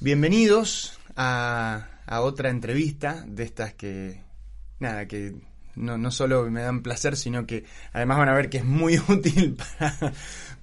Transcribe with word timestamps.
Bienvenidos 0.00 0.96
a, 1.16 1.88
a 2.06 2.20
otra 2.20 2.50
entrevista 2.50 3.24
de 3.26 3.42
estas 3.42 3.74
que, 3.74 4.22
nada, 4.78 5.08
que 5.08 5.34
no, 5.76 5.98
no 5.98 6.10
solo 6.10 6.50
me 6.50 6.62
dan 6.62 6.82
placer, 6.82 7.16
sino 7.16 7.46
que 7.46 7.64
además 7.92 8.18
van 8.18 8.28
a 8.28 8.34
ver 8.34 8.50
que 8.50 8.58
es 8.58 8.64
muy 8.64 8.98
útil 9.08 9.56
para, 9.56 10.12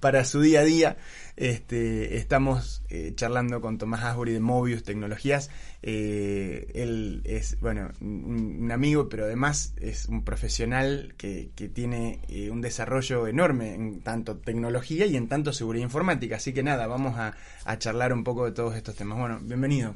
para 0.00 0.24
su 0.24 0.40
día 0.40 0.60
a 0.60 0.64
día. 0.64 0.96
Este, 1.36 2.16
estamos 2.16 2.82
eh, 2.88 3.12
charlando 3.14 3.60
con 3.60 3.76
Tomás 3.76 4.02
Asbury 4.04 4.32
de 4.32 4.40
Mobius 4.40 4.84
Tecnologías. 4.84 5.50
Eh, 5.82 6.72
él 6.74 7.20
es, 7.24 7.60
bueno, 7.60 7.90
un, 8.00 8.70
amigo, 8.72 9.10
pero 9.10 9.24
además 9.24 9.74
es 9.78 10.06
un 10.06 10.24
profesional 10.24 11.14
que, 11.18 11.50
que 11.54 11.68
tiene 11.68 12.20
eh, 12.28 12.50
un 12.50 12.62
desarrollo 12.62 13.26
enorme 13.26 13.74
en 13.74 14.00
tanto 14.00 14.38
tecnología 14.38 15.04
y 15.04 15.16
en 15.16 15.28
tanto 15.28 15.52
seguridad 15.52 15.84
informática. 15.84 16.36
Así 16.36 16.54
que 16.54 16.62
nada, 16.62 16.86
vamos 16.86 17.18
a, 17.18 17.34
a 17.64 17.78
charlar 17.78 18.14
un 18.14 18.24
poco 18.24 18.46
de 18.46 18.52
todos 18.52 18.74
estos 18.74 18.96
temas. 18.96 19.18
Bueno, 19.18 19.38
bienvenido. 19.42 19.94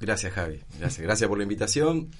Gracias, 0.00 0.32
Javi. 0.32 0.60
Gracias, 0.78 1.04
gracias 1.04 1.28
por 1.28 1.36
la 1.36 1.44
invitación. 1.44 2.10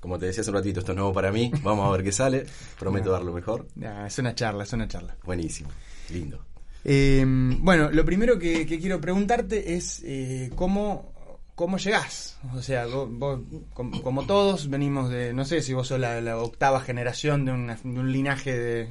Como 0.00 0.18
te 0.18 0.26
decía 0.26 0.42
hace 0.42 0.50
un 0.50 0.56
ratito, 0.56 0.80
esto 0.80 0.92
es 0.92 0.96
nuevo 0.96 1.12
para 1.12 1.32
mí. 1.32 1.50
Vamos 1.62 1.86
a 1.86 1.90
ver 1.90 2.02
qué 2.02 2.12
sale. 2.12 2.46
Prometo 2.78 3.10
dar 3.10 3.22
lo 3.22 3.32
mejor. 3.32 3.66
Es 4.06 4.18
una 4.18 4.34
charla, 4.34 4.64
es 4.64 4.72
una 4.72 4.88
charla. 4.88 5.16
Buenísimo, 5.24 5.70
lindo. 6.10 6.44
Eh, 6.84 7.24
bueno, 7.26 7.90
lo 7.90 8.04
primero 8.04 8.38
que, 8.38 8.64
que 8.64 8.78
quiero 8.78 9.00
preguntarte 9.00 9.74
es 9.74 10.02
eh, 10.04 10.52
cómo, 10.54 11.12
cómo 11.56 11.78
llegás. 11.78 12.38
O 12.54 12.62
sea, 12.62 12.86
vos, 12.86 13.08
vos 13.10 13.40
como, 13.74 14.00
como, 14.02 14.26
todos, 14.26 14.70
venimos 14.70 15.10
de, 15.10 15.32
no 15.32 15.44
sé 15.44 15.62
si 15.62 15.72
vos 15.72 15.88
sos 15.88 15.98
la, 15.98 16.20
la 16.20 16.38
octava 16.38 16.80
generación 16.80 17.44
de, 17.44 17.52
una, 17.52 17.74
de, 17.74 17.98
un 17.98 18.12
linaje 18.12 18.56
de... 18.56 18.82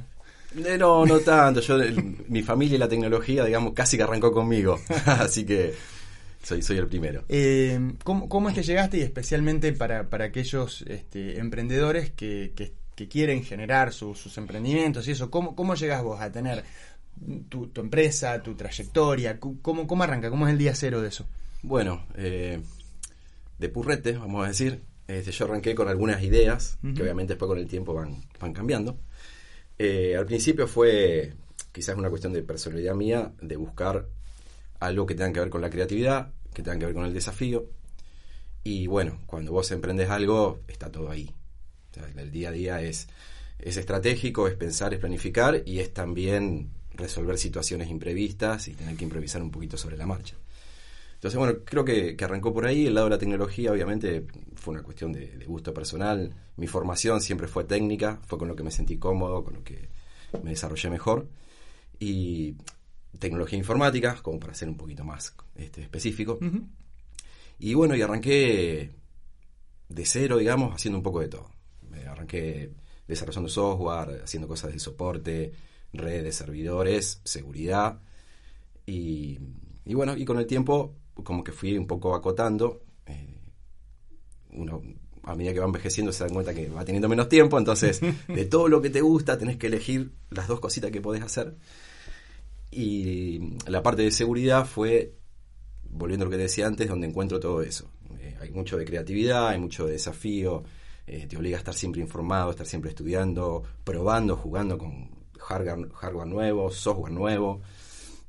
Eh, 0.62 0.76
no, 0.78 1.06
no 1.06 1.20
tanto. 1.20 1.60
Yo, 1.60 1.78
mi 2.28 2.42
familia 2.42 2.76
y 2.76 2.78
la 2.78 2.88
tecnología, 2.88 3.44
digamos, 3.44 3.72
casi 3.72 3.96
que 3.96 4.02
arrancó 4.02 4.30
conmigo. 4.32 4.78
Así 5.06 5.46
que 5.46 5.74
soy, 6.46 6.62
soy 6.62 6.76
el 6.78 6.86
primero. 6.86 7.24
Eh, 7.28 7.94
¿cómo, 8.04 8.28
¿cómo, 8.28 8.48
es 8.48 8.54
que 8.54 8.62
llegaste 8.62 8.98
y 8.98 9.02
especialmente 9.02 9.72
para, 9.72 10.08
para 10.08 10.26
aquellos 10.26 10.82
este, 10.82 11.40
emprendedores 11.40 12.12
que, 12.12 12.52
que, 12.54 12.72
que, 12.94 13.08
quieren 13.08 13.42
generar 13.42 13.92
su, 13.92 14.14
sus 14.14 14.38
emprendimientos 14.38 15.08
y 15.08 15.10
eso? 15.10 15.28
¿Cómo, 15.28 15.56
¿Cómo 15.56 15.74
llegás 15.74 16.04
vos 16.04 16.20
a 16.20 16.30
tener 16.30 16.62
tu, 17.48 17.66
tu, 17.66 17.80
empresa, 17.80 18.40
tu 18.44 18.54
trayectoria? 18.54 19.40
¿Cómo, 19.40 19.88
¿Cómo 19.88 20.02
arranca? 20.04 20.30
¿Cómo 20.30 20.46
es 20.46 20.52
el 20.52 20.58
día 20.58 20.72
cero 20.76 21.00
de 21.00 21.08
eso? 21.08 21.26
Bueno, 21.62 22.06
eh, 22.14 22.60
de 23.58 23.68
purrete, 23.68 24.12
vamos 24.12 24.44
a 24.44 24.48
decir. 24.48 24.82
Este, 25.08 25.32
yo 25.32 25.46
arranqué 25.46 25.74
con 25.74 25.88
algunas 25.88 26.22
ideas, 26.22 26.78
uh 26.82 26.86
-huh. 26.86 26.94
que 26.94 27.02
obviamente 27.02 27.32
después 27.32 27.48
con 27.48 27.58
el 27.58 27.66
tiempo 27.66 27.92
van, 27.92 28.22
van 28.38 28.52
cambiando. 28.52 29.00
Eh, 29.78 30.14
al 30.16 30.26
principio 30.26 30.68
fue 30.68 31.34
quizás 31.72 31.96
una 31.96 32.08
cuestión 32.08 32.32
de 32.32 32.42
personalidad 32.42 32.94
mía, 32.94 33.32
de 33.40 33.56
buscar 33.56 34.06
algo 34.78 35.06
que 35.06 35.14
tenga 35.14 35.32
que 35.32 35.40
ver 35.40 35.50
con 35.50 35.60
la 35.60 35.70
creatividad, 35.70 36.32
que 36.56 36.62
tenga 36.62 36.78
que 36.78 36.86
ver 36.86 36.94
con 36.94 37.04
el 37.04 37.12
desafío. 37.12 37.66
Y 38.64 38.86
bueno, 38.86 39.20
cuando 39.26 39.52
vos 39.52 39.70
emprendes 39.72 40.08
algo, 40.08 40.60
está 40.68 40.90
todo 40.90 41.10
ahí. 41.10 41.30
El 42.16 42.30
día 42.30 42.48
a 42.48 42.52
día 42.52 42.80
es, 42.80 43.08
es 43.58 43.76
estratégico, 43.76 44.48
es 44.48 44.54
pensar, 44.54 44.94
es 44.94 45.00
planificar 45.00 45.62
y 45.66 45.80
es 45.80 45.92
también 45.92 46.70
resolver 46.94 47.36
situaciones 47.36 47.90
imprevistas 47.90 48.68
y 48.68 48.72
tener 48.72 48.96
que 48.96 49.04
improvisar 49.04 49.42
un 49.42 49.50
poquito 49.50 49.76
sobre 49.76 49.98
la 49.98 50.06
marcha. 50.06 50.34
Entonces, 51.16 51.38
bueno, 51.38 51.58
creo 51.62 51.84
que, 51.84 52.16
que, 52.16 52.24
arrancó 52.24 52.54
por 52.54 52.64
ahí. 52.64 52.86
El 52.86 52.94
lado 52.94 53.08
de 53.08 53.10
la 53.10 53.18
tecnología, 53.18 53.70
obviamente, 53.70 54.26
fue 54.54 54.72
una 54.72 54.82
cuestión 54.82 55.12
de, 55.12 55.26
de, 55.36 55.44
gusto 55.44 55.74
personal. 55.74 56.32
Mi 56.56 56.68
formación 56.68 57.20
siempre 57.20 57.48
fue 57.48 57.64
técnica, 57.64 58.18
fue 58.26 58.38
con 58.38 58.48
lo 58.48 58.56
que 58.56 58.62
me 58.62 58.70
sentí 58.70 58.96
cómodo, 58.96 59.44
con 59.44 59.54
lo 59.54 59.62
que 59.62 59.90
me 60.42 60.50
desarrollé 60.50 60.88
mejor. 60.88 61.28
Y 61.98 62.56
tecnología 63.18 63.58
informática, 63.58 64.18
como 64.22 64.38
para 64.38 64.54
ser 64.54 64.68
un 64.68 64.76
poquito 64.76 65.04
más 65.04 65.34
este, 65.54 65.82
específico. 65.82 66.38
Uh 66.40 66.44
-huh. 66.44 66.66
Y 67.58 67.74
bueno, 67.74 67.96
y 67.96 68.02
arranqué 68.02 68.90
de 69.88 70.04
cero, 70.04 70.38
digamos, 70.38 70.74
haciendo 70.74 70.98
un 70.98 71.02
poco 71.02 71.20
de 71.20 71.28
todo. 71.28 71.50
Me 71.90 72.06
arranqué 72.06 72.72
desarrollando 73.06 73.48
software, 73.48 74.22
haciendo 74.24 74.48
cosas 74.48 74.72
de 74.72 74.78
soporte, 74.78 75.52
redes, 75.92 76.36
servidores, 76.36 77.20
seguridad. 77.24 78.00
Y, 78.84 79.38
y 79.84 79.94
bueno, 79.94 80.16
y 80.16 80.24
con 80.24 80.38
el 80.38 80.46
tiempo 80.46 80.94
como 81.24 81.42
que 81.42 81.52
fui 81.52 81.76
un 81.76 81.86
poco 81.86 82.14
acotando. 82.14 82.82
Eh, 83.06 83.40
uno 84.52 84.82
a 85.22 85.34
medida 85.34 85.52
que 85.52 85.60
va 85.60 85.66
envejeciendo 85.66 86.12
se 86.12 86.24
dan 86.24 86.32
cuenta 86.32 86.54
que 86.54 86.68
va 86.68 86.84
teniendo 86.84 87.08
menos 87.08 87.28
tiempo, 87.28 87.58
entonces 87.58 88.00
de 88.28 88.44
todo 88.44 88.68
lo 88.68 88.80
que 88.80 88.90
te 88.90 89.00
gusta 89.00 89.36
tenés 89.36 89.56
que 89.56 89.66
elegir 89.66 90.12
las 90.30 90.46
dos 90.46 90.60
cositas 90.60 90.90
que 90.90 91.00
podés 91.00 91.22
hacer. 91.22 91.56
Y 92.70 93.56
la 93.66 93.82
parte 93.82 94.02
de 94.02 94.10
seguridad 94.10 94.66
fue, 94.66 95.14
volviendo 95.84 96.24
a 96.24 96.26
lo 96.26 96.30
que 96.30 96.42
decía 96.42 96.66
antes, 96.66 96.88
donde 96.88 97.06
encuentro 97.06 97.40
todo 97.40 97.62
eso. 97.62 97.90
Eh, 98.18 98.36
hay 98.40 98.50
mucho 98.50 98.76
de 98.76 98.84
creatividad, 98.84 99.48
hay 99.48 99.58
mucho 99.58 99.86
de 99.86 99.92
desafío, 99.92 100.64
eh, 101.06 101.26
te 101.26 101.36
obliga 101.36 101.56
a 101.56 101.60
estar 101.60 101.74
siempre 101.74 102.00
informado, 102.00 102.48
a 102.48 102.50
estar 102.50 102.66
siempre 102.66 102.90
estudiando, 102.90 103.62
probando, 103.84 104.36
jugando 104.36 104.76
con 104.76 105.10
hardware, 105.38 105.90
hardware 105.92 106.26
nuevo, 106.26 106.70
software 106.70 107.12
nuevo. 107.12 107.62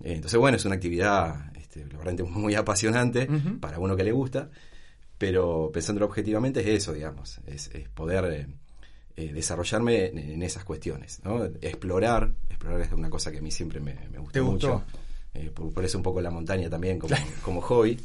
Eh, 0.04 0.14
entonces, 0.14 0.40
bueno, 0.40 0.58
es 0.58 0.66
una 0.66 0.76
actividad 0.76 1.52
este, 1.58 1.86
muy 2.26 2.56
apasionante 2.56 3.28
uh 3.30 3.34
-huh. 3.34 3.60
para 3.60 3.80
uno 3.80 3.96
que 3.96 4.04
le 4.04 4.12
gusta, 4.12 4.50
pero 5.18 5.72
pensándolo 5.74 6.06
objetivamente 6.06 6.62
es 6.62 6.84
eso, 6.84 6.94
digamos, 6.94 7.40
es, 7.48 7.70
es 7.74 7.90
poder 7.90 8.48
eh, 9.20 9.34
desarrollarme 9.34 10.06
en, 10.06 10.20
en, 10.20 10.44
esas 10.44 10.64
cuestiones, 10.64 11.22
¿no? 11.24 11.44
Explorar, 11.44 12.36
explorar 12.50 12.82
es 12.82 12.92
una 12.92 13.10
cosa 13.10 13.32
que 13.32 13.40
a 13.40 13.42
mí 13.42 13.50
siempre 13.50 13.80
me, 13.80 13.96
me 14.12 14.20
gustó, 14.20 14.44
mucho. 14.44 14.84
Eh, 15.34 15.50
por, 15.52 15.74
por, 15.74 15.84
eso 15.84 15.98
un 15.98 16.04
poco 16.04 16.22
la 16.22 16.30
montaña 16.30 16.70
también 16.70 17.00
como, 17.00 17.16
como 17.42 17.62
hobby. 17.62 18.00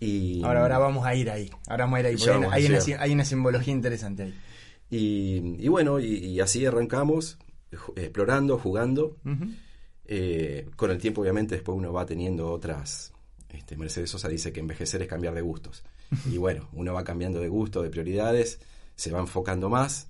Y, 0.00 0.42
ahora, 0.42 0.62
ahora 0.62 0.78
vamos 0.78 1.04
a 1.04 1.14
ir 1.14 1.28
ahí, 1.28 1.50
ahora 1.68 1.84
vamos 1.84 1.98
a 1.98 2.00
ir 2.00 2.06
ahí, 2.06 2.16
porque 2.16 2.30
hay, 2.30 2.64
hay, 2.64 2.66
una, 2.66 3.02
hay, 3.02 3.12
una, 3.12 3.24
simbología 3.26 3.74
interesante 3.74 4.22
ahí. 4.22 4.34
Y, 4.88 5.56
y 5.62 5.68
bueno, 5.68 6.00
y, 6.00 6.06
y, 6.06 6.40
así 6.40 6.64
arrancamos, 6.64 7.36
explorando, 7.94 8.56
jugando. 8.56 9.18
Uh 9.22 9.28
-huh. 9.28 9.54
eh, 10.06 10.70
con 10.76 10.90
el 10.90 10.98
tiempo, 10.98 11.20
obviamente, 11.20 11.56
después 11.56 11.76
uno 11.76 11.92
va 11.92 12.06
teniendo 12.06 12.50
otras. 12.50 13.12
Este, 13.50 13.76
Mercedes 13.76 14.08
Sosa 14.08 14.30
dice 14.30 14.50
que 14.50 14.60
envejecer 14.60 15.02
es 15.02 15.08
cambiar 15.08 15.34
de 15.34 15.42
gustos. 15.42 15.84
y 16.32 16.38
bueno, 16.38 16.70
uno 16.72 16.94
va 16.94 17.04
cambiando 17.04 17.38
de 17.38 17.48
gusto, 17.48 17.82
de 17.82 17.90
prioridades 17.90 18.60
se 18.96 19.10
va 19.10 19.20
enfocando 19.20 19.68
más, 19.68 20.08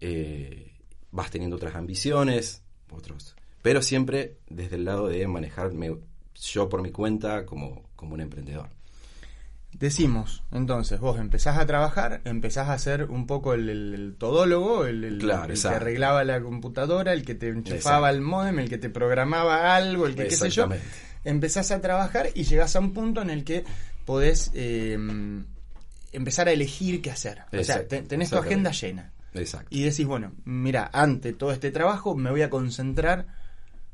eh, 0.00 0.72
vas 1.10 1.30
teniendo 1.30 1.56
otras 1.56 1.74
ambiciones, 1.74 2.62
otros, 2.90 3.34
pero 3.62 3.82
siempre 3.82 4.38
desde 4.48 4.76
el 4.76 4.84
lado 4.84 5.08
de 5.08 5.26
manejarme 5.26 5.96
yo 6.34 6.68
por 6.68 6.82
mi 6.82 6.90
cuenta 6.90 7.44
como, 7.44 7.90
como 7.96 8.14
un 8.14 8.20
emprendedor. 8.20 8.68
Decimos, 9.72 10.42
entonces, 10.50 10.98
vos 10.98 11.18
empezás 11.20 11.56
a 11.56 11.64
trabajar, 11.64 12.22
empezás 12.24 12.68
a 12.68 12.78
ser 12.78 13.04
un 13.04 13.26
poco 13.26 13.54
el, 13.54 13.68
el, 13.68 13.94
el 13.94 14.16
todólogo, 14.16 14.84
el, 14.84 15.04
el, 15.04 15.18
claro, 15.18 15.52
el 15.52 15.60
que 15.60 15.68
arreglaba 15.68 16.24
la 16.24 16.42
computadora, 16.42 17.12
el 17.12 17.24
que 17.24 17.36
te 17.36 17.48
enchufaba 17.48 18.10
el 18.10 18.20
modem, 18.20 18.58
el 18.58 18.68
que 18.68 18.78
te 18.78 18.90
programaba 18.90 19.76
algo, 19.76 20.06
el 20.06 20.16
que 20.16 20.24
qué 20.24 20.36
sé 20.36 20.50
yo. 20.50 20.68
Empezás 21.22 21.70
a 21.70 21.80
trabajar 21.80 22.30
y 22.34 22.42
llegás 22.44 22.74
a 22.74 22.80
un 22.80 22.92
punto 22.92 23.22
en 23.22 23.30
el 23.30 23.44
que 23.44 23.64
podés 24.04 24.50
eh, 24.54 24.98
empezar 26.12 26.48
a 26.48 26.52
elegir 26.52 27.00
qué 27.02 27.10
hacer. 27.10 27.42
Exacto, 27.52 27.96
o 27.96 27.98
sea, 27.98 28.08
tenés 28.08 28.30
tu 28.30 28.36
agenda 28.36 28.70
llena. 28.72 29.12
Exacto. 29.34 29.68
Y 29.70 29.82
decís, 29.82 30.06
bueno, 30.06 30.32
mira, 30.44 30.90
ante 30.92 31.32
todo 31.32 31.52
este 31.52 31.70
trabajo 31.70 32.16
me 32.16 32.30
voy 32.30 32.42
a 32.42 32.50
concentrar. 32.50 33.26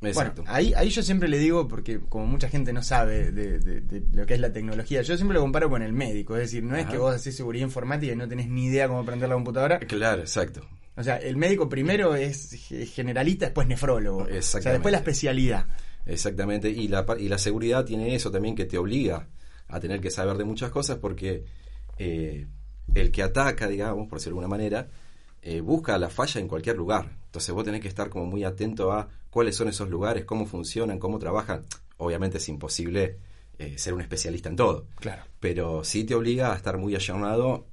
Exacto. 0.03 0.43
Bueno, 0.43 0.57
ahí, 0.57 0.73
ahí 0.75 0.91
yo 0.91 1.03
siempre 1.03 1.29
le 1.29 1.39
digo, 1.39 1.69
porque 1.69 2.01
como 2.01 2.27
mucha 2.27 2.49
gente 2.49 2.73
no 2.73 2.83
sabe 2.83 3.33
de, 3.33 3.59
de, 3.59 3.81
de, 3.81 4.03
lo 4.13 4.27
que 4.27 4.35
es 4.35 4.41
la 4.41 4.53
tecnología, 4.53 5.03
yo 5.03 5.17
siempre 5.17 5.35
lo 5.35 5.41
comparo 5.41 5.69
con 5.69 5.83
el 5.83 5.93
médico. 5.93 6.37
Es 6.37 6.43
decir, 6.43 6.63
no 6.63 6.75
Ajá. 6.75 6.83
es 6.83 6.87
que 6.89 6.99
vos 6.99 7.15
haces 7.15 7.37
seguridad 7.37 7.65
informática 7.65 8.13
y 8.13 8.17
no 8.17 8.29
tenés 8.29 8.49
ni 8.49 8.67
idea 8.67 8.89
cómo 8.89 9.05
prender 9.05 9.29
la 9.29 9.35
computadora. 9.35 9.79
Claro, 9.81 10.23
exacto. 10.23 10.67
O 10.97 11.03
sea, 11.03 11.17
el 11.17 11.37
médico 11.37 11.69
primero 11.69 12.15
es 12.15 12.57
generalista, 12.95 13.47
después 13.47 13.67
nefrólogo. 13.67 14.23
O 14.25 14.43
sea, 14.43 14.73
después 14.73 14.93
la 14.93 14.99
especialidad. 14.99 15.67
Exactamente. 16.07 16.71
Y 16.71 16.89
la, 16.89 17.05
y 17.19 17.29
la 17.29 17.39
seguridad 17.39 17.85
tiene 17.85 18.15
eso 18.15 18.31
también 18.31 18.55
que 18.55 18.65
te 18.65 18.79
obliga 18.79 19.29
a 19.69 19.81
tener 19.81 20.01
que 20.01 20.11
saber 20.11 20.37
de 20.37 20.45
muchas 20.45 20.71
cosas 20.71 20.99
porque 20.99 21.45
eh, 21.99 22.47
el 22.95 23.11
que 23.11 23.23
ataca, 23.23 23.69
digamos, 23.69 24.09
por 24.09 24.19
decirlo 24.19 24.37
de 24.37 24.45
alguna 24.45 24.57
manera, 24.57 24.89
eh, 25.43 25.61
busca 25.61 25.99
la 25.99 26.11
falla 26.11 26.41
en 26.41 26.49
cualquier 26.49 26.77
lugar. 26.77 27.11
Entonces 27.27 27.55
vos 27.55 27.65
tenés 27.65 27.81
que 27.81 27.89
estar 27.89 28.09
como 28.09 28.27
muy 28.27 28.45
atento 28.45 28.93
a 28.93 29.09
cuáles 29.31 29.57
son 29.57 29.69
esos 29.69 29.89
lugares, 29.89 30.25
cómo 30.25 30.47
funcionan, 30.47 30.99
cómo 30.99 31.19
trabajan. 31.19 31.65
Obviamente 31.99 32.39
es 32.39 32.49
imposible 32.49 33.19
eh, 33.59 33.79
ser 33.79 33.95
un 33.95 34.01
especialista 34.01 34.49
en 34.49 34.57
todo. 34.57 34.87
Claro. 34.97 35.23
Pero 35.41 35.85
sí 35.85 36.05
te 36.05 36.15
obliga 36.15 36.53
a 36.53 36.57
estar 36.57 36.79
muy 36.79 36.95
ayornado 36.95 37.67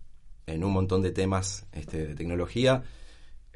en 0.45 0.63
un 0.63 0.71
montón 0.71 1.01
de 1.01 1.11
temas 1.11 1.65
este, 1.71 2.07
de 2.07 2.15
tecnología 2.15 2.83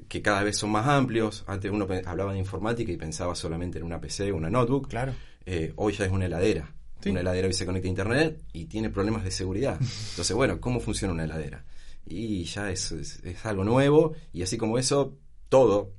que 0.08 0.22
cada 0.22 0.44
vez 0.44 0.58
son 0.58 0.72
más 0.72 0.88
amplios. 0.88 1.44
Antes 1.48 1.72
uno 1.72 1.88
hablaba 2.06 2.34
de 2.34 2.40
informática 2.40 2.92
y 2.92 2.98
pensaba 2.98 3.36
solamente 3.36 3.80
en 3.80 3.86
una 3.86 4.00
PC, 4.00 4.32
una 4.32 4.50
notebook. 4.50 4.88
Claro. 4.88 5.14
Eh, 5.46 5.74
hoy 5.76 5.94
ya 5.94 6.06
es 6.06 6.12
una 6.12 6.26
heladera. 6.26 6.74
Sí. 7.02 7.10
Una 7.10 7.22
heladera 7.22 7.48
hoy 7.48 7.54
se 7.54 7.66
conecta 7.66 7.88
a 7.88 7.90
internet 7.90 8.42
y 8.54 8.66
tiene 8.66 8.90
problemas 8.90 9.24
de 9.24 9.32
seguridad. 9.32 9.78
Entonces, 10.10 10.36
bueno, 10.36 10.60
¿cómo 10.60 10.80
funciona 10.80 11.14
una 11.14 11.26
heladera? 11.26 11.64
Y 12.06 12.46
ya 12.46 12.72
es, 12.72 12.92
es, 12.92 13.24
es 13.24 13.46
algo 13.46 13.64
nuevo 13.64 14.14
y 14.34 14.42
así 14.42 14.58
como 14.58 14.78
eso, 14.78 15.18
todo, 15.50 15.92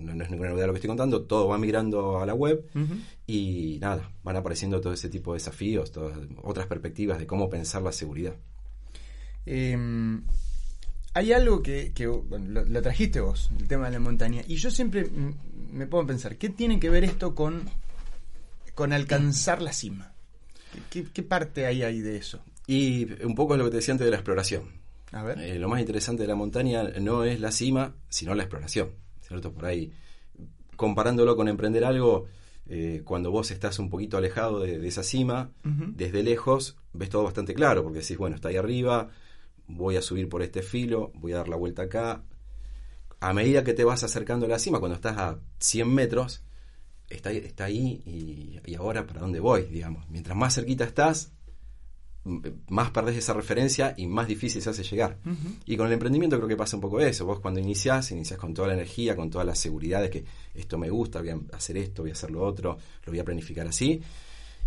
no, 0.00 0.24
es 0.24 0.30
ninguna 0.30 0.50
novedad 0.50 0.66
lo 0.66 0.72
que 0.72 0.78
estoy 0.78 0.88
contando, 0.88 1.22
todo 1.22 1.48
va 1.48 1.58
migrando 1.58 2.20
a 2.20 2.26
la 2.26 2.34
web 2.34 2.64
y 3.26 3.78
nada, 3.80 4.10
van 4.22 4.36
apareciendo 4.36 4.80
todo 4.80 4.92
ese 4.92 5.08
tipo 5.08 5.32
de 5.32 5.38
desafíos, 5.38 5.92
todas 5.92 6.18
otras 6.42 6.66
perspectivas 6.66 7.18
de 7.18 7.26
cómo 7.26 7.48
pensar 7.48 7.82
la 7.82 7.92
seguridad. 7.92 8.34
Em, 9.46 10.22
hay 11.14 11.32
algo 11.32 11.62
que, 11.62 11.92
lo, 11.98 12.82
trajiste 12.82 13.20
vos, 13.20 13.50
el 13.58 13.68
tema 13.68 13.86
de 13.86 13.92
la 13.92 14.00
montaña, 14.00 14.42
y 14.46 14.56
yo 14.56 14.70
siempre 14.70 15.08
me 15.70 15.86
puedo 15.86 16.06
pensar, 16.06 16.36
¿qué 16.36 16.48
tiene 16.48 16.80
que 16.80 16.90
ver 16.90 17.04
esto 17.04 17.34
con, 17.34 17.68
con 18.74 18.92
alcanzar 18.92 19.62
la 19.62 19.72
cima? 19.72 20.14
¿Qué, 20.90 21.22
parte 21.22 21.66
hay 21.66 21.82
ahí 21.82 22.00
de 22.00 22.16
eso? 22.16 22.40
Y 22.66 23.12
un 23.24 23.34
poco 23.34 23.54
es 23.54 23.58
lo 23.58 23.64
que 23.64 23.70
te 23.70 23.76
decía 23.78 23.92
antes 23.92 24.04
de 24.04 24.10
la 24.10 24.16
exploración. 24.16 24.64
A 25.12 25.22
ver. 25.22 25.38
Eh, 25.40 25.58
lo 25.58 25.68
más 25.68 25.80
interesante 25.80 26.22
de 26.22 26.28
la 26.28 26.36
montaña 26.36 26.84
no 27.00 27.24
es 27.24 27.40
la 27.40 27.50
cima, 27.50 27.94
sino 28.08 28.34
la 28.34 28.44
exploración. 28.44 28.90
¿Cierto? 29.20 29.52
Por 29.52 29.66
ahí, 29.66 29.92
comparándolo 30.76 31.36
con 31.36 31.48
emprender 31.48 31.84
algo, 31.84 32.26
eh, 32.68 33.02
cuando 33.04 33.30
vos 33.30 33.50
estás 33.50 33.78
un 33.78 33.90
poquito 33.90 34.16
alejado 34.16 34.60
de, 34.60 34.86
esa 34.86 35.02
cima, 35.02 35.50
desde 35.64 36.22
lejos 36.22 36.76
ves 36.92 37.08
todo 37.08 37.24
bastante 37.24 37.54
claro, 37.54 37.82
porque 37.82 38.00
decís, 38.00 38.16
bueno, 38.16 38.36
está 38.36 38.48
ahí 38.48 38.56
arriba, 38.56 39.08
voy 39.66 39.96
a 39.96 40.02
subir 40.02 40.28
por 40.28 40.42
este 40.42 40.62
filo, 40.62 41.12
voy 41.14 41.32
a 41.32 41.38
dar 41.38 41.48
la 41.48 41.56
vuelta 41.56 41.82
acá. 41.82 42.22
A 43.20 43.32
medida 43.32 43.64
que 43.64 43.74
te 43.74 43.84
vas 43.84 44.02
acercando 44.02 44.46
a 44.46 44.48
la 44.48 44.58
cima, 44.58 44.78
cuando 44.78 44.96
estás 44.96 45.16
a 45.18 45.38
100 45.58 45.92
metros, 45.92 46.42
está, 47.10 47.30
está 47.32 47.64
ahí 47.64 48.02
y, 48.06 48.60
y 48.64 48.74
ahora 48.76 49.06
para 49.06 49.20
dónde 49.20 49.40
voy, 49.40 49.64
digamos. 49.64 50.08
Mientras 50.08 50.36
más 50.36 50.54
cerquita 50.54 50.84
estás, 50.84 51.32
más 52.24 52.90
perdés 52.90 53.16
esa 53.16 53.32
referencia 53.32 53.94
y 53.96 54.06
más 54.06 54.28
difícil 54.28 54.60
se 54.60 54.70
hace 54.70 54.82
llegar. 54.82 55.18
Y 55.64 55.76
con 55.76 55.86
el 55.86 55.94
emprendimiento 55.94 56.36
creo 56.36 56.48
que 56.48 56.56
pasa 56.56 56.76
un 56.76 56.82
poco 56.82 57.00
eso. 57.00 57.24
Vos 57.24 57.40
cuando 57.40 57.60
iniciás, 57.60 58.10
iniciás 58.10 58.38
con 58.38 58.52
toda 58.52 58.68
la 58.68 58.74
energía, 58.74 59.16
con 59.16 59.30
todas 59.30 59.46
las 59.46 59.58
seguridades 59.58 60.10
que 60.10 60.24
esto 60.54 60.76
me 60.78 60.90
gusta, 60.90 61.20
voy 61.20 61.30
a 61.30 61.38
hacer 61.52 61.78
esto, 61.78 62.02
voy 62.02 62.10
a 62.10 62.14
hacer 62.14 62.30
lo 62.30 62.42
otro, 62.44 62.76
lo 63.04 63.12
voy 63.12 63.18
a 63.18 63.24
planificar 63.24 63.66
así. 63.66 64.00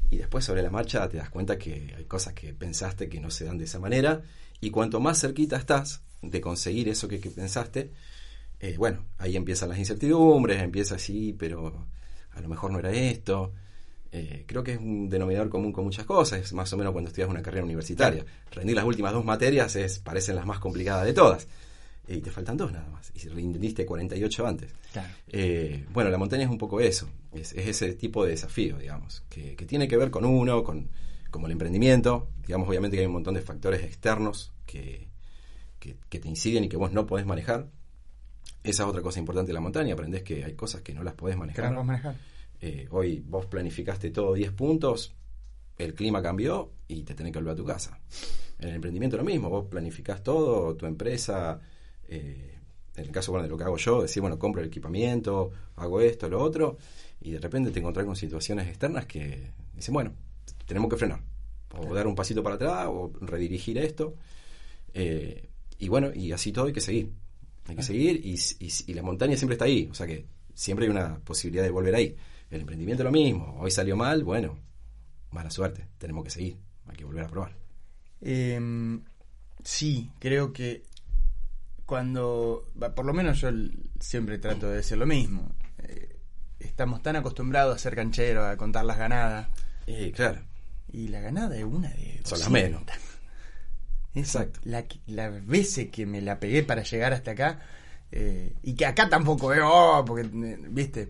Y 0.10 0.18
después 0.18 0.45
sobre 0.45 0.63
la 0.63 0.69
marcha 0.69 1.07
te 1.07 1.18
das 1.18 1.30
cuenta 1.30 1.57
que 1.57 1.94
hay 1.95 2.06
cosas 2.06 2.34
que 2.34 2.54
pensaste 2.54 3.07
que 3.07 3.19
no 3.19 3.30
se 3.30 3.45
dan 3.45 3.57
de 3.57 3.66
esa 3.66 3.80
manera. 3.80 4.22
Y 4.60 4.69
cuanto 4.72 5.00
más 5.00 5.19
cerquita 5.19 5.57
estás 5.57 6.01
de 6.22 6.42
conseguir 6.42 6.90
eso 6.90 7.07
que, 7.07 7.18
pensaste, 7.18 7.92
eh, 8.60 8.75
bueno, 8.78 9.06
ahí 9.18 9.36
empiezan 9.36 9.69
las 9.69 9.78
incertidumbres, 9.78 10.62
empieza 10.62 10.95
así, 10.95 11.36
pero 11.38 11.88
a 12.33 12.41
lo 12.41 12.47
mejor 12.47 12.71
no 12.71 12.80
era 12.80 12.91
esto. 12.91 13.53
Eh, 14.12 14.44
creo 14.45 14.63
que 14.63 14.74
es 14.74 14.80
un 14.80 15.09
denominador 15.09 15.50
común 15.50 15.71
con 15.71 15.85
muchas 15.85 16.06
cosas, 16.06 16.39
es 16.39 16.53
más 16.53 16.71
o 16.71 16.77
menos 16.77 16.94
cuando 16.94 17.07
estudias 17.07 17.30
una 17.30 17.41
carrera 17.41 17.63
universitaria. 17.63 18.24
Rendir 18.51 18.75
las 18.75 18.85
últimas 18.85 19.12
dos 19.12 19.25
materias 19.25 19.75
es, 19.75 20.00
parecen 20.00 20.35
las 20.35 20.45
más 20.45 20.59
complicadas 20.59 21.06
de 21.06 21.13
todas. 21.13 21.47
Y 22.07 22.19
te 22.19 22.31
faltan 22.31 22.57
dos 22.57 22.71
nada 22.71 22.88
más. 22.89 23.12
Y 23.15 23.19
si 23.19 23.30
rendiste 23.30 23.85
48 23.85 24.45
antes. 24.45 24.71
Eh, 25.27 25.85
bueno, 25.91 26.09
la 26.09 26.18
montaña 26.18 26.44
es 26.44 26.50
un 26.50 26.57
poco 26.57 26.81
eso. 26.81 27.09
Es, 27.31 27.53
ese 27.53 27.94
tipo 27.94 28.25
de 28.25 28.31
desafío, 28.31 28.77
digamos, 28.77 29.24
que, 29.30 29.56
tiene 29.65 29.88
que 29.88 29.97
ver 29.97 30.12
con 30.12 30.25
uno, 30.25 30.63
con 30.63 30.89
como 31.31 31.47
el 31.47 31.53
emprendimiento. 31.53 32.27
Digamos, 32.45 32.68
obviamente 32.68 32.97
que 32.97 33.01
hay 33.01 33.07
un 33.07 33.13
montón 33.13 33.33
de 33.33 33.41
factores 33.41 33.83
externos 33.83 34.51
que, 34.65 35.07
que, 35.80 36.19
te 36.19 36.27
inciden 36.27 36.65
y 36.65 36.69
que 36.69 36.77
vos 36.77 36.91
no 36.91 37.07
podés 37.07 37.25
manejar. 37.25 37.68
Esa 38.63 38.83
es 38.83 38.89
otra 38.89 39.01
cosa 39.01 39.19
importante 39.19 39.50
de 39.50 39.54
la 39.54 39.60
montaña. 39.60 39.94
Aprendés 39.94 40.24
que 40.24 40.44
hay 40.44 40.54
cosas 40.54 40.81
que 40.81 40.94
no 40.94 41.04
las 41.04 41.13
podés 41.13 41.38
manejar. 41.38 41.71
no 41.71 41.83
manejar 41.83 42.15
eh, 42.65 42.88
hoy 42.92 43.21
vos 43.27 43.45
planificaste 43.48 44.10
todo 44.10 44.33
10 44.33 44.54
puntos, 44.54 45.13
el 45.77 45.94
clima 45.94 46.21
cambió 46.21 46.71
y 46.88 47.04
te 47.04 47.13
tenés 47.13 47.33
que 47.33 47.39
volver 47.39 47.56
a 47.56 47.57
tu 47.57 47.65
casa. 47.65 48.00
En 48.57 48.69
el 48.69 48.75
emprendimiento 48.75 49.18
lo 49.18 49.25
mismo, 49.25 49.50
vos 49.50 49.65
planificás 49.65 50.24
todo, 50.24 50.74
tu 50.77 50.86
empresa, 50.86 51.60
eh, 52.07 52.57
en 52.95 53.04
el 53.04 53.12
caso 53.12 53.38
de 53.42 53.50
lo 53.50 53.57
que 53.57 53.65
hago 53.65 53.75
yo, 53.75 54.04
decir, 54.04 54.21
bueno, 54.21 54.39
compro 54.39 54.62
el 54.62 54.69
equipamiento, 54.69 55.51
hago 55.75 56.00
esto, 56.00 56.30
lo 56.30 56.42
otro, 56.42 56.77
y 57.19 57.31
de 57.31 57.39
repente 57.39 57.69
te 57.71 57.80
encontrás 57.80 58.06
con 58.06 58.16
situaciones 58.16 58.69
externas 58.69 59.07
que 59.07 59.51
dicen, 59.74 59.94
bueno, 59.94 60.13
tenemos 60.66 60.89
que 60.89 60.95
frenar, 60.95 61.19
o 61.77 61.94
dar 61.94 62.07
un 62.07 62.16
pasito 62.16 62.42
para 62.42 62.56
atrás, 62.56 62.88
o 62.88 63.12
redirigir 63.19 63.77
esto. 63.77 64.16
Eh, 64.94 65.50
y 65.80 65.89
bueno, 65.89 66.13
y 66.13 66.31
así 66.31 66.54
todo 66.54 66.68
hay 66.68 66.74
que 66.74 66.80
seguir. 66.80 67.12
Hay 67.68 67.75
que 67.75 67.83
seguir 67.83 68.21
y, 68.24 68.38
y 68.60 68.94
la 68.94 69.01
montaña 69.01 69.38
siempre 69.38 69.54
está 69.54 69.65
ahí, 69.65 69.88
o 69.89 69.94
sea 69.94 70.06
que 70.06 70.25
siempre 70.54 70.86
hay 70.86 70.92
una 70.92 71.19
posibilidad 71.19 71.63
de 71.63 71.69
volver 71.69 71.95
ahí. 71.95 72.15
El 72.50 72.62
emprendimiento 72.62 73.04
lo 73.04 73.12
mismo. 73.12 73.57
Hoy 73.60 73.71
salió 73.71 73.95
mal, 73.95 74.24
bueno, 74.24 74.60
mala 75.31 75.50
suerte. 75.50 75.88
Tenemos 75.98 76.24
que 76.24 76.30
seguir. 76.30 76.60
Hay 76.88 76.95
que 76.95 77.06
volver 77.06 77.25
a 77.25 77.27
probar. 77.27 77.56
Em, 78.21 79.04
sí, 79.63 80.12
creo 80.19 80.54
que 80.54 80.83
cuando, 81.86 82.69
por 82.95 83.06
lo 83.06 83.13
menos 83.13 83.42
yo 83.42 83.50
siempre 84.00 84.38
trato 84.38 84.69
de 84.69 84.77
decir 84.77 84.98
lo 84.98 85.06
mismo. 85.06 85.56
Eh, 85.80 86.16
estamos 86.59 87.01
tan 87.01 87.16
acostumbrados 87.16 87.75
a 87.75 87.80
ser 87.80 87.95
cancheros, 87.95 88.45
a 88.45 88.57
contar 88.57 88.86
las 88.86 88.98
ganadas. 88.98 89.48
Y 89.88 90.12
claro. 90.12 90.42
Y 90.92 91.07
la 91.07 91.21
ganada 91.21 91.57
es 91.57 91.63
una 91.63 91.89
de... 91.89 92.21
Son 92.24 92.39
las 92.39 92.51
menos. 92.51 92.83
Exacto. 94.15 94.60
La, 94.63 94.86
la 95.07 95.30
veces 95.30 95.89
que 95.89 96.06
me 96.06 96.21
la 96.21 96.39
pegué 96.39 96.63
para 96.63 96.83
llegar 96.83 97.13
hasta 97.13 97.31
acá, 97.31 97.60
eh, 98.12 98.54
y 98.62 98.75
que 98.75 98.86
acá 98.86 99.10
tampoco 99.10 99.48
veo, 99.48 99.68
oh, 99.68 100.06
porque, 100.06 100.21
eh, 100.21 100.57
viste, 100.69 101.10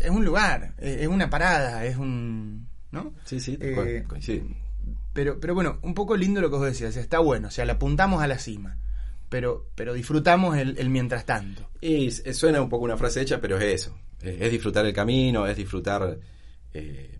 es 0.00 0.10
un 0.10 0.24
lugar, 0.24 0.74
es 0.78 1.06
una 1.06 1.30
parada, 1.30 1.84
es 1.84 1.96
un... 1.96 2.68
¿No? 2.90 3.12
Sí, 3.24 3.40
sí, 3.40 3.58
eh, 3.60 4.04
Pero, 5.12 5.38
pero 5.38 5.54
bueno, 5.54 5.78
un 5.82 5.94
poco 5.94 6.16
lindo 6.16 6.40
lo 6.40 6.50
que 6.50 6.56
vos 6.56 6.66
decías, 6.66 6.96
está 6.96 7.18
bueno, 7.18 7.48
o 7.48 7.50
sea, 7.50 7.64
le 7.64 7.72
apuntamos 7.72 8.22
a 8.22 8.26
la 8.26 8.38
cima, 8.38 8.78
pero, 9.28 9.66
pero 9.74 9.92
disfrutamos 9.92 10.56
el, 10.56 10.88
mientras 10.88 11.24
tanto. 11.26 11.68
Y 11.80 12.10
suena 12.10 12.60
un 12.60 12.68
poco 12.68 12.84
una 12.84 12.96
frase 12.96 13.20
hecha, 13.20 13.40
pero 13.40 13.58
es 13.58 13.64
eso, 13.64 13.98
es, 14.22 14.50
disfrutar 14.50 14.86
el 14.86 14.92
camino, 14.92 15.46
es 15.46 15.56
disfrutar 15.56 16.18
eh, 16.72 17.18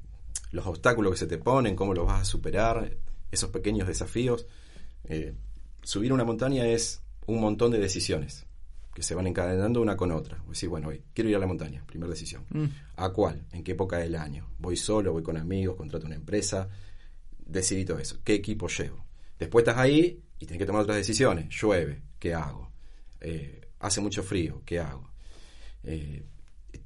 los 0.50 0.66
obstáculos 0.66 1.12
que 1.12 1.18
se 1.18 1.26
te 1.26 1.38
ponen, 1.38 1.76
cómo 1.76 1.94
los 1.94 2.06
vas 2.06 2.22
a 2.22 2.24
superar, 2.24 2.90
esos 3.36 3.50
pequeños 3.50 3.86
desafíos. 3.86 4.46
Eh, 5.04 5.34
subir 5.82 6.12
una 6.12 6.24
montaña 6.24 6.66
es 6.66 7.02
un 7.26 7.40
montón 7.40 7.70
de 7.70 7.78
decisiones 7.78 8.46
que 8.94 9.02
se 9.02 9.14
van 9.14 9.26
encadenando 9.26 9.80
una 9.82 9.96
con 9.96 10.10
otra. 10.10 10.42
Decir, 10.48 10.68
bueno, 10.68 10.88
hoy 10.88 11.02
quiero 11.12 11.28
ir 11.28 11.36
a 11.36 11.38
la 11.38 11.46
montaña, 11.46 11.84
primera 11.86 12.10
decisión. 12.10 12.46
Mm. 12.48 12.64
¿A 12.96 13.10
cuál? 13.10 13.46
¿En 13.52 13.62
qué 13.62 13.72
época 13.72 13.98
del 13.98 14.14
año? 14.16 14.48
¿Voy 14.58 14.76
solo? 14.76 15.12
¿Voy 15.12 15.22
con 15.22 15.36
amigos? 15.36 15.76
¿Contrato 15.76 16.06
una 16.06 16.14
empresa? 16.14 16.68
Decidí 17.38 17.84
todo 17.84 17.98
eso. 17.98 18.18
¿Qué 18.24 18.34
equipo 18.34 18.68
llevo? 18.68 19.04
Después 19.38 19.64
estás 19.64 19.78
ahí 19.78 20.22
y 20.38 20.46
tienes 20.46 20.58
que 20.58 20.66
tomar 20.66 20.82
otras 20.82 20.96
decisiones. 20.96 21.48
Llueve, 21.50 22.02
¿qué 22.18 22.32
hago? 22.32 22.72
Eh, 23.20 23.68
hace 23.80 24.00
mucho 24.00 24.22
frío, 24.22 24.62
¿qué 24.64 24.80
hago? 24.80 25.10
Eh, 25.84 26.24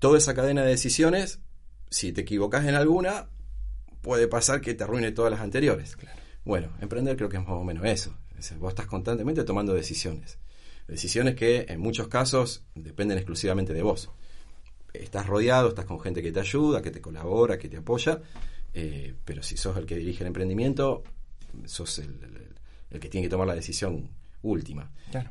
toda 0.01 0.19
esa 0.19 0.35
cadena 0.35 0.63
de 0.63 0.71
decisiones, 0.71 1.39
si 1.91 2.13
te 2.13 2.23
equivocas 2.23 2.67
en 2.67 2.75
alguna, 2.75 3.29
puede 4.01 4.27
pasar 4.29 4.61
que 4.61 4.75
te 4.75 4.83
arruine 4.83 5.13
todas 5.13 5.31
las 5.31 5.41
anteriores. 5.41 5.97
Bueno, 6.45 6.69
emprender 6.81 7.17
creo 7.17 7.29
que 7.29 7.37
es 7.37 7.43
más 7.43 7.53
o 7.53 7.65
menos 7.65 7.85
eso. 7.85 8.17
vos 8.59 8.71
estás 8.71 8.87
constantemente 8.87 9.45
tomando 9.45 9.75
decisiones. 9.75 10.39
Decisiones 10.89 11.37
que 11.37 11.67
en 11.69 11.81
muchos 11.81 12.09
casos 12.09 12.65
dependen 12.75 13.19
exclusivamente 13.19 13.73
de 13.73 13.83
vos. 13.83 14.11
Estás 14.93 15.27
rodeado, 15.27 15.69
estás 15.69 15.85
con 15.85 16.01
gente 16.01 16.23
que 16.23 16.33
te 16.33 16.41
ayuda, 16.41 16.83
que 16.83 16.91
te 16.91 17.01
colabora, 17.01 17.59
que 17.59 17.69
te 17.69 17.77
apoya, 17.77 18.21
eh, 18.75 19.15
pero 19.25 19.43
si 19.43 19.57
sos 19.57 19.77
el 19.77 19.87
que 19.87 19.97
dirige 19.97 20.25
el 20.25 20.29
emprendimiento, 20.29 21.05
sos 21.65 22.01
el, 22.01 22.19
que 22.99 23.09
tiene 23.09 23.27
que 23.27 23.31
tomar 23.31 23.47
la 23.47 23.55
decisión 23.55 24.11
última. 24.43 24.91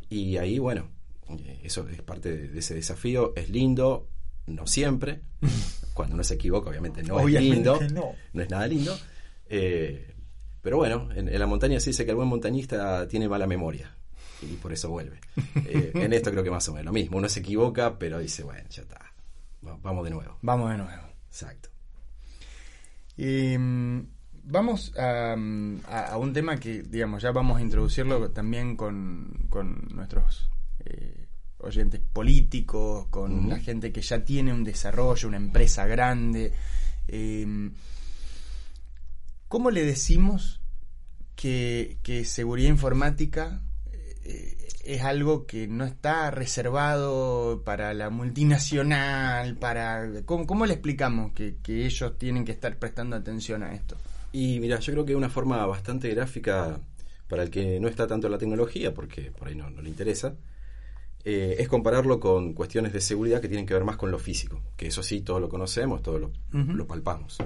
Y 0.10 0.38
ahí, 0.38 0.60
bueno, 0.60 0.90
eh, 1.30 1.60
eso 1.64 1.88
es 1.90 2.02
parte 2.02 2.36
de, 2.36 2.60
ese 2.60 2.76
desafío, 2.76 3.34
es 3.36 3.50
lindo, 3.50 4.08
no 4.48 4.66
siempre, 4.66 5.22
cuando 5.94 6.16
uno 6.16 6.24
se 6.24 6.36
equivoca 6.36 6.70
obviamente 6.70 7.04
no 7.04 7.20
es 7.20 7.42
lindo, 7.42 7.80
no. 7.94 8.14
es 8.42 8.50
nada 8.50 8.66
lindo, 8.68 8.98
eh, 9.50 10.16
pero 10.62 10.78
bueno, 10.78 11.10
en, 11.14 11.38
la 11.38 11.48
montaña 11.48 11.80
se 11.80 11.92
dice 11.92 12.06
que 12.06 12.12
el 12.12 12.18
buen 12.18 12.28
montañista 12.28 13.08
tiene 13.08 13.30
mala 13.30 13.48
memoria 13.48 13.96
y 14.42 14.56
por 14.56 14.74
eso 14.74 14.90
vuelve. 14.90 15.20
Eh, 15.66 15.92
en 15.94 16.14
esto 16.14 16.32
creo 16.32 16.44
que 16.44 16.50
más 16.50 16.68
o 16.70 16.72
menos 16.72 16.86
lo 16.86 16.94
mismo. 16.94 17.18
Uno 17.18 17.30
se 17.30 17.42
equivoca, 17.42 18.00
pero 18.00 18.18
dice, 18.18 18.44
bueno, 18.44 18.68
ya 18.70 18.82
está. 18.82 19.14
Vamos 19.62 20.04
de 20.04 20.10
nuevo. 20.10 20.38
Vamos 20.42 20.72
de 20.72 20.78
nuevo. 20.78 21.04
Exacto. 21.28 21.70
Mm, 23.18 24.00
vamos 24.46 24.94
a, 24.98 25.36
un 25.36 26.34
tema 26.34 26.58
que, 26.58 26.84
digamos, 26.84 27.22
ya 27.22 27.32
vamos 27.32 27.58
a 27.58 27.62
introducirlo 27.62 28.32
también 28.32 28.76
con, 28.76 29.48
nuestros 29.94 30.50
eh, 30.86 31.28
oyentes 31.60 32.00
políticos, 32.00 33.08
con 33.10 33.50
la 33.50 33.60
gente 33.60 33.92
que 33.92 34.02
ya 34.02 34.24
tiene 34.24 34.54
un 34.54 34.64
desarrollo, 34.64 35.28
una 35.28 35.38
empresa 35.38 35.86
grande. 35.86 36.52
Em, 37.08 37.74
¿Cómo 39.50 39.72
le 39.72 39.84
decimos 39.84 40.62
que, 41.36 41.98
que 42.04 42.24
seguridad 42.24 42.70
informática 42.70 43.62
eh, 44.24 44.56
es 44.84 45.02
algo 45.02 45.46
que 45.46 45.68
no 45.68 45.86
está 45.86 46.30
reservado 46.30 47.64
para 47.66 47.94
la 47.96 48.10
multinacional, 48.10 49.56
para... 49.58 50.08
¿Cómo, 50.26 50.66
le 50.66 50.74
explicamos 50.74 51.32
que, 51.34 51.58
ellos 51.68 52.18
tienen 52.18 52.46
que 52.46 52.52
estar 52.52 52.78
prestando 52.78 53.16
atención 53.16 53.64
a 53.64 53.74
esto? 53.74 53.98
Y 54.32 54.60
mira, 54.60 54.80
yo 54.80 54.94
creo 54.94 55.06
que 55.06 55.16
una 55.16 55.30
forma 55.30 55.66
bastante 55.66 56.10
gráfica 56.10 56.80
para 57.28 57.44
el 57.44 57.50
que 57.50 57.80
no 57.80 57.88
está 57.88 58.06
tanto 58.06 58.28
en 58.28 58.32
la 58.34 58.38
tecnología, 58.38 58.94
porque 58.94 59.32
por 59.32 59.48
ahí 59.48 59.56
no, 59.56 59.70
le 59.70 59.90
interesa, 59.90 60.36
eh, 61.24 61.56
es 61.58 61.68
compararlo 61.68 62.20
con 62.20 62.54
cuestiones 62.54 62.94
de 62.94 63.02
seguridad 63.02 63.42
que 63.42 63.48
tienen 63.48 63.66
que 63.66 63.74
ver 63.74 63.84
más 63.84 63.98
con 63.98 64.12
lo 64.12 64.20
físico, 64.20 64.62
que 64.78 64.88
eso 64.88 65.02
sí, 65.02 65.22
todos 65.22 65.42
lo 65.42 65.50
conocemos, 65.50 66.04
todos 66.04 66.22
lo, 66.22 66.32
lo 66.52 66.88
palpamos. 66.88 67.38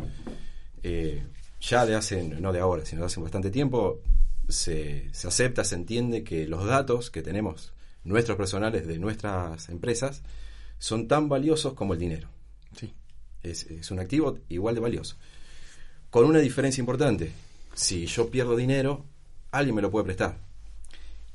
Eh, 0.81 1.23
ya 1.63 1.85
de 1.85 1.95
hace, 1.95 2.23
no 2.23 2.51
de 2.51 2.59
ahora, 2.59 2.85
sino 2.85 3.01
de 3.01 3.07
hace 3.07 3.21
bastante 3.21 3.49
tiempo, 3.49 4.01
se, 4.49 5.09
se, 5.13 5.27
acepta, 5.27 5.63
se 5.63 5.75
entiende 5.75 6.23
que 6.23 6.45
los 6.45 6.65
datos 6.65 7.09
que 7.09 7.21
tenemos, 7.21 7.73
nuestros 8.03 8.37
personales 8.37 8.85
de 8.85 8.99
nuestras 8.99 9.69
empresas, 9.69 10.23
son 10.77 11.07
tan 11.07 11.29
valiosos 11.29 11.73
como 11.73 11.93
el 11.93 11.99
dinero. 11.99 12.27
Sí. 12.77 12.93
Es, 13.41 13.63
es 13.67 13.91
un 13.91 13.99
activo 13.99 14.39
igual 14.49 14.75
de 14.75 14.81
valioso. 14.81 15.15
Con 16.09 16.25
una 16.25 16.39
diferencia 16.39 16.81
importante. 16.81 17.31
Si 17.73 18.05
yo 18.05 18.29
pierdo 18.29 18.55
dinero, 18.55 19.05
alguien 19.51 19.75
me 19.75 19.81
lo 19.81 19.89
puede 19.89 20.05
prestar. 20.05 20.37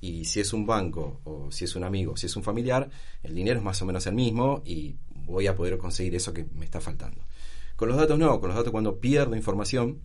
Y 0.01 0.27
si 0.27 0.41
es 0.41 0.53
un 0.53 0.67
banco, 0.67 1.21
o 1.25 1.51
si 1.51 1.65
es 1.65 1.75
un 1.75 1.85
amigo, 1.85 2.17
si 2.17 2.27
es 2.27 2.37
un 2.37 2.45
familiar, 2.45 2.89
el 3.23 3.35
dinero 3.35 3.59
es 3.59 3.65
más 3.65 3.81
o 3.83 3.87
menos 3.87 4.07
el 4.07 4.15
mismo 4.15 4.63
y 4.65 4.95
voy 5.11 5.47
a 5.47 5.57
poder 5.57 5.79
conseguir 5.79 6.15
eso 6.15 6.33
que 6.33 6.45
me 6.55 6.67
está 6.67 6.81
faltando. 6.81 7.25
Con 7.75 7.89
los 7.89 7.97
datos 7.97 8.19
no, 8.19 8.41
con 8.41 8.49
los 8.49 8.57
datos 8.57 8.71
cuando 8.71 8.99
pierdo 9.01 9.35
información, 9.35 10.01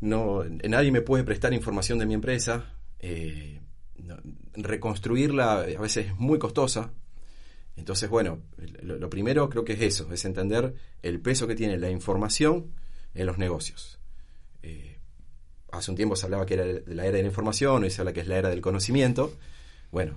no, 0.00 0.44
nadie 0.44 0.92
me 0.92 1.00
puede 1.00 1.24
prestar 1.24 1.52
información 1.52 1.98
de 1.98 2.06
mi 2.06 2.14
empresa. 2.14 2.72
Eh, 2.98 3.60
reconstruirla 4.54 5.60
a 5.60 5.80
veces 5.80 6.06
es 6.06 6.16
muy 6.16 6.38
costosa. 6.38 6.92
Entonces, 7.76 8.08
bueno, 8.08 8.40
lo, 8.82 9.10
primero 9.10 9.48
creo 9.48 9.64
que 9.64 9.72
es 9.72 9.80
eso, 9.80 10.12
es 10.12 10.24
entender 10.24 10.74
el 11.02 11.20
peso 11.20 11.46
que 11.46 11.56
tiene 11.56 11.76
la 11.76 11.90
información 11.90 12.72
en 13.14 13.26
los 13.26 13.38
negocios. 13.38 13.98
Eh, 14.62 14.98
hace 15.72 15.90
un 15.90 15.96
tiempo 15.96 16.14
se 16.14 16.26
hablaba 16.26 16.46
que 16.46 16.54
era 16.54 16.64
la 16.86 17.04
era 17.04 17.16
de 17.16 17.22
la 17.22 17.28
información, 17.28 17.82
hoy 17.82 17.90
se 17.90 18.00
habla 18.00 18.12
que 18.12 18.20
es 18.20 18.28
la 18.28 18.36
era 18.38 18.48
del 18.48 18.60
conocimiento. 18.60 19.34
Bueno, 19.90 20.14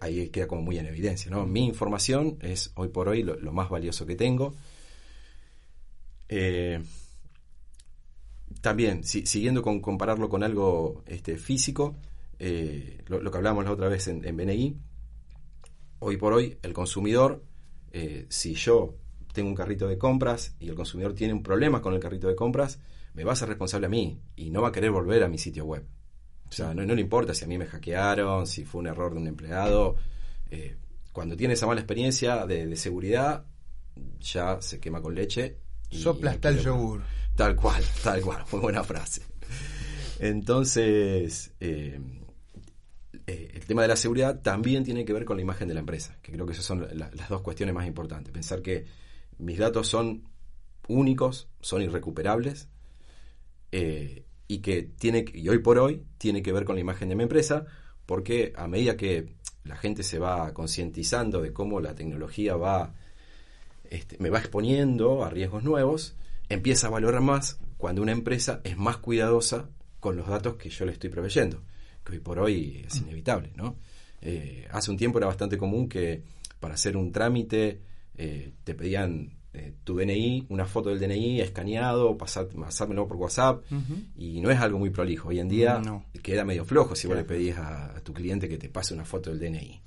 ahí 0.00 0.28
queda 0.28 0.46
como 0.46 0.62
muy 0.62 0.78
en 0.78 0.86
evidencia, 0.86 1.30
¿no? 1.30 1.46
Mi 1.46 1.64
información 1.64 2.36
es 2.42 2.72
hoy 2.74 2.88
por 2.88 3.08
hoy 3.08 3.22
lo, 3.22 3.36
lo 3.40 3.52
más 3.52 3.70
valioso 3.70 4.04
que 4.04 4.16
tengo. 4.16 4.54
Eh, 6.28 6.82
también, 8.64 9.04
si, 9.04 9.26
siguiendo 9.26 9.60
con 9.60 9.80
compararlo 9.80 10.30
con 10.30 10.42
algo 10.42 11.04
este, 11.06 11.36
físico, 11.36 11.96
eh, 12.38 13.02
lo, 13.08 13.20
lo, 13.20 13.30
que 13.30 13.36
hablábamos 13.36 13.66
la 13.66 13.72
otra 13.72 13.88
vez 13.88 14.08
en, 14.08 14.24
en, 14.24 14.34
BNI, 14.38 14.80
hoy 15.98 16.16
por 16.16 16.32
hoy 16.32 16.56
el 16.62 16.72
consumidor, 16.72 17.44
eh, 17.92 18.24
si 18.30 18.54
yo 18.54 18.96
tengo 19.34 19.50
un 19.50 19.54
carrito 19.54 19.86
de 19.86 19.98
compras 19.98 20.56
y 20.60 20.70
el 20.70 20.74
consumidor 20.74 21.12
tiene 21.12 21.34
un 21.34 21.42
problema 21.42 21.82
con 21.82 21.92
el 21.92 22.00
carrito 22.00 22.26
de 22.26 22.34
compras, 22.34 22.80
me 23.12 23.22
va 23.22 23.34
a 23.34 23.36
ser 23.36 23.48
responsable 23.50 23.84
a 23.84 23.90
mí 23.90 24.22
y 24.34 24.48
no 24.48 24.62
va 24.62 24.68
a 24.68 24.72
querer 24.72 24.90
volver 24.90 25.22
a 25.24 25.28
mi 25.28 25.36
sitio 25.36 25.66
web. 25.66 25.86
O 26.48 26.52
sea, 26.52 26.72
no, 26.72 26.86
no 26.86 26.94
le 26.94 27.02
importa 27.02 27.34
si 27.34 27.44
a 27.44 27.48
mí 27.48 27.58
me 27.58 27.66
hackearon, 27.66 28.46
si 28.46 28.64
fue 28.64 28.80
un 28.80 28.86
error 28.86 29.12
de 29.12 29.20
un 29.20 29.26
empleado. 29.26 29.96
Eh, 30.50 30.74
cuando 31.12 31.36
tiene 31.36 31.52
esa 31.52 31.66
mala 31.66 31.82
experiencia 31.82 32.46
de, 32.46 32.66
de, 32.66 32.76
seguridad, 32.76 33.44
ya 34.20 34.58
se 34.62 34.80
quema 34.80 35.02
con 35.02 35.14
leche. 35.14 35.58
Y, 35.90 36.00
Sopla 36.00 36.30
hasta 36.30 36.48
el 36.48 36.60
yogur. 36.60 37.02
Tal 37.36 37.56
cual, 37.56 37.82
tal 38.02 38.20
cual. 38.20 38.44
Muy 38.52 38.60
buena 38.60 38.84
frase. 38.84 39.22
Entonces, 40.20 41.52
eh, 41.60 42.00
eh, 43.26 43.50
el 43.54 43.66
tema 43.66 43.82
de 43.82 43.88
la 43.88 43.96
seguridad 43.96 44.40
también 44.40 44.84
tiene 44.84 45.04
que 45.04 45.12
ver 45.12 45.24
con 45.24 45.36
la 45.36 45.42
imagen 45.42 45.68
de 45.68 45.74
la 45.74 45.80
empresa, 45.80 46.16
que 46.22 46.32
creo 46.32 46.46
que 46.46 46.52
esas 46.52 46.64
son 46.64 46.86
la, 46.92 47.10
las 47.12 47.28
dos 47.28 47.40
cuestiones 47.42 47.74
más 47.74 47.86
importantes. 47.86 48.32
Pensar 48.32 48.62
que 48.62 48.86
mis 49.38 49.58
datos 49.58 49.88
son 49.88 50.28
únicos, 50.86 51.48
son 51.60 51.82
irrecuperables, 51.82 52.68
eh, 53.76 54.24
y 54.46 54.58
que 54.58 54.84
tiene 54.84 55.24
y 55.34 55.48
hoy 55.48 55.58
por 55.58 55.78
hoy 55.78 56.04
tiene 56.16 56.44
que 56.44 56.52
ver 56.52 56.64
con 56.64 56.76
la 56.76 56.80
imagen 56.80 57.08
de 57.08 57.16
mi 57.16 57.24
empresa 57.24 57.66
porque 58.06 58.52
a 58.56 58.68
medida 58.68 58.96
que 58.96 59.34
la 59.64 59.76
gente 59.76 60.04
se 60.04 60.20
va 60.20 60.54
concientizando 60.54 61.42
de 61.42 61.52
cómo 61.52 61.80
la 61.80 61.96
tecnología 61.96 62.54
va 62.54 62.94
este, 63.90 64.16
me 64.18 64.30
va 64.30 64.38
exponiendo 64.38 65.24
a 65.24 65.30
riesgos 65.30 65.64
nuevos 65.64 66.14
empieza 66.48 66.86
a 66.86 66.90
valorar 66.90 67.20
más 67.20 67.58
cuando 67.76 68.02
una 68.02 68.12
empresa 68.12 68.60
es 68.64 68.76
más 68.76 68.98
cuidadosa 68.98 69.68
con 70.00 70.16
los 70.16 70.28
datos 70.28 70.56
que 70.56 70.70
yo 70.70 70.84
le 70.84 70.92
estoy 70.92 71.10
proveyendo 71.10 71.62
que 72.04 72.12
hoy 72.12 72.20
por 72.20 72.38
hoy 72.38 72.84
es 72.86 72.96
inevitable 72.96 73.52
no 73.56 73.76
eh, 74.20 74.66
hace 74.70 74.90
un 74.90 74.96
tiempo 74.96 75.18
era 75.18 75.26
bastante 75.26 75.58
común 75.58 75.88
que 75.88 76.22
para 76.60 76.74
hacer 76.74 76.96
un 76.96 77.12
trámite 77.12 77.80
eh, 78.16 78.52
te 78.64 78.74
pedían 78.74 79.34
eh, 79.56 79.72
tu 79.84 79.96
DNI, 79.96 80.46
una 80.48 80.64
foto 80.64 80.88
del 80.90 80.98
DNI 80.98 81.40
escaneado, 81.40 82.18
pasar, 82.18 82.48
pasármelo 82.48 83.06
por 83.06 83.16
WhatsApp, 83.18 83.62
uh 83.70 83.74
-huh. 83.76 84.04
y 84.16 84.40
no 84.40 84.50
es 84.50 84.58
algo 84.58 84.80
muy 84.80 84.90
prolijo. 84.90 85.28
Hoy 85.28 85.38
en 85.38 85.48
día 85.48 85.78
no. 85.78 86.06
queda 86.24 86.44
medio 86.44 86.64
flojo 86.64 86.96
si 86.96 87.06
claro. 87.06 87.22
vos 87.22 87.30
le 87.30 87.36
pedís 87.36 87.56
a, 87.56 87.96
a, 87.96 88.00
tu 88.00 88.12
cliente 88.12 88.48
que 88.48 88.58
te 88.58 88.68
pase 88.68 88.94
una 88.94 89.04
foto 89.04 89.30
del 89.30 89.38
DNI. 89.38 89.80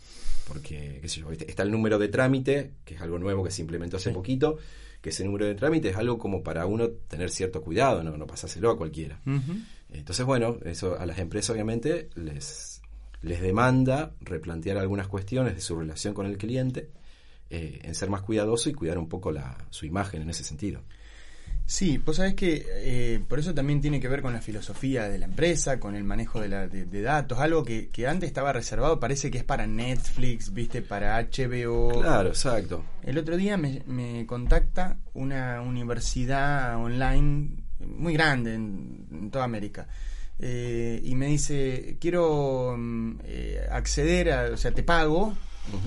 Porque, 0.48 1.00
qué 1.02 1.10
sé 1.10 1.20
yo, 1.20 1.32
está 1.32 1.64
el 1.64 1.72
número 1.72 2.00
de 2.00 2.08
trámite, 2.08 2.76
que 2.86 2.96
es 2.96 3.02
algo 3.02 3.20
nuevo 3.20 3.44
que 3.44 3.52
se 3.52 3.62
implementó 3.62 3.98
hace 3.98 4.12
sí. 4.12 4.16
poquito, 4.16 4.58
que 5.08 5.12
ese 5.12 5.24
número 5.24 5.46
de 5.46 5.56
trámite 5.56 5.88
es 5.88 5.96
algo 5.96 6.18
como 6.18 6.44
para 6.44 6.66
uno 6.66 6.90
tener 7.08 7.30
cierto 7.30 7.62
cuidado, 7.62 8.04
no, 8.04 8.18
no 8.18 8.28
pasárselo 8.28 8.70
a 8.70 8.78
cualquiera. 8.78 9.22
Uh 9.26 9.32
-huh. 9.36 9.66
Entonces, 9.94 10.26
bueno, 10.26 10.58
eso 10.66 11.00
a 11.00 11.06
las 11.06 11.18
empresas 11.18 11.52
obviamente 11.52 12.10
les, 12.16 12.82
les 13.22 13.42
demanda 13.42 14.12
replantear 14.20 14.78
algunas 14.78 15.08
cuestiones 15.08 15.56
de 15.56 15.62
su 15.62 15.80
relación 15.80 16.14
con 16.14 16.26
el 16.26 16.38
cliente 16.38 16.90
eh, 17.50 17.80
en 17.84 17.96
ser 17.96 18.10
más 18.10 18.22
cuidadoso 18.22 18.70
y 18.70 18.74
cuidar 18.74 18.98
un 18.98 19.08
poco 19.08 19.32
la, 19.32 19.58
su 19.70 19.86
imagen 19.86 20.24
en 20.24 20.30
ese 20.30 20.44
sentido. 20.44 20.82
Sí, 21.70 22.00
pues 22.00 22.16
sabes 22.16 22.34
que 22.34 22.66
eh, 22.66 23.20
por 23.28 23.40
eso 23.40 23.54
también 23.54 23.82
tiene 23.82 24.00
que 24.00 24.08
ver 24.08 24.22
con 24.22 24.32
la 24.32 24.40
filosofía 24.40 25.10
de 25.10 25.20
la 25.20 25.26
empresa, 25.26 25.82
con 25.82 25.96
el 25.96 26.06
manejo 26.06 26.40
de, 26.40 26.48
la, 26.48 26.66
de, 26.70 26.86
de 26.86 27.02
datos, 27.02 27.40
algo 27.40 27.66
que, 27.66 27.90
que, 27.90 28.08
antes 28.08 28.28
estaba 28.28 28.54
reservado, 28.54 29.02
parece 29.02 29.30
que 29.30 29.40
es 29.40 29.44
para 29.44 29.68
Netflix, 29.68 30.54
viste, 30.54 30.82
para 30.82 31.22
HBO. 31.22 32.00
Claro, 32.00 32.30
exacto. 32.30 32.86
El 33.04 33.18
otro 33.18 33.36
día 33.36 33.58
me, 33.58 33.84
me 33.86 34.26
contacta 34.26 34.98
una 35.14 35.62
universidad 35.62 36.78
online 36.78 37.50
muy 37.80 38.14
grande 38.14 38.54
en, 38.54 39.06
en 39.12 39.30
toda 39.30 39.44
América. 39.44 39.90
Eh, 40.40 41.02
y 41.04 41.16
me 41.16 41.26
dice, 41.26 41.98
quiero 42.00 42.76
mm, 42.78 43.20
eh, 43.26 43.68
acceder 43.70 44.32
a, 44.32 44.54
o 44.54 44.58
sea, 44.58 44.72
te 44.72 44.84
pago 44.84 45.36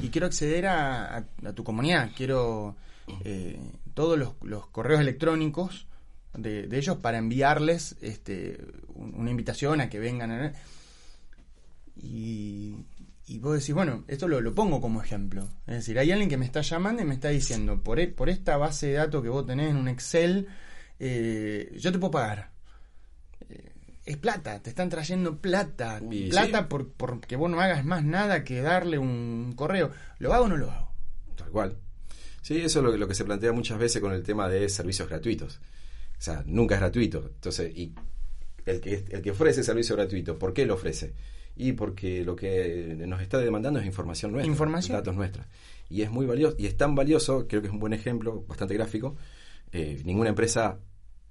y 0.03 0.11
quiero 0.11 0.27
acceder 0.27 0.67
a, 0.67 1.17
a, 1.17 1.25
a 1.47 1.53
tu 1.55 1.65
comunidad, 1.65 2.11
quiero 2.15 2.77
eh, 3.25 3.59
todos 4.01 4.19
los, 4.19 4.35
los, 4.43 4.67
correos 4.69 5.01
electrónicos 5.01 5.87
de, 6.33 6.67
de, 6.67 6.79
ellos 6.79 6.97
para 6.97 7.19
enviarles 7.19 7.97
este, 8.01 8.59
una 8.95 9.31
invitación 9.31 9.83
a 9.83 9.91
que 9.91 9.99
vengan. 9.99 10.31
A, 10.31 10.53
y, 11.97 12.77
y 13.27 13.39
vos 13.41 13.59
decís, 13.59 13.75
bueno, 13.75 14.05
esto 14.09 14.27
lo, 14.27 14.41
lo, 14.41 14.55
pongo 14.55 14.81
como 14.81 15.03
ejemplo. 15.03 15.49
Es 15.67 15.75
decir, 15.75 15.99
hay 15.99 16.11
alguien 16.13 16.31
que 16.31 16.39
me 16.39 16.47
está 16.47 16.63
llamando 16.63 17.03
y 17.03 17.05
me 17.05 17.13
está 17.15 17.29
diciendo, 17.29 17.83
por, 17.83 18.01
e, 18.01 18.09
por 18.09 18.31
esta 18.31 18.57
base 18.57 18.87
de 18.87 18.93
datos 18.95 19.23
que 19.23 19.29
vos 19.29 19.45
tenés 19.45 19.71
en 19.71 19.77
un 19.77 19.89
Excel, 19.89 20.49
eh, 20.99 21.77
yo 21.79 21.93
te 21.93 21.99
puedo 21.99 22.13
pagar 22.13 22.51
es 24.07 24.17
plata, 24.17 24.61
te 24.61 24.71
están 24.71 24.89
trayendo 24.89 25.39
plata. 25.39 26.01
Plata 26.31 26.59
sí. 26.61 26.67
por, 26.69 26.93
porque 26.93 27.37
vos 27.37 27.51
no 27.51 27.61
hagas 27.61 27.85
más 27.85 28.03
nada 28.03 28.43
que 28.43 28.61
darle 28.61 28.99
un 28.99 29.53
correo. 29.55 29.91
¿Lo 30.19 30.33
hago 30.33 30.47
o 30.47 30.49
no 30.49 30.57
lo 30.57 30.71
hago? 30.71 30.93
Tal 31.37 31.51
cual. 31.51 31.77
Sí, 32.43 32.59
eso 32.59 32.81
es 32.81 32.85
lo, 32.85 32.97
lo, 32.97 33.09
que 33.09 33.15
se 33.15 33.25
plantea 33.25 33.53
muchas 33.53 33.79
veces 33.79 34.01
con 34.01 34.13
el 34.13 34.23
tema 34.23 34.49
de 34.49 34.69
servicios 34.69 35.09
gratuitos. 35.09 35.61
O 36.19 36.23
sea, 36.23 36.43
nunca 36.47 36.75
es 36.75 36.81
gratuito. 36.81 37.31
Entonces, 37.35 37.75
y 37.77 37.95
el 38.67 38.81
que, 38.81 39.05
el 39.11 39.23
que 39.23 39.31
ofrece 39.31 39.63
servicio 39.63 39.97
gratuito, 39.97 40.39
¿por 40.39 40.53
qué 40.53 40.67
lo 40.67 40.75
ofrece? 40.75 41.15
Y 41.57 41.73
porque 41.73 42.25
lo 42.25 42.37
que 42.37 42.95
nos 43.07 43.21
está 43.21 43.39
demandando 43.39 43.81
es 43.81 43.87
información 43.87 44.33
nuestra. 44.33 44.51
Información. 44.51 44.97
Datos 44.97 45.15
nuestras. 45.15 45.47
Y 45.89 46.03
es 46.03 46.11
muy 46.11 46.27
valioso, 46.27 46.57
y 46.59 46.67
es 46.67 46.77
tan 46.77 46.95
valioso, 46.95 47.47
creo 47.49 47.61
que 47.61 47.69
es 47.69 47.73
un 47.73 47.81
buen 47.81 47.93
ejemplo, 47.93 48.45
bastante 48.47 48.75
gráfico. 48.75 49.17
Eh, 49.73 50.01
ninguna 50.05 50.31
empresa 50.31 50.79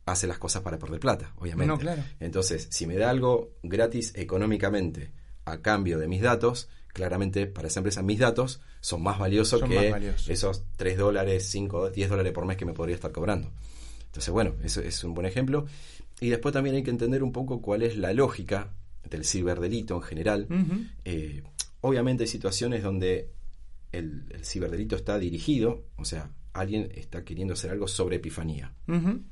hace 0.05 0.27
las 0.27 0.37
cosas 0.37 0.61
para 0.61 0.77
perder 0.77 0.99
plata, 0.99 1.33
obviamente. 1.37 1.67
No, 1.67 1.79
claro. 1.79 2.03
Entonces, 2.19 2.67
si 2.69 2.85
me 2.85 2.95
da 2.95 3.09
algo 3.09 3.51
gratis 3.63 4.11
económicamente 4.15 5.11
a 5.45 5.61
cambio 5.61 5.97
de 5.97 6.07
mis 6.07 6.21
datos, 6.21 6.69
claramente 6.93 7.48
para 7.48 7.67
esa 7.67 7.79
empresa 7.79 8.01
mis 8.01 8.19
datos 8.19 8.62
son 8.81 9.03
más 9.03 9.19
valiosos 9.19 9.60
son 9.60 9.69
que 9.69 9.75
más 9.75 9.91
valiosos. 9.91 10.29
esos 10.29 10.63
3 10.75 10.98
dólares, 10.98 11.48
5, 11.50 11.91
10 11.91 12.10
dólares 12.10 12.34
por 12.34 12.46
mes 12.46 12.58
que 12.58 12.65
me 12.65 12.74
podría 12.74 12.96
estar 12.96 13.12
cobrando. 13.12 13.51
Entonces, 14.05 14.31
bueno, 14.31 14.55
eso 14.63 14.81
es 14.81 15.03
un 15.03 15.13
buen 15.13 15.27
ejemplo. 15.27 15.65
Y 16.19 16.29
después 16.29 16.51
también 16.51 16.75
hay 16.75 16.84
que 16.84 16.89
entender 16.89 17.24
un 17.24 17.31
poco 17.31 17.62
cuál 17.62 17.84
es 17.84 17.96
la 17.98 18.12
lógica 18.12 18.74
del 19.10 19.24
ciberdelito 19.24 19.96
en 19.96 20.01
general. 20.01 20.48
Uh 20.50 20.53
-huh. 20.53 20.89
eh, 21.05 21.43
obviamente 21.81 22.24
hay 22.24 22.27
situaciones 22.27 22.84
donde 22.84 23.31
el, 23.91 24.25
el, 24.31 24.43
ciberdelito 24.43 24.96
está 24.96 25.17
dirigido, 25.17 25.86
o 25.98 26.05
sea, 26.05 26.31
alguien 26.53 26.91
está 26.96 27.24
queriendo 27.24 27.53
hacer 27.53 27.72
algo 27.72 27.88
sobre 27.88 28.17
epifanía. 28.17 28.74
Uh 28.88 28.93
-huh 28.93 29.24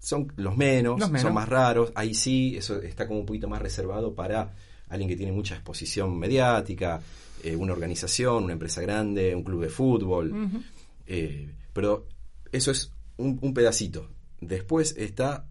son 0.00 0.32
los 0.36 0.56
menos, 0.56 0.98
los 0.98 1.10
menos, 1.10 1.22
son 1.22 1.34
más 1.34 1.48
raros. 1.48 1.92
Ahí 1.94 2.14
sí, 2.14 2.56
eso 2.56 2.80
está 2.80 3.06
como 3.06 3.20
un 3.20 3.26
poquito 3.26 3.48
más 3.48 3.62
reservado 3.62 4.14
para 4.14 4.54
alguien 4.90 5.08
que 5.08 5.16
tiene 5.16 5.32
mucha 5.32 5.54
exposición 5.54 6.18
mediática, 6.18 7.00
eh, 7.42 7.56
una 7.56 7.72
organización, 7.72 8.44
una 8.44 8.52
empresa 8.52 8.82
grande, 8.82 9.34
un 9.34 9.42
club 9.42 9.62
de 9.62 9.68
fútbol. 9.68 10.32
Uh 10.32 10.36
-huh. 10.36 10.62
eh, 11.06 11.50
pero 11.72 12.06
eso 12.52 12.70
es 12.70 12.92
un, 13.16 13.38
un, 13.40 13.54
pedacito. 13.54 14.08
Después 14.40 14.94
está 14.98 15.46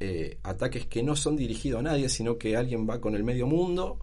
eh, 0.00 0.38
ataques 0.42 0.86
que 0.86 1.02
no 1.02 1.16
son 1.16 1.36
dirigidos 1.36 1.80
a 1.80 1.82
nadie, 1.82 2.08
sino 2.08 2.38
que 2.38 2.56
alguien 2.56 2.88
va 2.88 3.00
con 3.00 3.14
el 3.14 3.24
medio 3.24 3.46
mundo 3.46 3.98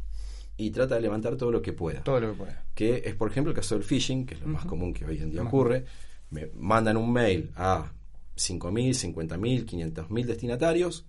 y 0.58 0.72
trata 0.72 0.96
de 0.96 1.02
levantar 1.02 1.38
todo 1.38 1.52
lo 1.52 1.62
que 1.62 1.74
pueda. 1.74 2.04
Todo 2.04 2.20
lo 2.20 2.32
que 2.32 2.38
pueda. 2.38 2.64
Que 2.76 3.02
es, 3.06 3.16
por 3.16 3.32
ejemplo, 3.32 3.52
el 3.52 3.56
caso 3.56 3.76
del 3.76 3.84
phishing, 3.84 4.26
que 4.26 4.36
es 4.36 4.42
lo 4.42 4.48
más 4.48 4.66
común 4.66 4.94
que 4.94 5.06
hoy 5.06 5.18
en 5.18 5.32
día 5.32 5.42
ocurre. 5.42 5.86
Me 6.30 6.50
mandan 6.56 6.98
un 6.98 7.12
mail 7.12 7.52
a 7.56 7.92
5.000, 8.38 9.14
50.000, 9.14 9.66
500.000 9.66 10.26
destinatarios 10.26 11.06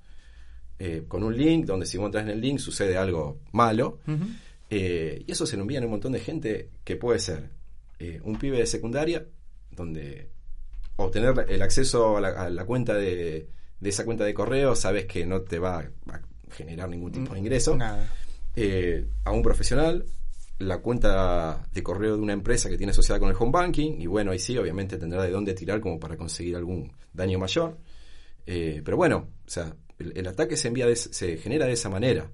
eh, 0.84 1.04
con 1.06 1.22
un 1.22 1.38
link 1.38 1.64
donde 1.64 1.86
si 1.86 1.96
vos 1.96 2.06
entras 2.06 2.24
en 2.24 2.30
el 2.30 2.40
link 2.40 2.58
sucede 2.58 2.96
algo 2.96 3.38
malo. 3.52 4.00
Eh, 4.68 5.22
y 5.24 5.30
eso 5.30 5.46
se 5.46 5.56
lo 5.56 5.62
envían 5.62 5.84
a 5.84 5.86
un 5.86 5.92
montón 5.92 6.10
de 6.10 6.18
gente 6.18 6.70
que 6.82 6.96
puede 6.96 7.20
ser 7.20 7.50
eh, 8.00 8.20
un 8.24 8.36
pibe 8.36 8.58
de 8.58 8.66
secundaria, 8.66 9.24
donde 9.70 10.30
obtener 10.96 11.46
el 11.48 11.62
acceso 11.62 12.16
a 12.16 12.50
la, 12.50 12.64
cuenta 12.64 12.94
de, 12.94 13.48
esa 13.80 14.04
cuenta 14.04 14.24
de 14.24 14.34
correo, 14.34 14.74
sabes 14.74 15.04
que 15.04 15.24
no 15.24 15.42
te 15.42 15.60
va 15.60 15.78
a 15.78 16.20
generar 16.50 16.88
ningún 16.88 17.12
tipo 17.12 17.32
de 17.32 17.40
mm, 17.40 17.44
ingreso. 17.44 17.78
a 17.80 19.30
un 19.30 19.42
profesional, 19.42 20.04
la 20.58 20.78
cuenta 20.78 21.64
de 21.72 21.82
correo 21.84 22.16
de 22.16 22.22
una 22.22 22.32
empresa 22.32 22.68
que 22.68 22.76
tiene 22.76 22.90
asociada 22.90 23.20
con 23.20 23.30
el 23.30 23.36
home 23.38 23.52
banking, 23.52 24.00
y 24.00 24.08
bueno, 24.08 24.32
ahí 24.32 24.40
sí, 24.40 24.58
obviamente 24.58 24.98
tendrá 24.98 25.22
de 25.22 25.30
dónde 25.30 25.54
tirar 25.54 25.80
como 25.80 26.00
para 26.00 26.16
conseguir 26.16 26.56
algún 26.56 26.90
daño 27.12 27.38
mayor. 27.38 27.78
pero 28.44 28.96
bueno, 28.96 29.28
o 29.46 29.48
sea, 29.50 29.76
el, 30.14 30.26
ataque 30.26 30.56
se, 30.56 30.68
envía 30.68 30.94
se 30.94 31.36
genera 31.36 31.66
de 31.66 31.72
esa 31.72 31.88
manera. 31.88 32.30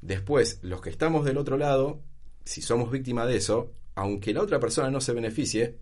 Después, 0.00 0.58
los 0.62 0.80
que 0.80 0.90
estamos 0.90 1.24
del 1.24 1.38
otro 1.38 1.56
lado, 1.56 2.02
si 2.44 2.60
somos 2.60 2.90
víctimas 2.90 3.28
de 3.28 3.36
eso, 3.36 3.72
aunque 3.94 4.34
la 4.34 4.42
otra 4.42 4.60
persona 4.60 4.90
no 4.90 5.00
se 5.00 5.12
beneficie, 5.12 5.78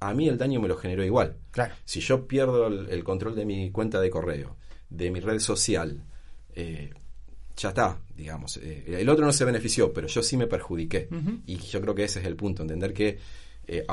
a 0.00 0.14
mí 0.14 0.28
el 0.28 0.38
daño 0.38 0.60
me 0.60 0.68
lo 0.68 0.76
generó 0.76 1.04
igual. 1.04 1.36
Claro. 1.50 1.74
Si 1.84 2.00
yo 2.00 2.26
pierdo 2.26 2.66
el, 2.66 3.04
control 3.04 3.34
de 3.34 3.44
mi 3.44 3.70
cuenta 3.70 4.00
de 4.00 4.10
correo, 4.10 4.56
de 4.90 5.10
mi 5.10 5.20
red 5.20 5.38
social, 5.38 6.04
eh, 6.54 6.92
ya 7.56 7.70
está, 7.70 8.00
digamos. 8.14 8.58
Eh, 8.58 8.84
el 9.00 9.08
otro 9.08 9.24
no 9.24 9.32
se 9.32 9.44
benefició, 9.44 9.92
pero 9.92 10.06
yo 10.06 10.22
sí 10.22 10.36
me 10.36 10.46
perjudiqué. 10.46 11.08
Y 11.46 11.56
yo 11.56 11.80
creo 11.80 11.94
que 11.94 12.04
ese 12.04 12.20
es 12.20 12.26
el 12.26 12.36
punto, 12.36 12.62
entender 12.62 12.92
que, 12.92 13.18
eh, 13.66 13.86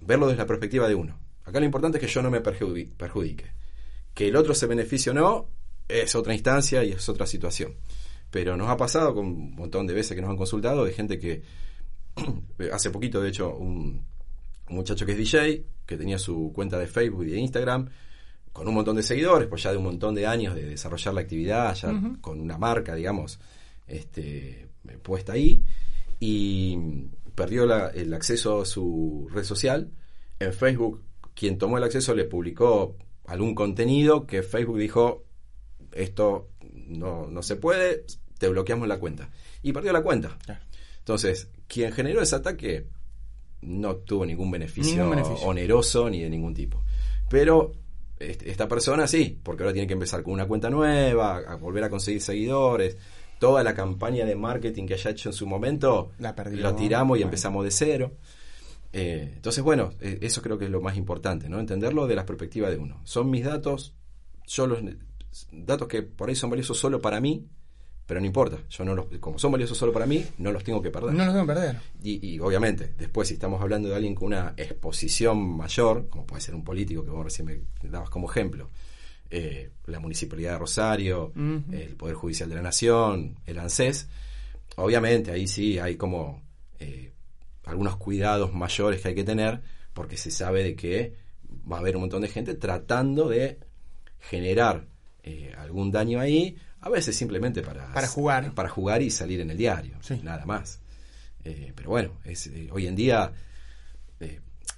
verlo 0.00 0.26
desde 0.26 0.38
la 0.38 0.46
perspectiva 0.46 0.88
de 0.88 0.94
uno. 0.94 1.18
Acá 1.44 1.58
lo 1.58 1.66
importante 1.66 1.98
es 1.98 2.04
que 2.04 2.12
yo 2.12 2.22
no 2.22 2.30
me 2.30 2.40
perjudique. 2.40 3.46
Que 4.14 4.28
el 4.28 4.36
otro 4.36 4.54
se 4.54 4.66
beneficie 4.66 5.10
o 5.10 5.14
no, 5.14 5.48
es 5.92 6.14
otra 6.14 6.32
instancia 6.34 6.84
y 6.84 6.92
es 6.92 7.08
otra 7.08 7.26
situación. 7.26 7.74
Pero 8.30 8.56
nos 8.56 8.68
ha 8.68 8.76
pasado 8.76 9.14
con 9.14 9.26
un 9.26 9.54
montón 9.54 9.86
de 9.86 9.94
veces 9.94 10.14
que 10.14 10.20
nos 10.20 10.30
han 10.30 10.36
consultado 10.36 10.84
de 10.84 10.92
gente 10.92 11.18
que 11.18 11.42
hace 12.72 12.90
poquito, 12.90 13.20
de 13.20 13.28
hecho, 13.28 13.56
un, 13.56 14.04
muchacho 14.70 15.04
que 15.04 15.12
es 15.12 15.18
DJ, 15.18 15.64
que 15.86 15.96
tenía 15.96 16.18
su 16.18 16.52
cuenta 16.54 16.78
de 16.78 16.86
Facebook 16.86 17.24
y 17.24 17.30
de 17.30 17.38
Instagram, 17.38 17.88
con 18.52 18.66
un 18.68 18.74
montón 18.74 18.96
de 18.96 19.02
seguidores, 19.02 19.48
pues 19.48 19.62
ya 19.62 19.70
de 19.70 19.78
un 19.78 19.84
montón 19.84 20.14
de 20.14 20.26
años 20.26 20.54
de 20.54 20.64
desarrollar 20.64 21.14
la 21.14 21.20
actividad, 21.20 21.74
ya 21.74 21.92
con 22.20 22.40
una 22.40 22.58
marca, 22.58 22.94
digamos, 22.94 23.38
este, 23.86 24.68
puesta 25.02 25.32
ahí, 25.32 25.64
y 26.18 26.76
perdió 27.34 27.64
el 27.90 28.14
acceso 28.14 28.62
a 28.62 28.66
su 28.66 29.28
red 29.32 29.44
social. 29.44 29.90
En 30.38 30.52
Facebook, 30.52 31.02
quien 31.34 31.58
tomó 31.58 31.78
el 31.78 31.84
acceso 31.84 32.14
le 32.14 32.24
publicó 32.24 32.96
algún 33.26 33.54
contenido 33.54 34.26
que 34.26 34.42
Facebook 34.42 34.78
dijo, 34.78 35.24
esto 35.92 36.48
no, 36.72 37.26
no 37.28 37.42
se 37.42 37.56
puede, 37.56 38.04
te 38.38 38.48
bloqueamos 38.48 38.88
la 38.88 38.98
cuenta. 38.98 39.30
Y 39.62 39.72
perdió 39.72 39.92
la 39.92 40.02
cuenta. 40.02 40.38
Entonces, 40.98 41.48
quien 41.66 41.92
generó 41.92 42.22
ese 42.22 42.36
ataque 42.36 42.86
no 43.62 43.96
tuvo 43.96 44.24
ningún 44.24 44.50
beneficio, 44.50 45.10
oneroso 45.44 46.08
ni 46.08 46.22
de 46.22 46.30
ningún 46.30 46.54
tipo. 46.54 46.82
Pero 47.28 47.72
esta 48.18 48.68
persona 48.68 49.06
sí, 49.06 49.38
porque 49.42 49.62
ahora 49.62 49.72
tiene 49.72 49.86
que 49.86 49.94
empezar 49.94 50.22
con 50.22 50.34
una 50.34 50.46
cuenta 50.46 50.68
nueva, 50.68 51.38
a 51.38 51.54
volver 51.56 51.84
a 51.84 51.90
conseguir 51.90 52.20
seguidores. 52.20 52.96
Toda 53.38 53.62
la 53.62 53.74
campaña 53.74 54.26
de 54.26 54.36
marketing 54.36 54.86
que 54.86 54.94
haya 54.94 55.10
hecho 55.10 55.30
en 55.30 55.32
su 55.32 55.46
momento, 55.46 56.12
la, 56.18 56.34
tiramos 56.76 57.18
y 57.18 57.22
empezamos 57.22 57.64
de 57.64 57.70
cero. 57.70 58.12
Eh, 58.92 59.30
entonces, 59.34 59.64
bueno, 59.64 59.94
eh, 60.00 60.18
eso 60.20 60.42
creo 60.42 60.58
que 60.58 60.66
es 60.66 60.70
lo 60.70 60.82
más 60.82 60.96
importante, 60.96 61.48
¿no? 61.48 61.58
Entenderlo 61.58 62.06
de 62.06 62.16
la 62.16 62.26
perspectiva 62.26 62.68
de 62.68 62.76
uno. 62.76 63.00
Son 63.04 63.30
mis 63.30 63.44
datos, 63.44 63.94
yo 64.46 64.66
los 64.66 64.80
datos 65.52 65.88
que 65.88 66.02
por 66.02 66.28
ahí 66.28 66.34
son 66.34 66.50
valiosos 66.50 66.78
solo 66.78 67.00
para 67.00 67.20
mí, 67.20 67.46
pero 68.06 68.20
no 68.20 68.26
importa, 68.26 68.58
yo 68.68 68.84
no 68.84 68.94
los, 68.94 69.06
como 69.20 69.38
son 69.38 69.52
valiosos 69.52 69.78
solo 69.78 69.92
para 69.92 70.04
mí, 70.04 70.24
no 70.38 70.50
los 70.50 70.64
tengo 70.64 70.82
que 70.82 70.90
perder. 70.90 71.14
No 71.14 71.24
los 71.24 71.32
tengo 71.32 71.46
que 71.46 71.52
perder. 71.54 71.76
Y, 72.02 72.40
obviamente, 72.40 72.92
después 72.98 73.28
si 73.28 73.34
estamos 73.34 73.62
hablando 73.62 73.88
de 73.88 73.94
alguien 73.94 74.16
con 74.16 74.26
una 74.26 74.54
exposición 74.56 75.38
mayor, 75.56 76.08
como 76.08 76.26
puede 76.26 76.42
ser 76.42 76.56
un 76.56 76.64
político 76.64 77.04
que 77.04 77.10
vos 77.10 77.22
recién 77.22 77.46
me 77.46 77.60
dabas 77.88 78.10
como 78.10 78.28
ejemplo, 78.28 78.68
eh, 79.30 79.70
la 79.86 80.00
Municipalidad 80.00 80.54
de 80.54 80.58
Rosario, 80.58 81.32
el 81.70 81.94
Poder 81.94 82.16
Judicial 82.16 82.48
de 82.48 82.56
la 82.56 82.62
Nación, 82.62 83.38
el 83.46 83.60
ANSES, 83.60 84.08
obviamente 84.74 85.30
ahí 85.30 85.46
sí 85.46 85.78
hay 85.78 85.94
como 85.94 86.42
eh, 86.80 87.12
algunos 87.64 87.96
cuidados 87.96 88.52
mayores 88.52 89.00
que 89.00 89.08
hay 89.08 89.14
que 89.14 89.22
tener, 89.22 89.60
porque 89.92 90.16
se 90.16 90.32
sabe 90.32 90.64
de 90.64 90.74
que 90.74 91.14
va 91.70 91.76
a 91.76 91.78
haber 91.78 91.94
un 91.94 92.02
montón 92.02 92.22
de 92.22 92.28
gente 92.28 92.54
tratando 92.54 93.28
de 93.28 93.60
generar 94.18 94.89
eh, 95.22 95.54
algún 95.58 95.90
daño 95.90 96.20
ahí, 96.20 96.56
a 96.80 96.88
veces 96.88 97.16
simplemente 97.16 97.62
para, 97.62 97.92
para 97.92 98.06
jugar. 98.06 98.54
Para 98.54 98.68
jugar 98.68 99.02
y 99.02 99.10
salir 99.10 99.40
en 99.40 99.50
el 99.50 99.56
diario, 99.56 99.96
nada 100.22 100.46
más. 100.46 100.80
Eh, 101.44 101.72
pero 101.74 101.90
bueno, 101.90 102.18
es, 102.24 102.46
eh, 102.46 102.68
hoy 102.72 102.86
en 102.86 102.96
día 102.96 103.32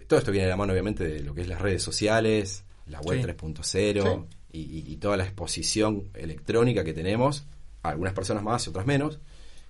todo 0.07 0.19
esto 0.19 0.31
viene 0.31 0.45
de 0.45 0.51
la 0.51 0.57
mano 0.57 0.73
obviamente 0.73 1.05
de 1.05 1.21
lo 1.21 1.35
que 1.35 1.41
es 1.41 1.49
las 1.49 1.61
redes 1.61 1.83
sociales, 1.83 2.65
la 2.87 3.01
web 3.01 3.25
3.0 3.25 4.27
y, 4.53 4.97
toda 4.97 5.17
la 5.17 5.25
exposición 5.25 6.11
electrónica 6.13 6.85
que 6.85 6.93
tenemos, 6.93 7.47
algunas 7.83 8.13
personas 8.13 8.43
más 8.43 8.67
y 8.67 8.71
otras 8.71 8.85
menos. 8.85 9.21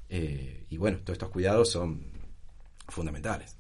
y 0.09 0.77
bueno, 0.79 0.99
todos 0.99 1.15
estos 1.15 1.29
cuidados 1.29 1.71
son 1.71 2.03
fundamentales. 2.89 3.57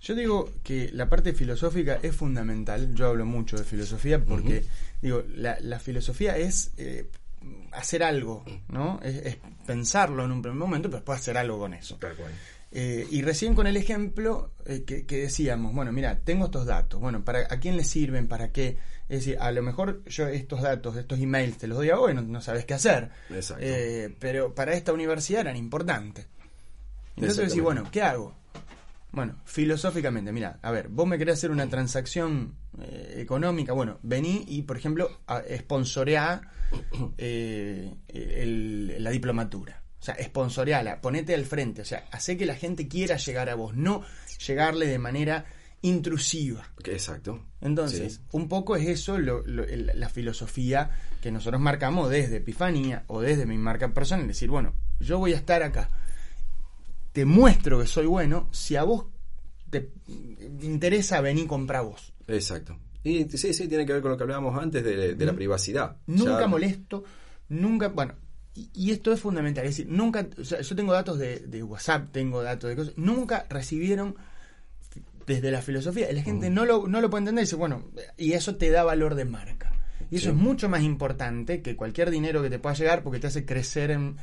Yo 0.00 0.14
digo 0.14 0.50
que 0.62 0.90
la 0.92 1.08
parte 1.08 1.34
filosófica 1.34 1.98
es 2.02 2.16
fundamental. 2.16 2.94
Yo 2.94 3.08
hablo 3.08 3.26
mucho 3.26 3.56
de 3.58 3.64
filosofía 3.64 4.24
porque, 4.24 4.64
digo, 5.02 5.22
la, 5.36 5.78
filosofía 5.78 6.38
es 6.38 6.72
eh, 6.78 7.06
hacer 7.72 8.02
algo, 8.02 8.44
¿no? 8.68 8.98
Es, 9.02 9.36
pensarlo 9.66 10.24
en 10.24 10.32
un 10.32 10.40
primer 10.40 10.58
momento, 10.58 10.88
pero 10.88 10.98
después 10.98 11.20
hacer 11.20 11.36
algo 11.36 11.58
con 11.58 11.74
eso. 11.74 11.98
Eh, 12.72 13.06
y 13.10 13.20
recién 13.22 13.54
con 13.54 13.66
el 13.66 13.76
ejemplo 13.76 14.52
eh, 14.64 14.84
que, 14.84 15.04
decíamos, 15.04 15.74
bueno, 15.74 15.92
mira, 15.92 16.18
tengo 16.20 16.46
estos 16.46 16.64
datos, 16.66 17.00
bueno, 17.00 17.22
¿para, 17.24 17.40
¿a 17.52 17.58
quién 17.58 17.76
les 17.76 17.88
sirven? 17.88 18.26
¿Para 18.26 18.52
qué? 18.52 18.78
Es 19.08 19.24
decir, 19.24 19.38
a 19.40 19.50
lo 19.50 19.60
mejor 19.60 20.04
yo 20.04 20.28
estos 20.28 20.62
datos, 20.62 20.96
estos 20.96 21.18
emails 21.18 21.58
te 21.58 21.66
los 21.66 21.76
doy 21.76 21.90
a 21.90 21.96
vos 21.96 22.12
y 22.12 22.14
no, 22.14 22.40
sabes 22.40 22.64
qué 22.64 22.74
hacer. 22.74 23.10
pero 24.18 24.54
para 24.54 24.72
esta 24.72 24.92
universidad 24.92 25.42
eran 25.42 25.56
importantes. 25.56 26.26
Entonces 27.16 27.48
decís, 27.48 27.62
bueno, 27.62 27.86
¿qué 27.90 28.00
hago? 28.00 28.40
Bueno, 29.12 29.40
filosóficamente, 29.44 30.32
mira, 30.32 30.58
a 30.62 30.70
ver, 30.70 30.88
vos 30.88 31.06
me 31.06 31.18
querés 31.18 31.34
hacer 31.34 31.50
una 31.50 31.68
transacción 31.68 32.54
eh, 32.80 33.16
económica, 33.18 33.72
bueno, 33.72 33.98
vení 34.02 34.44
y, 34.46 34.62
por 34.62 34.76
ejemplo, 34.76 35.20
sponsoreá 35.58 36.40
eh, 37.18 37.94
la 38.98 39.10
diplomatura. 39.10 39.82
O 40.00 40.02
sea, 40.02 40.16
sponsoreala, 40.22 41.00
ponete 41.00 41.34
al 41.34 41.44
frente, 41.44 41.82
o 41.82 41.84
sea, 41.84 42.06
hace 42.10 42.36
que 42.36 42.46
la 42.46 42.54
gente 42.54 42.88
quiera 42.88 43.16
llegar 43.16 43.50
a 43.50 43.54
vos, 43.54 43.76
no 43.76 44.02
llegarle 44.46 44.86
de 44.86 44.98
manera 44.98 45.44
intrusiva. 45.82 46.70
Exacto. 46.84 47.44
Entonces, 47.60 48.20
un 48.32 48.48
poco 48.48 48.76
es 48.76 48.86
eso 48.86 49.18
la 49.18 50.08
filosofía 50.08 50.90
que 51.20 51.30
nosotros 51.30 51.60
marcamos 51.60 52.08
desde 52.10 52.36
Epifanía 52.36 53.04
o 53.08 53.20
desde 53.20 53.44
mi 53.44 53.58
marca 53.58 53.92
personal, 53.92 54.26
decir, 54.26 54.48
bueno, 54.48 54.72
yo 55.00 55.18
voy 55.18 55.32
a 55.32 55.36
estar 55.36 55.62
acá 55.62 55.90
te 57.12 57.24
muestro 57.24 57.80
que 57.80 57.86
soy 57.86 58.06
bueno 58.06 58.48
si 58.52 58.76
a 58.76 58.84
vos 58.84 59.06
te 59.70 59.90
interesa 60.62 61.20
venir 61.20 61.46
comprar 61.46 61.84
vos. 61.84 62.12
Exacto. 62.26 62.76
Y 63.02 63.24
sí, 63.30 63.54
sí, 63.54 63.68
tiene 63.68 63.86
que 63.86 63.92
ver 63.94 64.02
con 64.02 64.10
lo 64.10 64.16
que 64.16 64.24
hablábamos 64.24 64.60
antes 64.60 64.84
de, 64.84 65.24
la 65.24 65.32
privacidad. 65.32 65.96
Nunca 66.06 66.46
molesto, 66.46 67.04
nunca, 67.48 67.88
bueno, 67.88 68.14
y, 68.54 68.90
esto 68.90 69.12
es 69.12 69.20
fundamental, 69.20 69.64
es 69.64 69.76
decir, 69.76 69.90
nunca, 69.90 70.26
o 70.38 70.44
sea, 70.44 70.60
yo 70.60 70.76
tengo 70.76 70.92
datos 70.92 71.18
de, 71.18 71.62
WhatsApp, 71.62 72.08
tengo 72.12 72.42
datos 72.42 72.68
de 72.68 72.76
cosas, 72.76 72.94
nunca 72.96 73.46
recibieron 73.48 74.16
desde 75.26 75.50
la 75.50 75.62
filosofía, 75.62 76.12
la 76.12 76.22
gente 76.22 76.50
no, 76.50 76.66
lo, 76.66 76.88
no 76.88 77.00
lo 77.00 77.08
puede 77.08 77.20
entender 77.22 77.42
y 77.42 77.46
dice, 77.46 77.56
bueno, 77.56 77.84
y 78.18 78.32
eso 78.32 78.56
te 78.56 78.70
da 78.70 78.82
valor 78.84 79.14
de 79.14 79.24
marca. 79.24 79.72
Y 80.10 80.16
eso 80.16 80.30
es 80.30 80.34
mucho 80.34 80.68
más 80.68 80.82
importante 80.82 81.62
que 81.62 81.76
cualquier 81.76 82.10
dinero 82.10 82.42
que 82.42 82.50
te 82.50 82.58
pueda 82.58 82.74
llegar 82.74 83.04
porque 83.04 83.20
te 83.20 83.28
hace 83.28 83.46
crecer 83.46 83.92
en, 83.92 84.16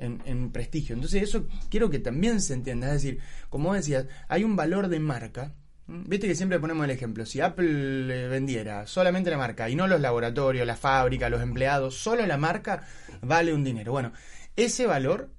en, 0.00 0.50
prestigio. 0.50 0.94
Entonces 0.94 1.22
eso 1.22 1.46
quiero 1.68 1.90
que 1.90 1.98
también 1.98 2.40
se 2.40 2.54
entienda. 2.54 2.88
Es 2.88 3.02
decir, 3.02 3.20
como 3.48 3.74
decías, 3.74 4.06
hay 4.28 4.44
un 4.44 4.56
valor 4.56 4.88
de 4.88 5.00
marca. 5.00 5.54
Viste 5.86 6.28
que 6.28 6.34
siempre 6.34 6.60
ponemos 6.60 6.84
el 6.84 6.90
ejemplo, 6.90 7.26
si 7.26 7.40
Apple 7.40 8.28
vendiera 8.28 8.86
solamente 8.86 9.28
la 9.28 9.36
marca 9.36 9.68
y 9.68 9.74
no 9.74 9.88
los 9.88 10.00
laboratorios, 10.00 10.64
la 10.64 10.76
fábrica, 10.76 11.28
los 11.28 11.42
empleados, 11.42 11.96
solo 11.96 12.24
la 12.26 12.36
marca 12.36 12.84
vale 13.22 13.52
un 13.52 13.64
dinero. 13.64 13.90
Bueno, 13.90 14.12
ese 14.54 14.86
valor 14.86 15.30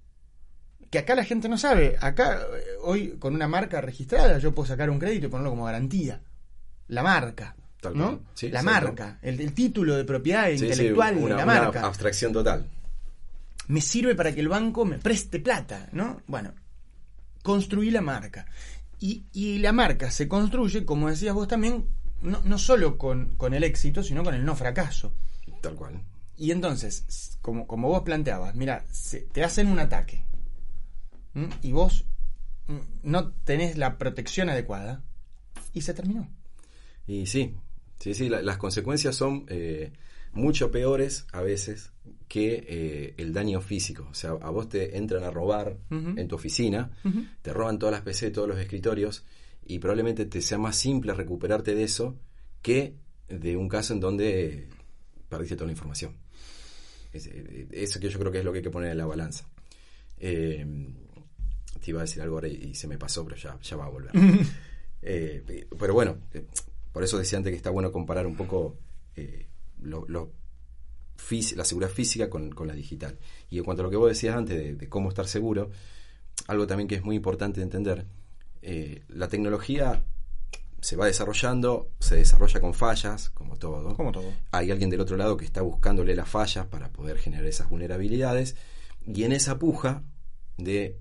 que 0.90 1.00
acá 1.00 1.16
la 1.16 1.24
gente 1.24 1.48
no 1.48 1.58
sabe, 1.58 1.96
acá 2.02 2.42
eh, 2.42 2.64
hoy 2.82 3.16
con 3.18 3.34
una 3.34 3.48
marca 3.48 3.80
registrada 3.80 4.40
yo 4.40 4.54
puedo 4.54 4.68
sacar 4.68 4.90
un 4.90 5.00
crédito 5.00 5.28
y 5.28 5.30
ponerlo 5.30 5.52
como 5.52 5.64
garantía. 5.64 6.22
La 6.90 7.02
marca. 7.02 7.56
¿no? 7.96 8.22
la 8.42 8.62
marca, 8.62 9.18
el, 9.22 9.54
título 9.54 9.96
de 9.96 10.04
propiedad 10.04 10.50
intelectual 10.50 11.20
de 11.20 11.30
la 11.30 11.46
marca. 11.46 11.82
abstracción 11.82 12.32
total. 12.32 12.68
Me 13.72 13.80
sirve 13.80 14.16
para 14.16 14.36
que 14.36 14.42
el 14.42 14.50
banco 14.50 14.84
me 14.84 15.00
preste 15.00 15.40
plata, 15.40 15.88
¿no? 15.94 16.22
Bueno, 16.28 16.54
construí 17.42 17.90
la 17.90 18.02
marca. 18.02 18.46
Y, 19.00 19.24
y 19.32 19.60
la 19.60 19.72
marca 19.72 20.12
se 20.12 20.28
construye, 20.28 20.84
como 20.84 21.10
decías 21.10 21.34
vos 21.34 21.48
también, 21.48 21.86
no, 22.22 22.42
no 22.44 22.58
solo 22.58 22.98
con, 22.98 23.36
con, 23.38 23.54
el 23.54 23.64
éxito, 23.64 24.04
sino 24.04 24.26
con 24.26 24.36
el 24.36 24.44
no 24.44 24.58
fracaso. 24.58 25.14
Tal 25.62 25.76
cual. 25.76 26.04
Y 26.36 26.52
entonces, 26.52 27.38
como, 27.42 27.66
como 27.66 27.88
vos 27.88 28.02
planteabas, 28.02 28.56
mira, 28.56 28.84
te 29.32 29.42
hacen 29.42 29.68
un 29.68 29.80
ataque 29.80 30.26
y 31.62 31.72
vos 31.72 32.04
no 33.04 33.32
tenés 33.46 33.78
la 33.78 33.98
protección 33.98 34.50
adecuada 34.50 35.02
y 35.72 35.84
se 35.84 35.94
terminó. 35.94 36.30
Y 37.08 37.26
sí, 37.26 37.56
sí, 38.00 38.14
sí, 38.16 38.28
las 38.28 38.58
consecuencias 38.58 39.16
son 39.16 39.46
eh, 39.48 39.94
mucho 40.34 40.72
peores 40.72 41.26
a 41.32 41.40
veces 41.40 41.92
que 42.32 42.64
eh, 42.66 43.14
el 43.18 43.34
daño 43.34 43.60
físico. 43.60 44.08
O 44.10 44.14
sea, 44.14 44.30
a 44.30 44.50
vos 44.52 44.70
te 44.70 44.96
entran 44.98 45.26
a 45.26 45.32
robar 45.32 45.76
en 45.90 46.30
tu 46.30 46.36
oficina, 46.36 46.90
te 47.42 47.52
roban 47.52 47.78
todas 47.78 47.92
las 47.92 48.04
PC, 48.04 48.32
todos 48.32 48.48
los 48.48 48.58
escritorios, 48.58 49.26
y 49.66 49.80
probablemente 49.80 50.26
te 50.26 50.42
sea 50.42 50.58
más 50.58 50.78
simple 50.78 51.14
recuperarte 51.14 51.76
de 51.76 51.84
eso 51.84 52.16
que 52.62 52.96
de 53.28 53.58
un 53.58 53.68
caso 53.68 53.92
en 53.92 54.00
donde 54.00 54.70
perdiste 55.28 55.58
toda 55.58 55.66
la 55.66 55.74
información. 55.74 56.16
Eh, 57.12 57.68
eso 57.72 58.00
que 58.00 58.08
yo 58.08 58.18
creo 58.18 58.32
que 58.32 58.40
es 58.40 58.46
lo 58.46 58.54
que 58.54 58.60
hay 58.60 58.64
que 58.64 58.70
poner 58.70 58.92
en 58.92 58.98
la 58.98 59.06
balanza. 59.06 59.50
te 60.18 60.66
iba 61.84 62.00
a 62.00 62.04
decir 62.04 62.22
algo 62.22 62.36
ahora 62.36 62.48
y, 62.48 62.74
se 62.76 62.88
me 62.88 62.98
pasó, 62.98 63.26
pero 63.26 63.36
ya, 63.36 63.60
ya 63.60 63.76
va 63.76 63.88
a 63.88 63.90
volver. 63.90 64.12
Eh, 65.04 65.66
pero 65.80 65.96
bueno, 65.96 66.20
eh, 66.32 66.46
por 66.92 67.04
eso 67.04 67.18
decía 67.18 67.40
antes 67.40 67.50
que 67.50 67.58
está 67.58 67.72
bueno 67.72 67.92
comparar 67.92 68.28
un 68.28 68.36
poco 68.36 68.78
eh, 69.16 69.48
lo, 69.82 70.32
la 71.56 71.66
seguridad 71.66 71.92
física 71.92 72.30
con, 72.30 72.54
la 72.66 72.74
digital. 72.74 73.18
Y 73.50 73.58
en 73.58 73.64
cuanto 73.64 73.82
a 73.82 73.86
lo 73.86 73.90
que 73.90 73.98
vos 73.98 74.10
decías 74.10 74.36
antes 74.36 74.78
de, 74.78 74.90
cómo 74.90 75.10
estar 75.10 75.28
seguro, 75.28 75.70
algo 76.48 76.68
también 76.68 76.88
que 76.88 76.96
es 76.96 77.04
muy 77.04 77.16
importante 77.16 77.62
entender, 77.62 78.06
la 79.10 79.28
tecnología 79.28 80.04
se 80.82 80.96
va 80.96 81.06
desarrollando, 81.06 81.92
se 82.00 82.16
desarrolla 82.16 82.60
con 82.60 82.74
fallas, 82.74 83.30
como 83.30 83.56
todo. 83.58 83.96
Como 83.96 84.12
todo. 84.12 84.34
Hay 84.52 84.72
alguien 84.72 84.90
del 84.90 85.00
otro 85.02 85.16
lado 85.16 85.38
que 85.38 85.46
está 85.46 85.62
buscándole 85.62 86.16
las 86.16 86.28
fallas 86.28 86.66
para 86.66 86.92
poder 86.92 87.20
generar 87.20 87.46
esas 87.46 87.70
vulnerabilidades. 87.70 88.56
Y 89.06 89.24
en 89.24 89.32
esa 89.32 89.60
puja 89.60 90.04
de 90.58 90.98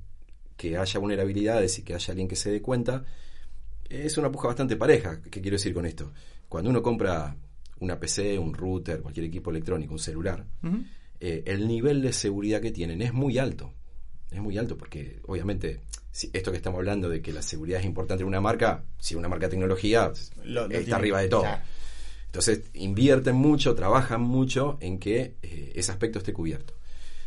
que 0.56 0.76
haya 0.76 1.00
vulnerabilidades 1.00 1.78
y 1.78 1.82
que 1.82 1.94
haya 1.94 2.12
alguien 2.12 2.28
que 2.28 2.36
se 2.36 2.50
dé 2.50 2.60
cuenta, 2.60 3.04
es 3.88 4.18
una 4.18 4.30
puja 4.30 4.48
bastante 4.48 4.76
pareja. 4.76 5.22
¿Qué 5.22 5.40
quiero 5.40 5.54
decir 5.54 5.72
con 5.72 5.86
esto? 5.86 6.12
Cuando 6.48 6.68
uno 6.68 6.82
compra 6.82 7.36
una 7.80 7.98
PC, 7.98 8.38
un 8.38 8.54
router, 8.54 9.00
cualquier 9.02 9.26
equipo 9.26 9.50
electrónico, 9.50 9.92
un 9.92 9.98
celular, 9.98 10.46
eh, 11.18 11.42
el 11.46 11.66
nivel 11.66 12.00
de 12.00 12.12
seguridad 12.12 12.60
que 12.60 12.70
tienen 12.70 13.02
es 13.02 13.12
muy 13.12 13.38
alto. 13.38 13.72
Es 14.30 14.40
muy 14.40 14.56
alto 14.58 14.78
porque, 14.78 15.20
obviamente, 15.26 15.80
si 16.12 16.30
esto 16.32 16.50
que 16.50 16.56
estamos 16.56 16.78
hablando 16.78 17.08
de 17.08 17.20
que 17.20 17.32
la 17.32 17.42
seguridad 17.42 17.80
es 17.80 17.86
importante 17.86 18.22
en 18.22 18.28
una 18.28 18.40
marca, 18.40 18.84
si 18.98 19.14
una 19.14 19.28
marca 19.28 19.46
de 19.46 19.50
tecnología 19.50 20.12
está 20.70 20.96
arriba 20.96 21.20
de 21.20 21.28
todo. 21.28 21.46
Entonces, 22.26 22.70
invierten 22.74 23.34
mucho, 23.34 23.74
trabajan 23.74 24.20
mucho 24.20 24.78
en 24.80 24.98
que 24.98 25.36
eh, 25.42 25.72
ese 25.74 25.90
aspecto 25.90 26.20
esté 26.20 26.32
cubierto. 26.32 26.74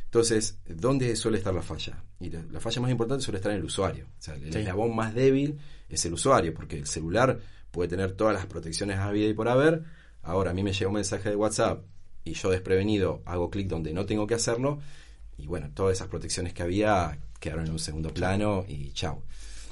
Entonces, 0.05 0.59
¿dónde 0.67 1.15
suele 1.15 1.39
estar 1.39 1.53
la 1.53 1.63
falla? 1.63 2.03
Y 2.19 2.29
la, 2.29 2.59
falla 2.59 2.81
más 2.81 2.91
importante 2.91 3.23
suele 3.25 3.37
estar 3.37 3.51
en 3.51 3.57
el 3.57 3.65
usuario. 3.65 4.05
O 4.05 4.21
sea, 4.21 4.35
el 4.35 4.55
eslabón 4.55 4.95
más 4.95 5.13
débil 5.13 5.57
es 5.89 6.05
el 6.05 6.13
usuario, 6.13 6.53
porque 6.53 6.77
el 6.77 6.85
celular 6.85 7.39
puede 7.71 7.89
tener 7.89 8.13
todas 8.13 8.33
las 8.33 8.45
protecciones 8.45 8.99
a 8.99 9.11
vida 9.11 9.27
y 9.27 9.33
por 9.33 9.49
haber. 9.49 9.83
Ahora 10.23 10.51
a 10.51 10.53
mí 10.53 10.63
me 10.63 10.73
llega 10.73 10.87
un 10.87 10.95
mensaje 10.95 11.29
de 11.29 11.35
WhatsApp 11.35 11.83
y 12.23 12.33
yo 12.33 12.49
desprevenido 12.49 13.21
hago 13.25 13.49
clic 13.49 13.67
donde 13.67 13.93
no 13.93 14.05
tengo 14.05 14.25
que 14.25 14.33
hacerlo 14.33 14.79
y 15.37 15.47
bueno, 15.47 15.69
todas 15.73 15.97
esas 15.97 16.07
protecciones 16.07 16.53
que 16.53 16.63
había 16.63 17.19
quedaron 17.39 17.65
en 17.65 17.73
un 17.73 17.79
segundo 17.79 18.13
plano 18.13 18.65
y 18.67 18.91
chao. 18.93 19.23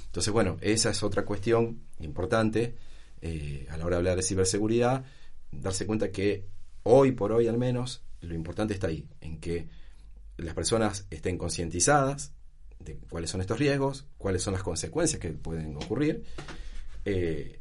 Entonces, 0.07 0.33
bueno, 0.33 0.57
esa 0.59 0.89
es 0.89 1.03
otra 1.03 1.23
cuestión 1.23 1.83
importante 1.99 2.75
eh, 3.21 3.65
a 3.69 3.77
la 3.77 3.85
hora 3.85 3.95
de 3.95 3.99
hablar 3.99 4.17
de 4.17 4.23
ciberseguridad, 4.23 5.05
darse 5.51 5.85
cuenta 5.85 6.11
que 6.11 6.47
hoy 6.83 7.13
por 7.13 7.31
hoy 7.31 7.47
al 7.47 7.57
menos 7.57 8.03
lo 8.19 8.35
importante 8.35 8.73
está 8.73 8.87
ahí, 8.87 9.07
en 9.21 9.39
que 9.39 9.69
las 10.37 10.53
personas 10.53 11.07
estén 11.09 11.37
concientizadas, 11.37 12.33
de 12.79 12.97
cuáles 13.09 13.29
son 13.29 13.41
estos 13.41 13.57
riesgos, 13.57 14.07
cuáles 14.17 14.43
son 14.43 14.53
las 14.53 14.63
consecuencias 14.63 15.21
que 15.21 15.29
pueden 15.29 15.75
ocurrir. 15.77 16.23
Eh, 17.05 17.60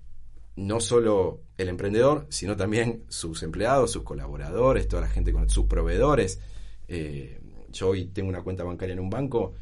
no 0.61 0.79
solo 0.79 1.40
el 1.57 1.70
emprendedor, 1.70 2.27
sino 2.29 2.55
también 2.55 3.05
sus 3.09 3.42
empleados, 3.42 3.92
sus 3.92 4.03
colaboradores, 4.03 4.87
toda 4.88 5.03
la 5.03 5.09
gente 5.09 5.33
con 5.33 5.49
sus 5.49 5.64
proveedores. 5.64 6.38
Eh, 6.87 7.40
yo 7.70 7.88
hoy 7.88 8.07
tengo 8.07 8.29
una 8.29 8.42
cuenta 8.42 8.62
bancaria 8.62 8.92
en 8.92 9.01
un 9.01 9.09
banco. 9.09 9.55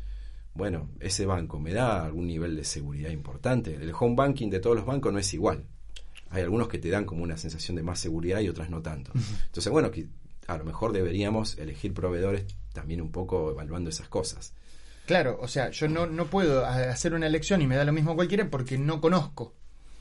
Bueno, 0.55 0.91
ese 0.99 1.25
banco 1.25 1.61
me 1.61 1.73
da 1.73 2.05
algún 2.05 2.27
nivel 2.27 2.57
de 2.57 2.65
seguridad 2.65 3.11
importante. 3.11 3.77
El 3.77 3.93
home 3.97 4.17
banking 4.17 4.51
de 4.51 4.59
todos 4.59 4.75
los 4.75 4.87
bancos 4.87 5.13
no 5.13 5.21
es 5.21 5.33
igual. 5.35 5.65
Hay 6.31 6.43
algunos 6.43 6.67
que 6.67 6.79
te 6.79 6.91
dan 6.91 7.05
como 7.05 7.23
una 7.23 7.37
sensación 7.37 7.77
de 7.77 7.85
más 7.85 8.01
seguridad 8.01 8.41
y 8.41 8.49
otras 8.49 8.69
no 8.69 8.83
tanto. 8.83 9.13
Entonces, 9.47 9.73
bueno, 9.73 9.93
a 10.49 10.59
lo 10.59 10.65
mejor 10.65 10.93
deberíamos 10.93 11.59
elegir 11.59 11.95
proveedores 11.95 12.45
también 12.73 13.01
un 13.01 13.13
poco 13.13 13.53
evaluando 13.53 13.89
esas 13.91 14.09
cosas. 14.09 14.53
Claro, 15.07 15.39
o 15.41 15.47
sea, 15.47 15.71
yo 15.71 15.89
no, 15.89 16.07
no 16.07 16.27
puedo 16.27 16.67
hacer 16.67 17.15
una 17.15 17.29
elección 17.29 17.63
y 17.63 17.69
me 17.69 17.77
da 17.77 17.85
lo 17.85 17.93
mismo 17.93 18.17
cualquiera 18.17 18.51
porque 18.51 18.77
no 18.77 19.01
conozco, 19.01 19.55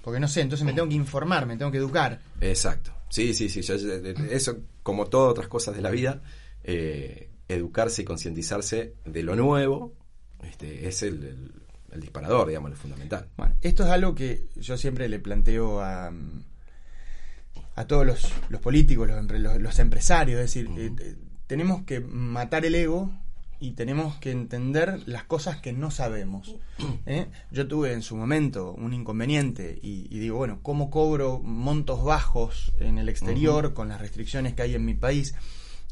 porque 0.08 0.22
no 0.22 0.30
sé, 0.30 0.40
entonces 0.40 0.66
me 0.66 0.72
tengo 0.72 0.88
que 0.88 0.96
informar, 0.96 1.46
me 1.46 1.58
tengo 1.58 1.70
que 1.70 1.80
educar. 1.80 2.22
Exacto, 2.40 2.94
sí, 3.10 3.34
sí, 3.34 3.50
sí, 3.50 3.60
eso 4.32 4.58
como 4.82 5.08
todas 5.08 5.32
otras 5.32 5.50
cosas 5.50 5.76
de 5.76 5.82
la 5.82 5.90
vida, 5.90 6.22
eh, 6.64 7.30
educarse 7.50 8.04
y 8.04 8.06
concientizarse 8.06 8.94
de 9.04 9.24
lo 9.24 9.36
nuevo 9.36 9.96
este, 10.44 10.88
es 10.88 11.04
el, 11.04 11.52
disparador, 11.98 12.48
digamos, 12.48 12.70
lo 12.72 12.78
fundamental. 12.78 13.28
Bueno, 13.36 13.56
esto 13.62 13.84
es 13.84 13.90
algo 13.90 14.16
que 14.16 14.48
yo 14.56 14.78
siempre 14.78 15.10
le 15.10 15.20
planteo 15.20 15.82
a, 15.82 16.10
a 17.76 17.86
todos 17.86 18.06
los, 18.06 18.32
los 18.48 18.62
políticos, 18.62 19.10
los, 19.10 19.60
los, 19.60 19.80
empresarios, 19.80 20.40
es 20.40 20.54
decir, 20.54 20.70
eh, 20.78 20.90
eh, 21.02 21.16
tenemos 21.48 21.84
que 21.84 22.00
matar 22.00 22.66
el 22.66 22.76
ego 22.76 23.12
y 23.60 23.72
tenemos 23.72 24.16
que 24.18 24.32
entender 24.32 25.02
las 25.08 25.24
cosas 25.24 25.58
que 25.58 25.74
no 25.74 25.90
sabemos. 25.90 26.56
¿eh? 27.06 27.28
Yo 27.52 27.68
tuve 27.68 27.94
en 27.94 28.02
su 28.02 28.16
momento 28.16 28.74
un 28.74 28.94
inconveniente 28.94 29.80
y, 29.82 30.08
digo, 30.20 30.38
bueno, 30.38 30.60
¿cómo 30.62 30.90
cobro 30.90 31.40
montos 31.40 32.04
bajos 32.04 32.74
en 32.80 32.98
el 32.98 33.10
exterior 33.10 33.74
con 33.74 33.90
las 33.90 34.00
restricciones 34.00 34.54
que 34.54 34.62
hay 34.62 34.76
en 34.76 34.86
mi 34.86 34.94
país? 34.94 35.34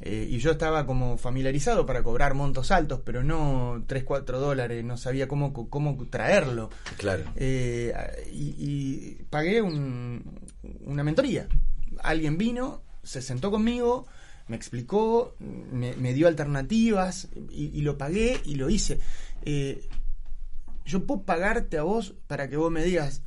Eh, 0.01 0.27
y 0.29 0.39
yo 0.39 0.51
estaba 0.51 0.85
como 0.85 1.17
familiarizado 1.17 1.85
para 1.85 2.03
cobrar 2.03 2.33
montos 2.33 2.69
altos, 2.69 3.01
pero 3.05 3.23
no 3.23 3.83
3, 3.87 4.03
4 4.03 4.39
dólares, 4.39 4.83
no 4.83 4.97
sabía 4.97 5.27
cómo, 5.27 5.53
cómo 5.69 5.97
traerlo. 6.09 6.69
Claro. 6.97 7.23
Eh, 7.35 7.93
y, 8.31 9.23
pagué 9.29 9.61
una 9.61 11.03
mentoría. 11.03 11.47
Alguien 12.03 12.37
vino, 12.37 12.83
se 13.03 13.21
sentó 13.21 13.49
conmigo, 13.49 14.05
me 14.47 14.55
explicó, 14.55 15.35
me, 15.39 16.13
dio 16.13 16.27
alternativas 16.27 17.29
y, 17.49 17.81
lo 17.81 17.97
pagué 17.97 18.39
y 18.45 18.55
lo 18.55 18.69
hice. 18.69 18.99
Eh, 19.43 19.87
yo 20.85 21.05
puedo 21.05 21.23
pagarte 21.23 21.77
a 21.77 21.83
vos 21.83 22.13
para 22.27 22.47
que 22.47 22.57
vos 22.57 22.71
me 22.71 22.83
digas, 22.83 23.23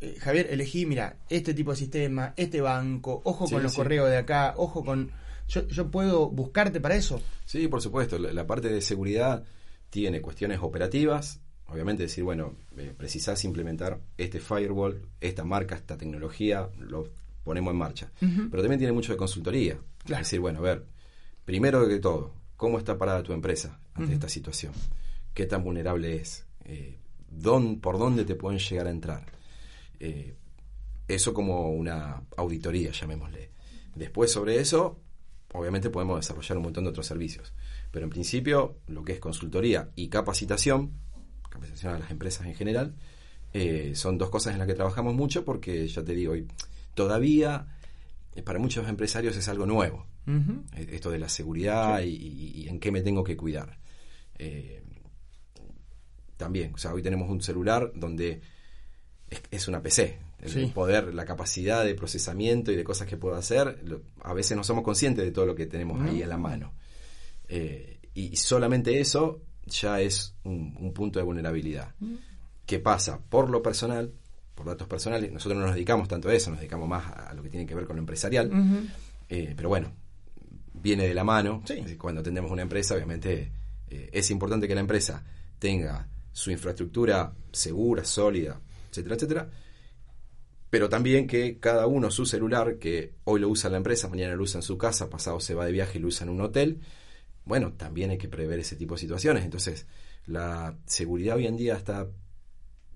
eh, 0.00 0.16
Javier, 0.18 0.48
elegí, 0.50 0.86
mira, 0.86 1.18
este 1.28 1.52
tipo 1.52 1.72
de 1.72 1.76
sistema, 1.76 2.32
este 2.36 2.60
banco, 2.60 3.20
ojo 3.24 3.48
con 3.48 3.62
los 3.62 3.74
correos 3.74 4.08
de 4.08 4.16
acá, 4.16 4.54
ojo 4.56 4.84
con... 4.84 5.10
Yo, 5.48 5.68
yo, 5.68 5.90
puedo 5.90 6.30
buscarte 6.30 6.80
para 6.80 6.94
eso. 6.94 7.20
Sí, 7.44 7.68
por 7.68 7.82
supuesto. 7.82 8.18
La, 8.18 8.46
parte 8.46 8.68
de 8.68 8.80
seguridad 8.80 9.44
tiene 9.90 10.22
cuestiones 10.22 10.60
operativas. 10.62 11.40
Obviamente 11.66 12.04
decir, 12.04 12.24
bueno, 12.24 12.54
eh, 12.78 12.94
precisás 12.96 13.44
implementar 13.44 14.00
este 14.16 14.40
firewall, 14.40 15.06
esta 15.20 15.44
marca, 15.44 15.74
esta 15.74 15.98
tecnología, 15.98 16.70
lo 16.78 17.10
ponemos 17.44 17.72
en 17.72 17.78
marcha. 17.78 18.12
Pero 18.18 18.62
también 18.62 18.78
tiene 18.78 18.92
mucho 18.92 19.12
de 19.12 19.18
consultoría. 19.18 19.78
Es 20.04 20.18
decir, 20.18 20.40
bueno, 20.40 20.60
a 20.60 20.62
ver, 20.62 20.86
primero 21.44 21.86
que 21.86 21.98
todo, 21.98 22.34
¿cómo 22.56 22.78
está 22.78 22.98
parada 22.98 23.22
tu 23.22 23.32
empresa 23.32 23.80
ante 23.94 24.14
esta 24.14 24.28
situación? 24.28 24.72
¿Qué 25.34 25.46
tan 25.46 25.64
vulnerable 25.64 26.16
es? 26.16 26.46
Eh, 26.64 26.98
¿Por 27.80 27.98
dónde 27.98 28.24
te 28.24 28.34
pueden 28.34 28.58
llegar 28.58 28.86
a 28.86 28.90
entrar? 28.90 29.26
Eh, 29.98 30.34
eso 31.08 31.34
como 31.34 31.70
una 31.70 32.22
auditoría, 32.36 32.90
llamémosle. 32.92 33.50
Después 33.94 34.32
sobre 34.32 34.58
eso, 34.58 34.98
obviamente 35.52 35.90
podemos 35.90 36.16
desarrollar 36.16 36.58
un 36.58 36.64
montón 36.64 36.84
de 36.84 36.90
otros 36.90 37.06
servicios. 37.06 37.52
Pero 37.90 38.04
en 38.04 38.10
principio, 38.10 38.78
lo 38.88 39.04
que 39.04 39.12
es 39.12 39.20
consultoría 39.20 39.90
y 39.96 40.08
capacitación, 40.08 40.92
capacitación 41.48 41.94
a 41.94 41.98
las 41.98 42.10
empresas 42.10 42.46
en 42.46 42.54
general, 42.54 42.94
eh, 43.52 43.92
son 43.94 44.16
dos 44.16 44.30
cosas 44.30 44.54
en 44.54 44.58
las 44.58 44.66
que 44.66 44.74
trabajamos 44.74 45.14
mucho 45.14 45.44
porque, 45.44 45.86
ya 45.86 46.02
te 46.02 46.14
digo, 46.14 46.34
todavía 46.94 47.66
eh, 48.34 48.42
para 48.42 48.58
muchos 48.58 48.88
empresarios 48.88 49.36
es 49.36 49.48
algo 49.48 49.66
nuevo. 49.66 50.06
Eh, 50.26 50.86
esto 50.92 51.10
de 51.10 51.18
la 51.18 51.28
seguridad 51.28 52.00
y, 52.02 52.66
en 52.68 52.78
qué 52.78 52.90
me 52.90 53.02
tengo 53.02 53.24
que 53.24 53.36
cuidar. 53.36 53.78
Eh, 54.38 54.82
también, 56.36 56.74
o 56.74 56.78
sea, 56.78 56.92
hoy 56.92 57.02
tenemos 57.02 57.28
un 57.30 57.42
celular 57.42 57.92
donde 57.94 58.40
es, 59.50 59.68
una 59.68 59.82
PC. 59.82 60.18
El 60.40 60.72
poder, 60.72 61.14
la 61.14 61.24
capacidad 61.24 61.84
de 61.84 61.94
procesamiento 61.94 62.72
y 62.72 62.76
de 62.76 62.82
cosas 62.82 63.06
que 63.06 63.16
puedo 63.16 63.36
hacer, 63.36 63.80
a 64.22 64.32
veces 64.32 64.56
no 64.56 64.64
somos 64.64 64.82
conscientes 64.82 65.24
de 65.24 65.30
todo 65.30 65.46
lo 65.46 65.54
que 65.54 65.66
tenemos 65.66 66.02
ahí 66.02 66.20
en 66.20 66.28
la 66.28 66.38
mano. 66.38 66.72
y 68.14 68.36
solamente 68.36 68.98
eso 68.98 69.40
ya 69.66 70.00
es 70.00 70.34
un, 70.42 70.92
punto 70.92 71.20
de 71.20 71.24
vulnerabilidad. 71.24 71.94
¿Qué 72.66 72.80
pasa? 72.80 73.20
Por 73.20 73.50
lo 73.50 73.62
personal, 73.62 74.12
por 74.62 74.72
datos 74.72 74.86
personales, 74.86 75.32
nosotros 75.32 75.58
no 75.58 75.66
nos 75.66 75.74
dedicamos 75.74 76.06
tanto 76.06 76.28
a 76.28 76.34
eso, 76.34 76.50
nos 76.50 76.60
dedicamos 76.60 76.88
más 76.88 77.04
a, 77.06 77.34
lo 77.34 77.42
que 77.42 77.50
tiene 77.50 77.66
que 77.66 77.74
ver 77.74 77.84
con 77.84 77.96
lo 77.96 78.00
empresarial. 78.00 78.50
Eh, 79.28 79.54
pero 79.56 79.68
bueno, 79.68 79.92
viene 80.72 81.06
de 81.08 81.14
la 81.14 81.24
mano. 81.24 81.62
Cuando 81.98 82.20
atendemos 82.20 82.50
una 82.50 82.62
empresa, 82.62 82.94
obviamente 82.94 83.50
eh, 83.90 84.10
es 84.12 84.30
importante 84.30 84.68
que 84.68 84.74
la 84.74 84.80
empresa 84.80 85.24
tenga 85.58 86.08
su 86.32 86.50
infraestructura 86.50 87.32
segura, 87.50 88.04
sólida, 88.04 88.60
etcétera, 88.90 89.14
etcétera. 89.16 89.50
Pero 90.70 90.88
también 90.88 91.26
que 91.26 91.58
cada 91.58 91.86
uno 91.86 92.10
su 92.10 92.24
celular, 92.24 92.78
que 92.78 93.14
hoy 93.24 93.40
lo 93.40 93.48
usa 93.48 93.68
la 93.68 93.76
empresa, 93.76 94.08
mañana 94.08 94.36
lo 94.36 94.44
usa 94.44 94.58
en 94.58 94.62
su 94.62 94.78
casa, 94.78 95.10
pasado 95.10 95.40
se 95.40 95.54
va 95.54 95.66
de 95.66 95.72
viaje 95.72 95.98
y 95.98 96.00
lo 96.00 96.08
usa 96.08 96.24
en 96.24 96.30
un 96.30 96.40
hotel, 96.40 96.80
bueno, 97.44 97.72
también 97.72 98.10
hay 98.10 98.18
que 98.18 98.28
prever 98.28 98.60
ese 98.60 98.76
tipo 98.76 98.94
de 98.94 99.00
situaciones. 99.00 99.44
Entonces, 99.44 99.86
la 100.26 100.78
seguridad 100.86 101.36
hoy 101.36 101.46
en 101.46 101.56
día 101.56 101.74
está 101.74 102.08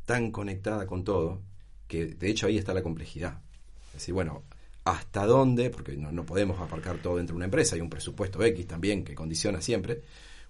tan 0.06 0.30
conectada 0.30 0.86
con 0.86 1.04
todo 1.04 1.42
que 1.88 2.06
de 2.06 2.30
hecho 2.30 2.46
ahí 2.46 2.58
está 2.58 2.74
la 2.74 2.82
complejidad. 2.82 3.40
Es 3.88 3.94
decir, 3.94 4.14
bueno, 4.14 4.42
¿hasta 4.84 5.26
dónde? 5.26 5.70
Porque 5.70 5.96
no, 5.96 6.24
podemos 6.24 6.60
aparcar 6.60 6.98
todo 6.98 7.16
dentro 7.16 7.34
de 7.34 7.38
una 7.38 7.44
empresa, 7.46 7.74
hay 7.74 7.80
un 7.80 7.90
presupuesto 7.90 8.42
X 8.42 8.66
también 8.66 9.04
que 9.04 9.14
condiciona 9.14 9.60
siempre. 9.60 10.02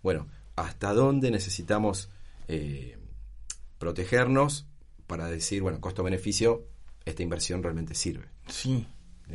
Bueno, 0.02 0.26
¿hasta 0.56 0.92
dónde 0.92 1.30
necesitamos 1.30 2.08
eh, 2.48 2.96
protegernos 3.78 4.66
para 5.06 5.26
decir, 5.28 5.62
bueno, 5.62 5.80
costo-beneficio, 5.80 6.66
esta 7.04 7.22
inversión 7.22 7.62
realmente 7.62 7.94
sirve? 7.94 8.26
Sí, 8.48 8.86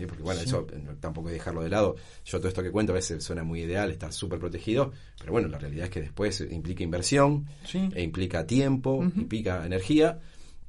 porque 0.07 0.23
bueno, 0.23 0.39
eso 0.41 0.65
eh, 0.71 0.95
tampoco 0.99 1.27
hay 1.27 1.33
que 1.33 1.39
dejarlo 1.39 1.63
de 1.63 1.69
lado. 1.69 1.95
Yo 2.25 2.37
todo 2.37 2.47
esto 2.47 2.63
que 2.63 2.71
cuento 2.71 2.93
a 2.93 2.95
veces 2.95 3.23
suena 3.23 3.43
muy 3.43 3.61
ideal, 3.61 3.91
está 3.91 4.11
súper 4.11 4.39
protegido, 4.39 4.91
pero 5.19 5.33
bueno, 5.33 5.47
la 5.49 5.57
realidad 5.57 5.85
es 5.85 5.91
que 5.91 6.01
después 6.01 6.41
implica 6.49 6.83
inversión, 6.83 7.47
e 7.73 8.01
implica 8.01 8.47
tiempo, 8.47 9.03
implica 9.03 9.65
energía, 9.65 10.19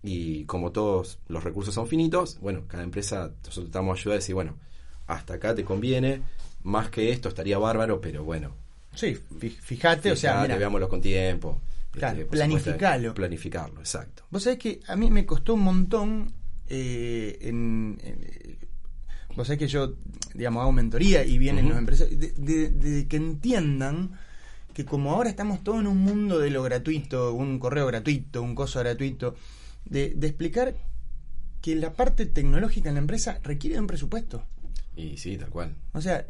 y 0.02 0.44
como 0.44 0.72
todos 0.72 1.18
los 1.28 1.44
recursos 1.44 1.74
son 1.74 1.86
finitos, 1.86 2.38
bueno, 2.40 2.64
cada 2.66 2.82
empresa, 2.82 3.32
nosotros 3.44 3.66
estamos 3.66 3.98
ayudando 3.98 4.12
a 4.12 4.20
decir, 4.20 4.34
bueno, 4.34 4.56
hasta 5.06 5.34
acá 5.34 5.54
te 5.54 5.64
conviene, 5.64 6.22
más 6.62 6.90
que 6.90 7.10
esto 7.10 7.28
estaría 7.28 7.58
bárbaro, 7.58 8.00
pero 8.00 8.24
bueno. 8.24 8.54
Sí, 8.94 9.14
fíjate, 9.14 10.12
o 10.12 10.16
sea, 10.16 10.44
veámoslo 10.44 10.88
con 10.88 11.00
tiempo. 11.00 11.60
Claro, 11.92 12.20
este, 12.20 12.30
planificarlo. 12.30 13.14
Planificarlo, 13.14 13.80
exacto. 13.80 14.24
Vos 14.30 14.42
sabés 14.42 14.58
que 14.58 14.80
a 14.86 14.96
mí 14.96 15.10
me 15.10 15.26
costó 15.26 15.54
un 15.54 15.60
montón 15.60 16.32
eh, 16.68 17.38
en 17.42 17.98
Vos 19.36 19.46
sabés 19.46 19.58
que 19.58 19.68
yo, 19.68 19.94
digamos, 20.34 20.62
hago 20.62 20.72
mentoría 20.72 21.24
y 21.24 21.38
vienen 21.38 21.68
los 21.68 21.78
empresarios, 21.78 22.20
de, 22.20 23.06
que 23.08 23.16
entiendan 23.16 24.12
que 24.74 24.84
como 24.84 25.12
ahora 25.12 25.30
estamos 25.30 25.62
todos 25.62 25.80
en 25.80 25.86
un 25.86 25.98
mundo 25.98 26.38
de 26.38 26.50
lo 26.50 26.62
gratuito, 26.62 27.32
un 27.32 27.58
correo 27.58 27.86
gratuito, 27.86 28.42
un 28.42 28.54
coso 28.54 28.80
gratuito, 28.80 29.34
de, 29.85 30.11
de 30.14 30.27
explicar 30.27 30.75
que 31.61 31.77
la 31.77 31.92
parte 31.92 32.27
tecnológica 32.27 32.88
en 32.88 32.97
la 32.97 33.01
empresa 33.01 33.38
requiere 33.42 33.75
de 33.75 33.81
un 33.81 33.87
presupuesto. 33.87 34.45
Y 34.97 35.16
sí, 35.16 35.37
tal 35.38 35.51
cual. 35.51 35.77
O 35.92 36.01
sea, 36.01 36.27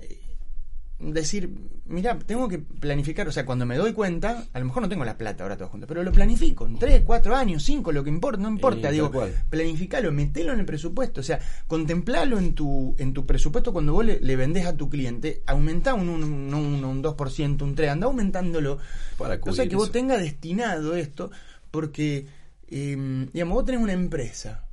decir, 1.03 1.51
mira, 1.87 2.19
tengo 2.19 2.49
que 2.49 2.59
planificar, 2.59 3.27
o 3.27 3.33
sea, 3.33 3.45
cuando 3.45 3.67
me 3.67 3.77
doy 3.77 3.93
cuenta, 3.93 4.47
a 4.53 4.59
lo 4.61 4.67
mejor 4.67 4.83
no 4.83 4.89
tengo 4.89 5.05
la 5.05 5.19
plata 5.19 5.43
ahora 5.43 5.57
todo 5.57 5.69
junto, 5.69 5.87
pero 5.87 6.03
lo 6.03 6.13
planifico 6.13 6.67
en 6.67 6.79
3, 6.79 7.03
4 7.05 7.35
años, 7.35 7.65
5, 7.65 7.91
lo 7.91 8.05
que 8.05 8.11
importa, 8.11 8.41
no 8.41 8.49
importa, 8.49 8.91
digo, 8.91 9.11
planificalo, 9.51 10.13
metelo 10.13 10.53
en 10.53 10.61
el 10.61 10.67
presupuesto, 10.67 11.21
o 11.21 11.25
sea, 11.25 11.41
contemplalo 11.67 12.39
en 12.39 12.55
tu 12.55 12.95
en 12.99 13.13
tu 13.13 13.27
presupuesto 13.27 13.73
cuando 13.73 13.93
vos 13.93 14.05
le, 14.05 14.21
le 14.21 14.37
vendés 14.37 14.67
a 14.67 14.77
tu 14.77 14.89
cliente, 14.89 15.43
aumentá 15.47 15.95
un 15.95 16.09
1, 16.09 16.27
un, 16.27 16.55
un, 16.55 16.85
un 16.85 17.03
2%, 17.03 17.63
un 17.63 17.75
3, 17.75 17.91
anda 17.91 18.07
aumentándolo, 18.07 18.79
para 19.19 19.41
o 19.43 19.53
sea, 19.53 19.67
que 19.69 19.77
vos 19.77 19.91
tengas 19.91 20.21
destinado 20.21 20.95
esto, 20.95 21.31
porque, 21.71 22.27
eh, 22.73 23.29
digamos, 23.33 23.55
vos 23.55 23.65
tenés 23.65 23.81
una 23.81 23.93
empresa, 23.93 24.67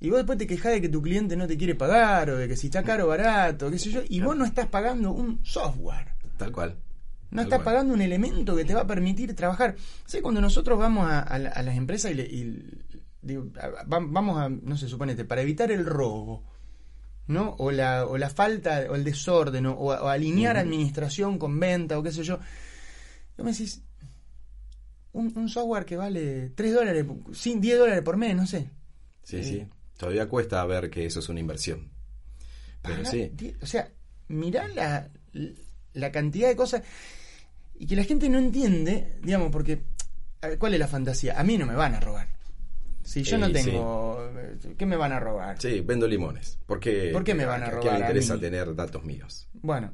y 0.00 0.10
vos 0.10 0.18
después 0.18 0.38
te 0.38 0.46
quejas 0.46 0.72
de 0.72 0.80
que 0.80 0.88
tu 0.88 1.00
cliente 1.00 1.36
no 1.36 1.46
te 1.46 1.56
quiere 1.56 1.74
pagar, 1.74 2.30
o 2.30 2.36
de 2.36 2.48
que 2.48 2.56
si 2.56 2.66
está 2.66 2.82
caro 2.82 3.04
o 3.04 3.08
barato, 3.08 3.70
qué 3.70 3.78
sé 3.78 3.90
yo, 3.90 4.02
y 4.08 4.20
vos 4.20 4.36
no 4.36 4.44
estás 4.44 4.66
pagando 4.66 5.12
un 5.12 5.44
software. 5.44 6.12
Tal 6.36 6.52
cual. 6.52 6.76
No 7.30 7.42
estás 7.42 7.62
pagando 7.62 7.94
un 7.94 8.00
elemento 8.00 8.54
que 8.54 8.64
te 8.64 8.74
va 8.74 8.82
a 8.82 8.86
permitir 8.86 9.34
trabajar. 9.34 9.76
¿Sabes? 10.04 10.22
Cuando 10.22 10.40
nosotros 10.40 10.78
vamos 10.78 11.08
a, 11.10 11.38
las 11.38 11.76
empresas 11.76 12.12
y, 12.12 12.70
vamos 13.86 14.38
a, 14.38 14.48
no 14.48 14.76
sé, 14.76 14.88
suponete, 14.88 15.24
para 15.24 15.42
evitar 15.42 15.72
el 15.72 15.84
robo, 15.84 16.44
¿no? 17.26 17.56
O 17.58 17.70
la, 17.70 18.06
o 18.06 18.18
la 18.18 18.30
falta, 18.30 18.84
o 18.90 18.94
el 18.94 19.04
desorden, 19.04 19.66
o, 19.66 19.90
alinear 19.90 20.56
administración 20.56 21.38
con 21.38 21.58
venta, 21.58 21.98
o 21.98 22.02
qué 22.02 22.12
sé 22.12 22.22
yo. 22.22 22.38
Yo 23.36 23.42
me 23.42 23.52
decís, 23.52 23.82
un, 25.14 25.48
software 25.48 25.84
que 25.84 25.96
vale 25.96 26.50
3 26.50 26.74
dólares, 26.74 27.06
10 27.42 27.78
dólares 27.78 28.02
por 28.02 28.16
mes, 28.16 28.36
no 28.36 28.46
sé. 28.46 28.68
Sí, 29.22 29.42
sí. 29.42 29.56
Eh, 29.56 29.68
Todavía 29.96 30.28
cuesta 30.28 30.64
ver 30.66 30.90
que 30.90 31.06
eso 31.06 31.20
es 31.20 31.28
una 31.28 31.40
inversión. 31.40 31.88
Pero 32.82 33.04
sí. 33.04 33.32
O 33.62 33.66
sea, 33.66 33.88
mirá 34.28 34.68
la, 34.68 35.08
la 35.94 36.12
cantidad 36.12 36.48
de 36.48 36.56
cosas 36.56 36.82
y 37.78 37.86
que 37.86 37.96
la 37.96 38.04
gente 38.04 38.28
no 38.28 38.38
entiende, 38.38 39.18
digamos, 39.22 39.50
porque 39.50 39.80
¿cuál 40.58 40.74
es 40.74 40.80
la 40.80 40.88
fantasía? 40.88 41.38
A 41.38 41.44
mí 41.44 41.56
no 41.56 41.66
me 41.66 41.74
van 41.74 41.94
a 41.94 42.00
robar. 42.00 42.28
Si 43.02 43.22
yo 43.22 43.36
no 43.36 43.52
tengo, 43.52 44.30
¿qué 44.78 44.86
me 44.86 44.96
van 44.96 45.12
a 45.12 45.20
robar? 45.20 45.60
Sí, 45.60 45.80
vendo 45.82 46.08
limones. 46.08 46.58
¿Por 46.66 46.80
qué, 46.80 47.10
¿Por 47.12 47.22
qué 47.22 47.34
me 47.34 47.44
van 47.44 47.62
a, 47.62 47.70
robar? 47.70 47.82
¿Qué 47.82 47.90
me 47.90 47.98
interesa 47.98 48.38
tener 48.38 48.74
datos 48.74 49.04
míos? 49.04 49.46
Bueno, 49.52 49.92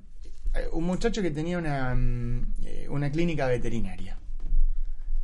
eh, 0.55 0.69
un 0.73 0.85
muchacho 0.85 1.21
que 1.21 1.31
tenía 1.31 1.59
una, 1.59 1.95
mm, 1.95 2.55
eh, 2.65 2.87
una 2.89 3.11
clínica 3.11 3.47
veterinaria. 3.47 4.20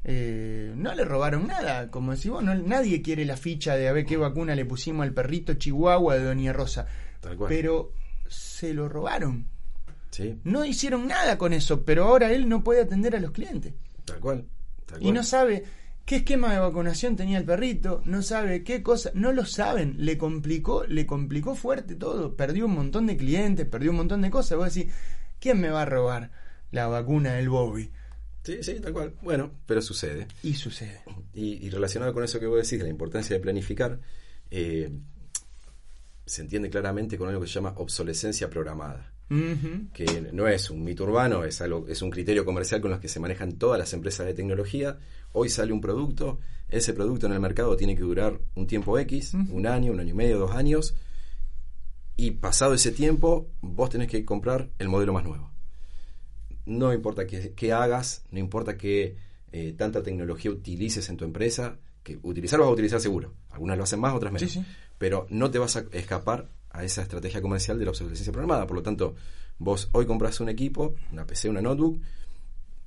Eh, 0.09 0.73
no 0.77 0.95
le 0.95 1.05
robaron 1.05 1.49
nada, 1.49 1.91
como 1.91 2.13
decís 2.15 2.31
vos, 2.31 2.45
nadie 2.45 3.03
quiere 3.03 3.25
la 3.25 3.37
ficha 3.37 3.75
de 3.75 3.89
a 3.89 3.93
ver 3.93 4.07
qué 4.07 4.17
vacuna 4.17 4.55
le 4.55 4.65
pusimos 4.65 5.03
al 5.03 5.13
perrito 5.13 5.55
chihuahua 5.55 6.15
de 6.15 6.25
Doña 6.25 6.53
Rosa. 6.53 6.87
Pero 7.49 7.93
se 8.29 8.73
lo 8.73 8.89
robaron. 8.89 9.49
No 10.45 10.65
hicieron 10.65 11.09
nada 11.09 11.37
con 11.37 11.53
eso, 11.53 11.85
pero 11.85 12.05
ahora 12.05 12.31
él 12.31 12.49
no 12.49 12.63
puede 12.63 12.83
atender 12.83 13.17
a 13.17 13.21
los 13.21 13.33
clientes. 13.33 13.75
Tal 14.05 14.21
cual. 14.21 14.47
Y 15.01 15.11
no 15.11 15.25
sabe 15.25 15.65
qué 16.05 16.17
esquema 16.17 16.53
de 16.53 16.61
vacunación 16.61 17.17
tenía 17.17 17.39
el 17.39 17.45
perrito, 17.45 18.01
no 18.05 18.23
sabe 18.23 18.63
qué 18.63 18.85
cosa, 18.85 19.11
no 19.15 19.33
lo 19.33 19.45
saben, 19.45 19.97
le 19.99 20.17
complicó, 20.17 20.85
le 20.85 21.05
complicó 21.05 21.57
fuerte 21.57 21.97
todo, 21.97 22.37
perdió 22.37 22.67
un 22.67 22.75
montón 22.75 23.09
de 23.09 23.17
clientes, 23.17 23.67
perdió 23.67 23.91
un 23.91 23.97
montón 23.97 24.23
de 24.23 24.31
cosas. 24.31 24.57
Vos 24.57 24.73
decís, 24.73 24.93
¿quién 25.41 25.61
me 25.61 25.69
va 25.69 25.83
a 25.83 25.87
robar 25.87 26.31
la 26.71 26.87
vacuna 26.87 27.33
del 27.33 27.49
Bobby? 27.49 27.91
Sí, 28.47 28.63
sí, 28.63 28.79
tal 28.79 28.93
cual. 28.93 29.13
Bueno, 29.23 29.51
pero 29.67 29.83
sucede. 29.83 30.29
Y 30.45 30.55
sucede. 30.55 31.01
Y, 31.35 31.69
relacionado 31.69 32.15
con 32.15 32.23
eso 32.23 32.39
que 32.39 32.47
vos 32.47 32.63
decís, 32.63 32.81
la 32.81 32.89
importancia 32.89 33.35
de 33.35 33.43
planificar, 33.43 33.99
eh, 34.53 34.89
se 36.25 36.43
entiende 36.43 36.71
claramente 36.71 37.19
con 37.19 37.29
algo 37.29 37.41
que 37.41 37.49
se 37.49 37.55
llama 37.55 37.75
obsolescencia 37.77 38.49
programada. 38.49 39.13
Que 39.93 40.29
no 40.33 40.47
es 40.47 40.71
un 40.71 40.85
mito 40.85 41.03
urbano, 41.03 41.43
es, 41.43 41.61
algo, 41.61 41.89
es 41.89 42.01
un 42.03 42.11
criterio 42.11 42.45
comercial 42.45 42.81
con 42.81 42.93
los 42.93 43.01
que 43.01 43.09
se 43.09 43.19
manejan 43.19 43.59
todas 43.59 43.81
las 43.81 43.93
empresas 43.93 44.25
de 44.25 44.35
tecnología. 44.35 44.97
Hoy 45.33 45.49
sale 45.49 45.73
un 45.73 45.81
producto, 45.81 46.39
ese 46.69 46.95
producto 46.95 47.27
en 47.27 47.33
el 47.33 47.41
mercado 47.41 47.77
tiene 47.77 47.97
que 47.97 48.03
durar 48.03 48.39
un 48.55 48.69
tiempo 48.69 48.97
X, 49.01 49.35
un 49.35 49.67
año, 49.67 49.91
un 49.91 49.99
año 49.99 50.11
y 50.11 50.17
medio, 50.17 50.39
dos 50.39 50.53
años, 50.53 50.95
y 52.17 52.31
pasado 52.31 52.75
ese 52.75 52.93
tiempo 52.93 53.51
vos 53.61 53.91
tenés 53.91 54.07
que 54.07 54.25
comprar 54.25 54.71
el 54.79 54.89
modelo 54.89 55.13
más 55.13 55.25
nuevo 55.25 55.56
no 56.67 56.93
importa 56.93 57.27
qué, 57.27 57.73
hagas, 57.73 58.25
no 58.31 58.39
importa 58.39 58.77
qué 58.77 59.17
eh, 59.53 59.75
tanta 59.77 60.03
tecnología 60.03 60.51
utilices 60.51 61.09
en 61.09 61.17
tu 61.17 61.25
empresa, 61.25 61.79
que 62.03 62.19
utilizar 62.23 62.61
vas 62.61 62.69
a 62.69 62.73
utilizar 62.73 63.01
seguro. 63.01 63.33
Algunas 63.51 63.79
lo 63.79 63.85
hacen 63.85 64.01
más, 64.01 64.15
otras 64.15 64.33
menos. 64.33 64.59
Pero 64.99 65.27
no 65.31 65.51
te 65.51 65.59
vas 65.59 65.77
a 65.77 65.85
escapar 65.93 66.49
a 66.71 66.85
esa 66.85 67.03
estrategia 67.03 67.41
comercial 67.41 67.79
de 67.79 67.85
la 67.85 67.91
obsolescencia 67.91 68.33
programada. 68.33 68.67
Por 68.67 68.77
lo 68.77 68.83
tanto, 68.83 69.15
vos 69.59 69.89
hoy 69.93 70.07
compras 70.07 70.41
un 70.41 70.49
equipo, 70.49 70.95
una 71.13 71.27
PC, 71.27 71.49
una 71.49 71.63
notebook, 71.63 72.01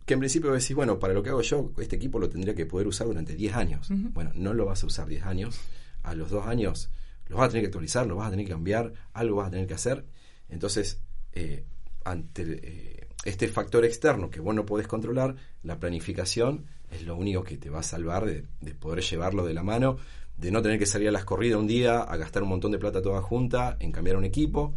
que 0.06 0.14
en 0.14 0.20
principio 0.20 0.52
decís, 0.52 0.76
bueno, 0.76 1.00
para 1.00 1.14
lo 1.14 1.24
que 1.24 1.30
hago 1.30 1.42
yo, 1.42 1.72
este 1.78 1.96
equipo 1.96 2.20
lo 2.20 2.30
tendría 2.30 2.56
que 2.56 2.66
poder 2.66 2.88
usar 2.88 3.08
durante 3.08 3.36
10 3.36 3.56
años. 3.56 3.90
Bueno, 4.14 4.32
no 4.36 4.54
lo 4.54 4.66
vas 4.66 4.84
a 4.84 4.88
usar 4.88 5.08
10 5.08 5.24
años. 5.24 5.60
A 6.04 6.16
los 6.16 6.30
2 6.30 6.48
años 6.48 6.90
lo 7.28 7.38
vas 7.38 7.48
a 7.48 7.50
tener 7.50 7.64
que 7.64 7.68
actualizar, 7.68 8.08
lo 8.08 8.16
vas 8.16 8.28
a 8.28 8.32
tener 8.32 8.46
que 8.46 8.52
cambiar, 8.52 8.94
algo 9.14 9.38
vas 9.38 9.48
a 9.48 9.52
tener 9.52 9.68
que 9.68 9.76
hacer. 9.76 10.06
Entonces, 10.50 11.00
eh, 11.34 11.64
ante... 12.04 12.44
Eh, 12.44 12.99
este 13.30 13.48
factor 13.48 13.86
externo 13.86 14.30
que 14.30 14.40
vos 14.40 14.54
no 14.54 14.66
podés 14.66 14.88
controlar, 14.88 15.36
la 15.64 15.80
planificación 15.80 16.66
es 16.92 17.04
lo 17.04 17.16
único 17.16 17.44
que 17.44 17.58
te 17.58 17.70
va 17.70 17.80
a 17.80 17.84
salvar 17.84 18.26
de, 18.26 18.44
poder 18.76 19.04
llevarlo 19.04 19.46
de 19.46 19.54
la 19.54 19.64
mano, 19.64 19.98
de 20.38 20.52
no 20.52 20.62
tener 20.62 20.80
que 20.80 20.86
salir 20.86 21.08
a 21.10 21.12
las 21.12 21.26
corridas 21.26 21.60
un 21.60 21.68
día 21.68 22.00
a 22.00 22.18
gastar 22.18 22.44
un 22.44 22.50
montón 22.50 22.72
de 22.72 22.80
plata 22.80 23.02
toda 23.02 23.22
junta 23.22 23.78
en 23.80 23.92
cambiar 23.92 24.18
un 24.18 24.26
equipo, 24.26 24.74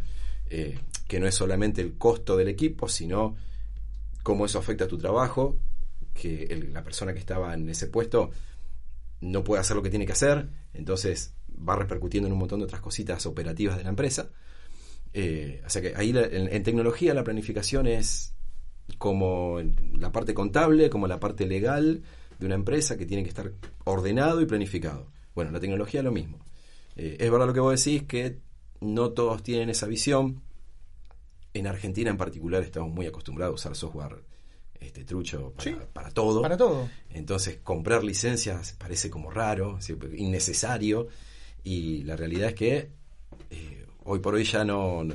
eh, 0.49 0.77
que 1.07 1.19
no 1.19 1.27
es 1.27 1.35
solamente 1.35 1.81
el 1.81 1.97
costo 1.97 2.37
del 2.37 2.49
equipo, 2.49 2.87
sino 2.87 3.35
cómo 4.23 4.45
eso 4.45 4.59
afecta 4.59 4.85
a 4.85 4.87
tu 4.87 4.97
trabajo, 4.97 5.57
que 6.13 6.69
la 6.71 6.83
persona 6.83 7.13
que 7.13 7.19
estaba 7.19 7.53
en 7.53 7.69
ese 7.69 7.87
puesto 7.87 8.31
no 9.21 9.43
puede 9.43 9.61
hacer 9.61 9.75
lo 9.75 9.81
que 9.81 9.89
tiene 9.89 10.05
que 10.05 10.11
hacer, 10.11 10.49
entonces 10.73 11.33
va 11.67 11.75
repercutiendo 11.75 12.27
en 12.27 12.33
un 12.33 12.39
montón 12.39 12.59
de 12.59 12.65
otras 12.65 12.81
cositas 12.81 13.25
operativas 13.25 13.77
de 13.77 13.83
la 13.83 13.89
empresa. 13.89 14.29
Eh, 15.13 15.61
o 15.65 15.69
sea 15.69 15.81
que 15.81 15.93
ahí 15.95 16.11
en, 16.15 16.63
tecnología 16.63 17.13
la 17.13 17.23
planificación 17.23 17.85
es 17.85 18.33
como 18.97 19.59
la 19.93 20.11
parte 20.11 20.33
contable, 20.33 20.89
como 20.89 21.07
la 21.07 21.19
parte 21.19 21.45
legal 21.45 22.03
de 22.39 22.45
una 22.45 22.55
empresa 22.55 22.97
que 22.97 23.05
tiene 23.05 23.23
que 23.23 23.29
estar 23.29 23.51
ordenado 23.83 24.41
y 24.41 24.45
planificado. 24.45 25.07
Bueno, 25.35 25.51
la 25.51 25.59
tecnología 25.59 26.01
es 26.01 26.03
lo 26.03 26.11
mismo. 26.11 26.39
Eh, 26.95 27.17
es 27.19 27.31
verdad 27.31 27.47
lo 27.47 27.53
que 27.53 27.59
vos 27.59 27.83
decís, 27.83 28.03
que 28.03 28.39
no 28.81 29.11
todos 29.11 29.43
tienen 29.43 29.69
esa 29.69 29.87
visión. 29.87 30.41
En 31.53 31.67
Argentina 31.67 32.09
en 32.09 32.17
particular 32.17 32.63
estamos 32.63 32.91
muy 32.91 33.05
acostumbrados 33.05 33.53
a 33.53 33.55
usar 33.55 33.75
software 33.75 34.23
este 34.79 35.05
trucho 35.05 35.53
para, 35.93 36.11
todo. 36.11 36.41
Para 36.41 36.57
todo. 36.57 36.89
Entonces, 37.09 37.59
comprar 37.63 38.03
licencias 38.03 38.75
parece 38.77 39.09
como 39.09 39.31
raro, 39.31 39.79
innecesario. 40.15 41.07
Y 41.63 42.03
la 42.03 42.15
realidad 42.15 42.49
es 42.49 42.55
que 42.55 42.89
eh, 43.49 43.85
hoy 44.03 44.19
por 44.19 44.35
hoy 44.35 44.43
ya 44.43 44.65
no, 44.65 45.05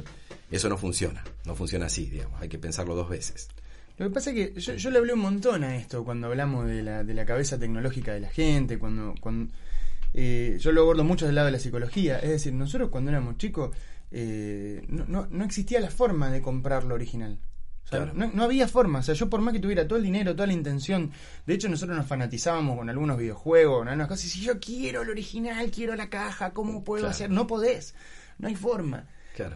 eso 0.51 0.69
no 0.69 0.79
funciona. 0.79 1.23
No 1.45 1.55
funciona 1.55 1.87
así, 1.87 2.07
digamos. 2.07 2.41
Hay 2.41 2.49
que 2.49 2.59
pensarlo 2.59 2.95
dos 2.95 3.09
veces. 3.09 3.49
Lo 3.99 4.07
que 4.07 4.15
pasa 4.15 4.31
es 4.31 4.55
que 4.55 4.61
yo, 4.61 4.91
le 4.91 4.99
hablé 4.99 5.13
un 5.13 5.21
montón 5.21 5.65
a 5.65 5.77
esto 5.77 6.05
cuando 6.05 6.29
hablamos 6.29 6.67
de 6.67 6.83
la, 6.83 7.03
de 7.03 7.15
la 7.15 7.27
cabeza 7.27 7.59
tecnológica 7.59 8.15
de 8.15 8.21
la 8.21 8.29
gente, 8.29 8.79
cuando, 8.79 9.15
cuando 9.21 9.53
eh, 10.15 10.57
yo 10.61 10.71
lo 10.71 10.83
abordo 10.83 11.03
mucho 11.03 11.27
del 11.27 11.35
lado 11.35 11.47
de 11.47 11.53
la 11.53 11.59
psicología. 11.59 12.19
Es 12.19 12.31
decir, 12.31 12.53
nosotros 12.53 12.91
cuando 12.91 13.11
éramos 13.11 13.39
chicos 13.39 13.71
eh, 14.11 14.85
no, 14.89 15.05
no, 15.07 15.27
no, 15.31 15.45
existía 15.45 15.81
la 15.81 15.91
forma 15.91 16.31
de 16.31 16.41
comprar 16.41 16.85
lo 16.85 16.95
original. 16.95 17.39
no, 18.15 18.43
había 18.45 18.69
forma. 18.69 19.01
O 19.01 19.03
sea, 19.03 19.15
yo 19.15 19.29
por 19.29 19.41
más 19.41 19.53
que 19.53 19.61
tuviera 19.61 19.87
todo 19.87 19.99
el 19.99 20.05
dinero, 20.05 20.35
toda 20.35 20.47
la 20.47 20.53
intención. 20.53 21.11
De 21.45 21.55
hecho, 21.55 21.69
nosotros 21.69 21.97
nos 21.97 22.07
fanatizábamos 22.07 22.79
con 22.79 22.89
algunos 22.89 23.19
videojuegos, 23.19 23.79
con 23.79 23.89
algunas 23.89 24.09
cosas. 24.09 24.31
Si 24.31 24.41
yo 24.41 24.61
quiero 24.61 25.03
el 25.03 25.11
original, 25.11 25.71
quiero 25.71 25.97
la 25.97 26.09
caja, 26.09 26.53
¿cómo 26.53 26.85
puedo 26.85 27.09
hacer? 27.09 27.31
No 27.31 27.47
podés. 27.47 27.95
No 28.39 28.49
hay 28.49 28.55
forma. 28.55 29.09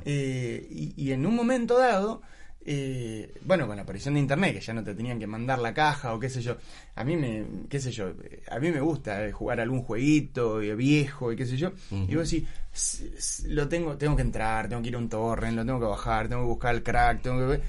Eh, 0.04 0.66
y, 0.70 0.94
y, 0.96 1.10
en 1.10 1.26
un 1.26 1.34
momento 1.34 1.76
dado 1.76 2.22
eh, 2.64 3.34
bueno, 3.44 3.66
con 3.66 3.76
la 3.76 3.82
aparición 3.82 4.14
de 4.14 4.20
internet, 4.20 4.54
que 4.54 4.60
ya 4.60 4.72
no 4.72 4.84
te 4.84 4.94
tenían 4.94 5.18
que 5.18 5.26
mandar 5.26 5.58
la 5.58 5.74
caja 5.74 6.14
o 6.14 6.20
qué 6.20 6.30
sé 6.30 6.42
yo, 6.42 6.56
a 6.94 7.04
mí 7.04 7.16
me, 7.16 7.44
qué 7.68 7.80
sé 7.80 7.90
yo, 7.90 8.12
a 8.50 8.58
mí 8.58 8.70
me 8.70 8.80
gusta 8.80 9.26
eh, 9.26 9.32
jugar 9.32 9.60
algún 9.60 9.82
jueguito 9.82 10.58
viejo 10.58 11.32
y 11.32 11.36
qué 11.36 11.46
sé 11.46 11.56
yo, 11.56 11.72
y 11.90 12.14
vos 12.14 12.30
decís, 12.30 13.44
lo 13.46 13.68
tengo, 13.68 13.96
tengo 13.96 14.14
que 14.16 14.22
entrar, 14.22 14.68
tengo 14.68 14.82
que 14.82 14.88
ir 14.88 14.94
a 14.94 14.98
un 14.98 15.08
torrent, 15.08 15.56
lo 15.56 15.64
tengo 15.64 15.80
que 15.80 15.86
bajar, 15.86 16.28
tengo 16.28 16.42
que 16.42 16.48
buscar 16.48 16.74
el 16.74 16.82
crack, 16.82 17.22
tengo 17.22 17.50
que... 17.50 17.60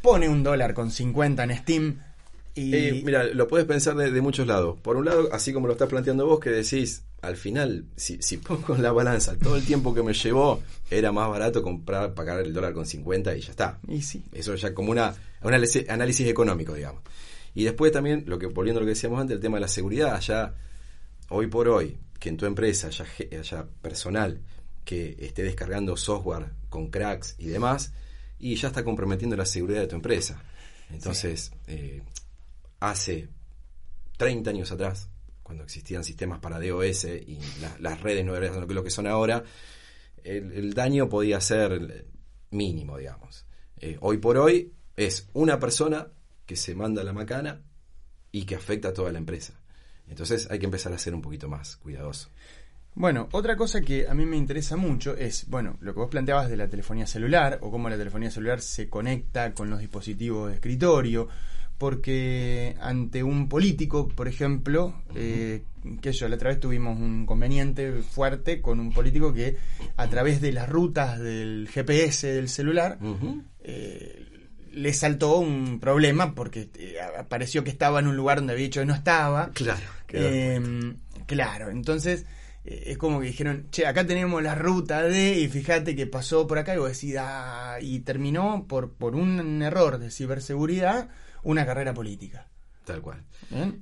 Pone 0.00 0.28
un 0.28 0.42
dólar 0.42 0.72
con 0.72 0.90
50 0.90 1.44
en 1.44 1.56
Steam, 1.58 1.98
y... 2.54 2.74
Eh, 2.74 3.02
mira, 3.04 3.24
lo 3.24 3.46
puedes 3.48 3.66
pensar 3.66 3.94
de, 3.96 4.10
de, 4.10 4.20
muchos 4.20 4.46
lados. 4.46 4.78
Por 4.80 4.96
un 4.96 5.04
lado, 5.04 5.28
así 5.32 5.52
como 5.52 5.66
lo 5.66 5.74
estás 5.74 5.88
planteando 5.88 6.26
vos, 6.26 6.40
que 6.40 6.50
decís, 6.50 7.04
al 7.22 7.36
final, 7.36 7.84
si, 7.96 8.22
si 8.22 8.38
pongo 8.38 8.74
en 8.74 8.82
la 8.82 8.92
balanza 8.92 9.38
todo 9.38 9.56
el 9.56 9.64
tiempo 9.64 9.94
que 9.94 10.02
me 10.02 10.12
llevó, 10.12 10.62
era 10.90 11.12
más 11.12 11.28
barato 11.28 11.62
comprar, 11.62 12.14
pagar 12.14 12.40
el 12.40 12.52
dólar 12.52 12.72
con 12.72 12.86
50 12.86 13.36
y 13.36 13.40
ya 13.40 13.50
está. 13.50 13.78
Y 13.88 14.02
sí. 14.02 14.24
Eso 14.32 14.54
ya 14.54 14.74
como 14.74 14.90
una, 14.90 15.14
un 15.42 15.54
análisis 15.54 16.26
económico, 16.26 16.74
digamos. 16.74 17.02
Y 17.54 17.64
después 17.64 17.92
también, 17.92 18.24
lo 18.26 18.38
que 18.38 18.46
volviendo 18.46 18.78
a 18.78 18.82
lo 18.82 18.86
que 18.86 18.94
decíamos 18.94 19.20
antes, 19.20 19.34
el 19.34 19.40
tema 19.40 19.56
de 19.56 19.62
la 19.62 19.68
seguridad, 19.68 20.20
ya 20.20 20.54
hoy 21.28 21.46
por 21.48 21.68
hoy, 21.68 21.98
que 22.18 22.28
en 22.28 22.36
tu 22.36 22.46
empresa 22.46 22.88
haya, 22.88 23.06
haya 23.38 23.66
personal 23.82 24.40
que 24.84 25.16
esté 25.18 25.42
descargando 25.42 25.96
software 25.96 26.50
con 26.68 26.90
cracks 26.90 27.34
y 27.38 27.46
demás, 27.46 27.92
y 28.38 28.54
ya 28.56 28.68
está 28.68 28.82
comprometiendo 28.84 29.36
la 29.36 29.46
seguridad 29.46 29.80
de 29.80 29.86
tu 29.88 29.96
empresa. 29.96 30.42
Entonces, 30.90 31.52
eh, 31.66 32.02
hace 32.80 33.28
30 34.16 34.50
años 34.50 34.72
atrás, 34.72 35.09
cuando 35.50 35.64
existían 35.64 36.04
sistemas 36.04 36.38
para 36.38 36.60
DOS 36.60 37.06
y 37.06 37.36
las 37.80 38.00
redes 38.00 38.24
no 38.24 38.36
eran 38.36 38.68
lo 38.72 38.84
que 38.84 38.90
son 38.90 39.08
ahora, 39.08 39.42
el, 40.22 40.74
daño 40.74 41.08
podía 41.08 41.40
ser 41.40 42.06
mínimo, 42.52 42.96
digamos. 42.96 43.46
Eh, 43.78 43.98
hoy 44.00 44.18
por 44.18 44.38
hoy 44.38 44.72
es 44.94 45.28
una 45.32 45.58
persona 45.58 46.06
que 46.46 46.54
se 46.54 46.76
manda 46.76 47.02
la 47.02 47.12
macana 47.12 47.62
y 48.30 48.44
que 48.44 48.54
afecta 48.54 48.90
a 48.90 48.92
toda 48.92 49.10
la 49.10 49.18
empresa. 49.18 49.60
Entonces 50.06 50.48
hay 50.52 50.60
que 50.60 50.66
empezar 50.66 50.92
a 50.92 50.98
ser 50.98 51.16
un 51.16 51.20
poquito 51.20 51.48
más 51.48 51.76
cuidadoso. 51.78 52.28
Bueno, 52.94 53.28
otra 53.32 53.56
cosa 53.56 53.80
que 53.80 54.06
a 54.06 54.14
mí 54.14 54.26
me 54.26 54.36
interesa 54.36 54.76
mucho 54.76 55.16
es, 55.16 55.48
bueno, 55.48 55.78
lo 55.80 55.94
que 55.94 55.98
vos 55.98 56.10
planteabas 56.10 56.48
de 56.48 56.58
la 56.58 56.68
telefonía 56.68 57.08
celular 57.08 57.58
o 57.60 57.72
cómo 57.72 57.88
la 57.88 57.98
telefonía 57.98 58.30
celular 58.30 58.60
se 58.60 58.88
conecta 58.88 59.52
con 59.52 59.68
los 59.68 59.80
dispositivos 59.80 60.50
de 60.50 60.54
escritorio 60.54 61.26
porque 61.80 62.76
ante 62.78 63.22
un 63.22 63.48
político, 63.48 64.06
por 64.06 64.28
ejemplo, 64.28 65.02
eh, 65.14 65.62
que 66.02 66.12
yo 66.12 66.28
la 66.28 66.34
otra 66.34 66.50
vez 66.50 66.60
tuvimos 66.60 67.00
un 67.00 67.24
conveniente 67.24 68.02
fuerte 68.02 68.60
con 68.60 68.80
un 68.80 68.92
político 68.92 69.32
que 69.32 69.56
a 69.96 70.06
través 70.08 70.42
de 70.42 70.52
las 70.52 70.68
rutas 70.68 71.18
del 71.18 71.70
GPS 71.72 72.26
del 72.26 72.50
celular 72.50 72.98
eh, 73.64 74.26
le 74.72 74.92
saltó 74.92 75.38
un 75.38 75.80
problema 75.80 76.34
porque 76.34 76.68
eh, 76.74 76.96
apareció 77.18 77.64
que 77.64 77.70
estaba 77.70 78.00
en 78.00 78.08
un 78.08 78.16
lugar 78.16 78.40
donde 78.40 78.52
había 78.52 78.66
dicho 78.66 78.80
que 78.80 78.86
no 78.86 78.94
estaba. 78.94 79.50
Claro. 79.54 79.80
Em, 80.12 80.98
claro, 81.24 81.70
entonces 81.70 82.26
es 82.62 82.98
como 82.98 83.20
que 83.20 83.28
dijeron, 83.28 83.68
che, 83.70 83.86
acá 83.86 84.06
tenemos 84.06 84.42
la 84.42 84.54
ruta 84.54 85.02
de, 85.02 85.40
y 85.40 85.48
fíjate 85.48 85.96
que 85.96 86.06
pasó 86.06 86.46
por 86.46 86.58
acá, 86.58 86.74
y 86.74 86.78
vos 86.78 86.92
decís, 86.92 87.16
ah", 87.18 87.78
y 87.80 88.00
terminó 88.00 88.66
por, 88.68 88.92
por 88.92 89.16
un 89.16 89.62
error 89.62 89.98
de 89.98 90.10
ciberseguridad 90.10 91.08
una 91.42 91.64
carrera 91.66 91.94
política. 91.94 92.46
Tal 92.84 93.02
cual. 93.02 93.22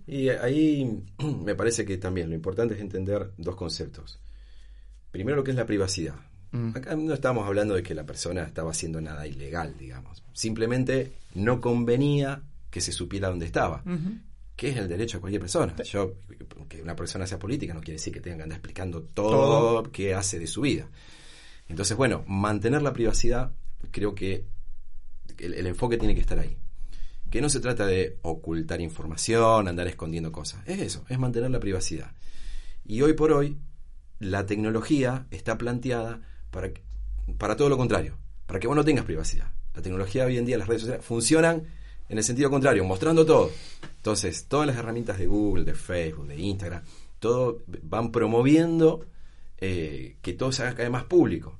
Y 0.07 0.29
ahí 0.29 1.03
me 1.44 1.55
parece 1.55 1.85
que 1.85 1.99
también 1.99 2.29
lo 2.29 2.35
importante 2.35 2.75
es 2.75 2.81
entender 2.81 3.33
dos 3.37 3.57
conceptos. 3.57 4.21
Primero 5.11 5.37
lo 5.37 5.44
que 5.44 5.53
es 5.53 5.57
la 5.57 5.66
privacidad. 5.66 6.16
Mm. 6.51 6.77
Acá 6.77 6.97
no 6.97 7.14
estamos 7.14 7.47
hablando 7.47 7.75
de 7.75 7.83
que 7.83 7.94
la 7.94 8.05
persona 8.05 8.42
estaba 8.42 8.71
haciendo 8.71 9.01
nada 9.01 9.27
ilegal, 9.27 9.77
digamos. 9.79 10.23
Simplemente 10.33 11.12
no 11.35 11.61
convenía 11.61 12.42
que 12.71 12.81
se 12.81 12.92
supiera 12.92 13.29
dónde 13.29 13.47
estaba. 13.47 13.83
Que 14.57 14.71
es 14.71 14.77
el 14.77 14.88
derecho 14.88 15.18
de 15.18 15.21
cualquier 15.21 15.40
persona. 15.40 15.75
Yo, 15.85 16.16
que 16.68 16.83
una 16.83 16.97
persona 16.97 17.27
sea 17.27 17.38
política 17.38 17.73
no 17.73 17.81
quiere 17.81 17.94
decir 17.94 18.12
que 18.12 18.21
tenga 18.21 18.38
que 18.38 18.42
andar 18.42 18.59
explicando 18.59 19.03
todo, 19.03 19.31
todo. 19.31 19.92
qué 19.92 20.14
hace 20.14 20.38
de 20.38 20.47
su 20.47 20.62
vida. 20.62 20.88
Entonces, 21.68 21.97
bueno, 21.97 22.25
mantener 22.27 22.83
la 22.83 22.92
privacidad, 22.92 23.53
creo 23.90 24.14
que 24.14 24.44
el 25.38 25.66
enfoque 25.66 25.97
tiene 25.97 26.14
que 26.14 26.21
estar 26.21 26.38
ahí 26.38 26.59
que 27.31 27.41
no 27.41 27.49
se 27.49 27.61
trata 27.61 27.87
de 27.87 28.19
ocultar 28.23 28.81
información, 28.81 29.69
andar 29.69 29.87
escondiendo 29.87 30.33
cosas. 30.33 30.67
Es 30.67 30.81
eso, 30.81 31.05
es 31.09 31.19
mantener 31.19 31.51
la 31.51 31.61
privacidad. 31.61 32.12
Y 32.85 33.03
hoy 33.03 33.12
por 33.12 33.33
hoy, 33.33 33.59
la 34.19 34.47
tecnología 34.47 35.27
está 35.31 35.59
planteada 35.59 36.21
para, 36.51 36.71
para 37.37 37.57
todo 37.57 37.69
lo 37.69 37.77
contrario, 37.77 38.17
para 38.47 38.59
que 38.59 38.67
vos 38.67 38.77
no 38.77 38.85
tengas 38.85 39.05
privacidad. 39.05 39.53
La 39.75 39.83
tecnología 39.83 40.25
hoy 40.25 40.38
en 40.38 40.47
día, 40.47 40.59
las 40.59 40.69
redes 40.69 40.83
sociales, 40.83 41.05
funcionan 41.05 41.67
en 42.09 42.19
el 42.19 42.25
sentido 42.25 42.51
contrario, 42.51 42.85
mostrando 42.85 43.27
todo. 43.27 43.51
Entonces, 43.97 44.47
todas 44.49 44.67
las 44.67 44.77
herramientas 44.77 45.19
de 45.19 45.27
Google, 45.27 45.64
de 45.64 45.75
Facebook, 45.75 46.27
de 46.27 46.37
Instagram, 46.37 46.83
todo 47.19 47.62
van 47.83 48.11
promoviendo 48.11 49.05
eh, 49.59 50.17
que 50.23 50.33
todo 50.33 50.51
se 50.53 50.62
haga 50.62 50.73
cada 50.73 50.85
vez 50.85 50.93
más 50.93 51.05
público. 51.05 51.59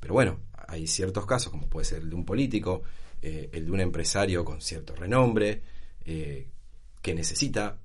Pero 0.00 0.14
bueno, 0.14 0.38
hay 0.66 0.86
ciertos 0.86 1.26
casos, 1.26 1.52
como 1.52 1.68
puede 1.68 1.84
ser 1.84 2.02
el 2.02 2.10
de 2.10 2.14
un 2.14 2.24
político, 2.24 2.82
eh, 3.22 3.50
el 3.52 3.66
de 3.66 3.72
un 3.72 3.80
empresario 3.80 4.44
con 4.44 4.60
cierto 4.60 4.94
renombre, 4.94 5.62
eh, 6.04 6.48
que 7.02 7.14
necesita, 7.14 7.78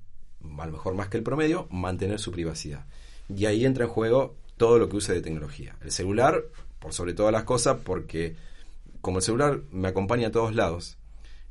a 0.58 0.66
lo 0.66 0.72
mejor 0.72 0.94
más 0.94 1.08
que 1.08 1.16
el 1.16 1.22
promedio, 1.22 1.66
mantener 1.70 2.18
su 2.18 2.32
privacidad. 2.32 2.86
Y 3.28 3.46
ahí 3.46 3.64
entra 3.64 3.84
en 3.84 3.90
juego 3.90 4.36
todo 4.56 4.78
lo 4.78 4.88
que 4.88 4.96
use 4.96 5.12
de 5.12 5.20
tecnología. 5.20 5.76
El 5.82 5.90
celular, 5.90 6.44
por 6.78 6.92
sobre 6.92 7.14
todas 7.14 7.32
las 7.32 7.44
cosas, 7.44 7.78
porque 7.84 8.36
como 9.00 9.18
el 9.18 9.24
celular 9.24 9.60
me 9.70 9.88
acompaña 9.88 10.28
a 10.28 10.32
todos 10.32 10.54
lados, 10.54 10.96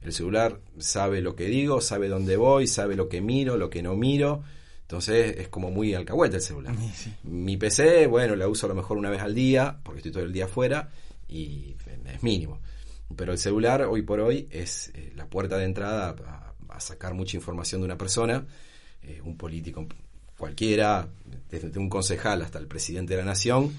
el 0.01 0.13
celular 0.13 0.59
sabe 0.77 1.21
lo 1.21 1.35
que 1.35 1.45
digo, 1.45 1.81
sabe 1.81 2.07
dónde 2.07 2.37
voy, 2.37 2.67
sabe 2.67 2.95
lo 2.95 3.09
que 3.09 3.21
miro, 3.21 3.57
lo 3.57 3.69
que 3.69 3.81
no 3.81 3.95
miro. 3.95 4.43
Entonces 4.81 5.37
es 5.39 5.47
como 5.47 5.71
muy 5.71 5.95
alcahuete 5.95 6.35
el 6.35 6.41
celular. 6.41 6.75
Mi 7.23 7.57
PC, 7.57 8.05
bueno, 8.05 8.35
la 8.35 8.47
uso 8.47 8.67
a 8.67 8.69
lo 8.69 8.75
mejor 8.75 8.97
una 8.97 9.09
vez 9.09 9.21
al 9.21 9.33
día, 9.33 9.79
porque 9.83 9.99
estoy 9.99 10.11
todo 10.11 10.23
el 10.23 10.31
día 10.31 10.45
afuera, 10.45 10.91
y 11.27 11.75
es 12.05 12.21
mínimo. 12.21 12.59
Pero 13.15 13.31
el 13.31 13.37
celular 13.37 13.83
hoy 13.83 14.01
por 14.01 14.19
hoy 14.19 14.47
es 14.51 14.91
eh, 14.93 15.13
la 15.15 15.27
puerta 15.27 15.57
de 15.57 15.65
entrada 15.65 16.15
a, 16.69 16.79
sacar 16.79 17.13
mucha 17.13 17.37
información 17.37 17.79
de 17.79 17.85
una 17.85 17.97
persona, 17.97 18.45
eh, 19.01 19.21
un 19.23 19.37
político 19.37 19.87
cualquiera, 20.37 21.07
desde 21.49 21.79
un 21.79 21.87
concejal 21.87 22.41
hasta 22.41 22.59
el 22.59 22.67
presidente 22.67 23.13
de 23.13 23.19
la 23.19 23.25
nación, 23.25 23.73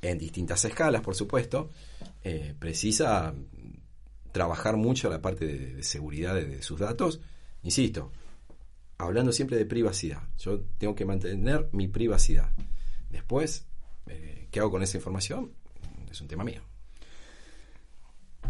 en 0.00 0.18
distintas 0.18 0.64
escalas, 0.64 1.02
por 1.02 1.16
supuesto, 1.16 1.70
eh, 2.22 2.54
precisa 2.56 3.34
trabajar 4.30 4.76
mucho 4.76 5.10
la 5.10 5.20
parte 5.20 5.46
de, 5.46 5.82
seguridad 5.82 6.36
de, 6.36 6.62
sus 6.62 6.78
datos. 6.78 7.18
Insisto, 7.64 8.12
hablando 8.98 9.32
siempre 9.32 9.56
de 9.56 9.66
privacidad. 9.66 10.22
Yo 10.38 10.60
tengo 10.78 10.94
que 10.94 11.04
mantener 11.04 11.68
mi 11.72 11.88
privacidad. 11.88 12.52
Después, 13.10 13.66
¿qué 14.52 14.60
hago 14.60 14.70
con 14.70 14.84
esa 14.84 14.96
información? 14.96 15.50
Es 16.08 16.20
un 16.20 16.28
tema 16.28 16.44
mío. 16.44 16.67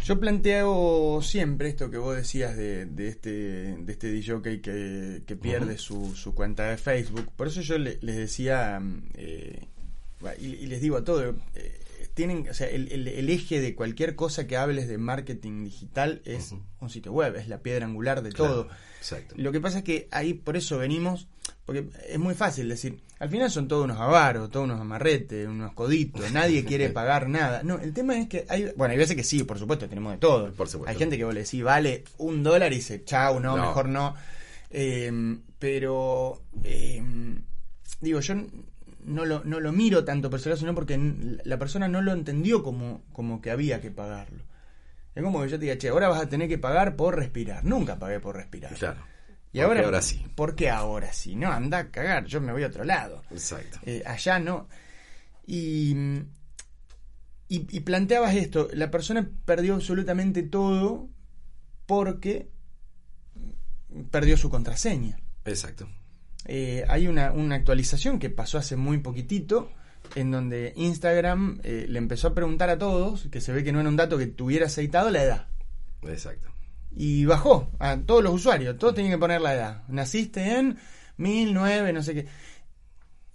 Yo 0.03 0.19
planteo 0.19 1.21
siempre 1.21 1.69
esto 1.69 1.91
que 1.91 1.97
vos 1.97 2.15
decías 2.15 2.55
de, 2.55 2.87
este 3.07 3.75
de 3.77 3.91
este 3.91 4.11
DJ 4.11 4.41
que, 4.41 5.23
que 5.25 5.35
pierde 5.35 5.77
su, 5.77 6.15
su, 6.15 6.33
cuenta 6.33 6.69
de 6.69 6.77
Facebook. 6.77 7.31
Por 7.35 7.47
eso 7.47 7.61
yo 7.61 7.77
les 7.77 7.99
decía, 8.01 8.79
mm, 8.79 9.09
eh, 9.15 9.67
y, 10.39 10.65
les 10.67 10.81
digo 10.81 10.97
a 10.97 11.03
todos, 11.03 11.35
eh, 11.55 11.79
tienen, 12.19 12.49
o 12.49 12.53
sea, 12.53 12.67
el, 12.67 12.91
el, 12.91 13.29
eje 13.29 13.61
de 13.61 13.75
cualquier 13.75 14.13
cosa 14.13 14.45
que 14.45 14.57
hables 14.57 14.89
de 14.89 14.97
marketing 14.97 15.63
digital 15.63 16.21
es 16.25 16.53
un 16.81 16.89
sitio 16.89 17.13
web, 17.13 17.37
es 17.37 17.47
la 17.47 17.59
piedra 17.59 17.85
angular 17.85 18.21
de 18.21 18.33
todo. 18.33 18.67
Exacto. 18.97 19.35
Lo 19.37 19.53
que 19.53 19.61
pasa 19.61 19.77
es 19.77 19.83
que 19.85 20.09
ahí 20.11 20.33
por 20.33 20.57
eso 20.57 20.77
venimos, 20.79 21.29
porque 21.65 21.87
es 22.09 22.19
muy 22.19 22.35
fácil 22.35 22.67
decir, 22.67 22.99
al 23.19 23.29
final 23.29 23.49
son 23.49 23.69
todos 23.69 23.85
unos 23.85 24.01
avaros, 24.01 24.51
todos 24.51 24.65
unos 24.65 24.81
amarretes, 24.81 25.47
unos 25.47 25.71
coditos, 25.71 26.29
nadie 26.33 26.65
quiere 26.65 26.89
pagar 26.99 27.29
nada. 27.29 27.63
No, 27.63 27.79
el 27.79 27.93
tema 27.93 28.19
es 28.19 28.27
que 28.27 28.45
hay, 28.49 28.73
bueno, 28.75 28.91
hay 28.91 28.97
veces 28.97 29.15
que 29.15 29.23
sí, 29.23 29.45
por 29.45 29.57
supuesto, 29.57 29.87
tenemos 29.87 30.11
de 30.11 30.17
todo. 30.17 30.51
Por 30.51 30.67
supuesto. 30.67 30.91
Hay 30.91 30.97
gente 30.97 31.17
que 31.17 31.23
vos 31.23 31.33
le 31.33 31.43
decís, 31.43 31.63
vale 31.63 32.03
un 32.17 32.43
dólar 32.43 32.73
y 32.73 32.77
dice, 32.77 33.01
chau, 33.05 33.39
no, 33.39 33.55
mejor 33.55 33.87
no. 33.87 34.13
Eh, 34.71 35.37
pero, 35.57 36.41
eh, 36.65 37.01
digo, 38.01 38.19
yo 38.19 38.35
no 39.03 39.25
lo, 39.25 39.43
no 39.43 39.59
lo 39.59 39.71
miro 39.71 40.03
tanto 40.05 40.29
personal, 40.29 40.57
sino 40.57 40.75
porque 40.75 40.97
la 41.43 41.57
persona 41.57 41.87
no 41.87 42.01
lo 42.01 42.13
entendió 42.13 42.63
como, 42.63 43.03
como 43.11 43.41
que 43.41 43.51
había 43.51 43.81
que 43.81 43.91
pagarlo. 43.91 44.43
Es 45.15 45.23
como 45.23 45.41
que 45.41 45.49
yo 45.49 45.59
te 45.59 45.65
diga, 45.65 45.77
che, 45.77 45.89
ahora 45.89 46.09
vas 46.09 46.21
a 46.21 46.29
tener 46.29 46.47
que 46.47 46.57
pagar 46.57 46.95
por 46.95 47.15
respirar. 47.15 47.63
Nunca 47.65 47.97
pagué 47.97 48.19
por 48.19 48.35
respirar. 48.35 48.73
Claro. 48.75 49.01
Y 49.51 49.61
ahora, 49.61 49.83
ahora 49.83 50.01
sí. 50.01 50.25
¿Por 50.35 50.55
qué 50.55 50.69
ahora 50.69 51.11
sí? 51.11 51.35
No, 51.35 51.51
anda 51.51 51.79
a 51.79 51.91
cagar, 51.91 52.25
yo 52.25 52.39
me 52.39 52.51
voy 52.51 52.63
a 52.63 52.67
otro 52.67 52.83
lado. 52.83 53.23
Exacto. 53.31 53.79
Eh, 53.85 54.03
allá 54.05 54.39
no. 54.39 54.67
Y, 55.47 55.95
y, 57.47 57.67
y, 57.75 57.79
planteabas 57.79 58.35
esto, 58.35 58.69
la 58.73 58.91
persona 58.91 59.27
perdió 59.45 59.73
absolutamente 59.73 60.43
todo 60.43 61.09
porque 61.87 62.51
perdió 64.11 64.37
su 64.37 64.51
contraseña. 64.51 65.19
Exacto. 65.45 65.89
Eh, 66.45 66.85
hay 66.87 67.07
una, 67.07 67.31
una, 67.31 67.55
actualización 67.55 68.19
que 68.19 68.29
pasó 68.29 68.57
hace 68.57 68.75
muy 68.75 68.99
poquitito, 68.99 69.71
en 70.15 70.31
donde 70.31 70.73
Instagram 70.75 71.59
eh, 71.63 71.85
le 71.87 71.99
empezó 71.99 72.29
a 72.29 72.33
preguntar 72.33 72.69
a 72.69 72.77
todos, 72.77 73.27
que 73.31 73.41
se 73.41 73.51
ve 73.51 73.63
que 73.63 73.71
no 73.71 73.79
era 73.79 73.89
un 73.89 73.95
dato 73.95 74.17
que 74.17 74.27
tuviera 74.27 74.67
aceitado, 74.67 75.09
la 75.09 75.23
edad. 75.23 75.47
Exacto. 76.03 76.49
Y 76.91 77.25
bajó 77.25 77.69
a 77.79 77.97
todos 77.97 78.23
los 78.23 78.33
usuarios, 78.33 78.77
todos 78.77 78.95
tenían 78.95 79.13
que 79.13 79.19
poner 79.19 79.41
la 79.41 79.53
edad. 79.53 79.83
Naciste 79.89 80.57
en 80.57 80.77
1009, 81.17 81.93
no 81.93 82.01
sé 82.01 82.13
qué. 82.15 82.27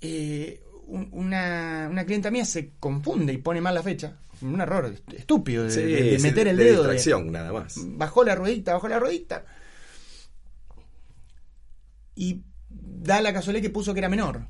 Eh, 0.01 0.61
una, 0.87 1.89
una 1.91 2.05
clienta 2.05 2.31
mía 2.31 2.45
se 2.45 2.73
confunde 2.79 3.33
y 3.33 3.39
pone 3.39 3.61
mal 3.61 3.75
la 3.75 3.83
fecha. 3.83 4.19
Un 4.43 4.61
error 4.61 4.93
estúpido 5.17 5.65
de, 5.65 6.19
meter 6.21 6.49
el 6.49 6.57
dedo. 6.57 6.83
De 6.85 7.31
nada 7.31 7.53
más. 7.53 7.77
Bajó 7.79 8.25
la 8.25 8.35
ruedita, 8.35 8.75
bajó 8.75 8.89
la 8.89 8.99
ruedita. 8.99 9.45
Y 12.17 12.43
da 13.05 13.21
la 13.21 13.33
casualidad 13.33 13.63
que 13.63 13.71
puso 13.71 13.93
que 13.93 14.01
era 14.01 14.09
menor. 14.09 14.47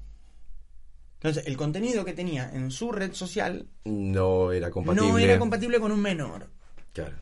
Entonces, 1.16 1.46
el 1.46 1.56
contenido 1.56 2.04
que 2.04 2.12
tenía 2.12 2.50
en 2.52 2.70
su 2.70 2.92
red 2.92 3.12
social 3.14 3.66
no 3.84 4.52
era 4.52 4.70
compatible. 4.70 5.08
No 5.08 5.18
era 5.18 5.38
compatible 5.38 5.80
con 5.80 5.90
un 5.90 6.00
menor. 6.00 6.48
Claro. 6.92 7.16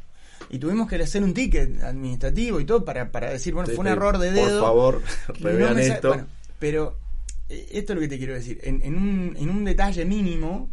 Y 0.50 0.58
tuvimos 0.58 0.88
que 0.88 0.96
hacer 0.96 1.22
un 1.22 1.32
ticket 1.32 1.82
administrativo 1.82 2.60
y 2.60 2.64
todo 2.64 2.84
para, 2.84 3.10
para 3.10 3.30
decir, 3.30 3.54
bueno, 3.54 3.68
fue 3.68 3.78
un 3.78 3.86
error 3.86 4.18
de 4.18 4.32
dedo. 4.32 4.60
Por 4.60 4.68
favor, 4.68 5.02
revean 5.40 5.78
esto. 5.78 6.26
pero 6.58 6.98
eh, 7.48 7.68
esto 7.72 7.92
es 7.92 7.94
lo 7.94 8.00
que 8.00 8.08
te 8.08 8.18
quiero 8.18 8.34
decir. 8.34 8.60
En, 8.62 8.82
en, 8.82 8.96
un, 8.96 9.36
en 9.38 9.48
un 9.48 9.64
detalle 9.64 10.04
mínimo, 10.04 10.68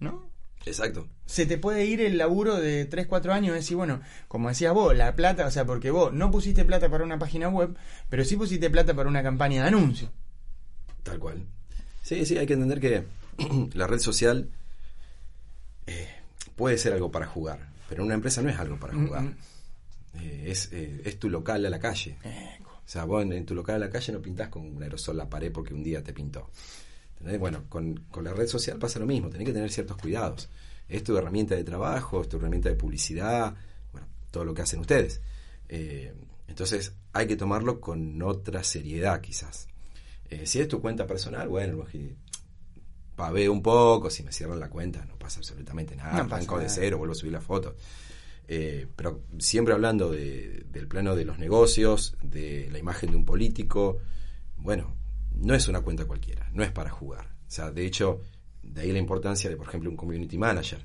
¿no? 0.00 0.30
Exacto. 0.66 1.06
Se 1.30 1.46
te 1.46 1.58
puede 1.58 1.84
ir 1.84 2.00
el 2.00 2.18
laburo 2.18 2.56
de 2.56 2.86
3, 2.86 3.06
4 3.06 3.32
años 3.32 3.52
y 3.52 3.58
decir, 3.58 3.76
bueno, 3.76 4.00
como 4.26 4.48
decías 4.48 4.74
vos, 4.74 4.96
la 4.96 5.14
plata, 5.14 5.46
o 5.46 5.50
sea, 5.52 5.64
porque 5.64 5.92
vos 5.92 6.12
no 6.12 6.28
pusiste 6.32 6.64
plata 6.64 6.90
para 6.90 7.04
una 7.04 7.20
página 7.20 7.48
web, 7.48 7.76
pero 8.08 8.24
sí 8.24 8.34
pusiste 8.36 8.68
plata 8.68 8.94
para 8.94 9.08
una 9.08 9.22
campaña 9.22 9.62
de 9.62 9.68
anuncio. 9.68 10.10
Tal 11.04 11.20
cual. 11.20 11.46
Sí, 12.02 12.26
sí, 12.26 12.36
hay 12.36 12.48
que 12.48 12.54
entender 12.54 12.80
que 12.80 13.04
la 13.74 13.86
red 13.86 14.00
social 14.00 14.50
eh, 15.86 16.08
puede 16.56 16.78
ser 16.78 16.94
algo 16.94 17.12
para 17.12 17.26
jugar, 17.26 17.60
pero 17.88 18.02
una 18.02 18.14
empresa 18.14 18.42
no 18.42 18.48
es 18.48 18.58
algo 18.58 18.80
para 18.80 18.94
jugar. 18.94 19.24
Eh, 20.18 20.46
es, 20.48 20.70
eh, 20.72 21.02
es, 21.04 21.16
tu 21.20 21.30
local 21.30 21.64
a 21.64 21.70
la 21.70 21.78
calle. 21.78 22.16
O 22.66 22.88
sea, 22.88 23.04
vos 23.04 23.22
en, 23.22 23.46
tu 23.46 23.54
local 23.54 23.76
a 23.76 23.86
la 23.86 23.90
calle 23.90 24.12
no 24.12 24.20
pintás 24.20 24.48
con 24.48 24.66
un 24.66 24.82
aerosol 24.82 25.16
la 25.16 25.30
pared 25.30 25.52
porque 25.52 25.74
un 25.74 25.84
día 25.84 26.02
te 26.02 26.12
pintó. 26.12 26.50
Bueno, 27.38 27.66
con, 27.68 28.02
la 28.20 28.32
red 28.32 28.48
social 28.48 28.78
pasa 28.78 28.98
lo 28.98 29.06
mismo, 29.06 29.30
tenés 29.30 29.46
que 29.46 29.52
tener 29.52 29.70
ciertos 29.70 29.96
cuidados. 29.96 30.48
Es 30.90 31.04
tu 31.04 31.16
herramienta 31.16 31.54
de 31.54 31.64
trabajo, 31.64 32.20
es 32.20 32.28
tu 32.28 32.36
herramienta 32.36 32.68
de 32.68 32.74
publicidad, 32.74 33.54
bueno, 33.92 34.08
todo 34.30 34.44
lo 34.44 34.52
que 34.52 34.62
hacen 34.62 34.80
ustedes. 34.80 35.20
Eh, 35.68 36.12
entonces 36.48 36.92
hay 37.12 37.26
que 37.26 37.36
tomarlo 37.36 37.80
con 37.80 38.20
otra 38.22 38.64
seriedad 38.64 39.20
quizás. 39.20 39.68
Eh, 40.28 40.46
si 40.46 40.60
es 40.60 40.68
tu 40.68 40.80
cuenta 40.80 41.06
personal, 41.06 41.48
bueno, 41.48 41.84
pavé 43.16 43.48
un 43.48 43.62
poco, 43.62 44.10
si 44.10 44.22
me 44.22 44.32
cierran 44.32 44.58
la 44.58 44.68
cuenta 44.68 45.04
no 45.04 45.16
pasa 45.16 45.40
absolutamente 45.40 45.94
nada, 45.94 46.24
no 46.24 46.58
de 46.58 46.68
cero, 46.68 46.98
vuelvo 46.98 47.12
a 47.12 47.16
subir 47.16 47.32
la 47.32 47.40
foto. 47.40 47.76
Eh, 48.48 48.88
pero 48.96 49.22
siempre 49.38 49.74
hablando 49.74 50.10
del 50.10 50.88
plano 50.88 51.14
de 51.14 51.24
los 51.24 51.38
negocios, 51.38 52.16
de 52.22 52.68
la 52.72 52.78
imagen 52.78 53.12
de 53.12 53.16
un 53.16 53.24
político, 53.24 53.98
bueno, 54.56 54.96
no 55.36 55.54
es 55.54 55.68
una 55.68 55.82
cuenta 55.82 56.04
cualquiera, 56.04 56.48
no 56.52 56.64
es 56.64 56.72
para 56.72 56.90
jugar. 56.90 57.26
O 57.46 57.50
sea, 57.50 57.70
de 57.70 57.86
hecho, 57.86 58.22
de 58.62 58.82
ahí 58.82 58.92
la 58.92 58.98
importancia 58.98 59.48
de, 59.50 59.56
por 59.56 59.68
ejemplo, 59.68 59.90
un 59.90 59.96
community 59.96 60.38
manager. 60.38 60.84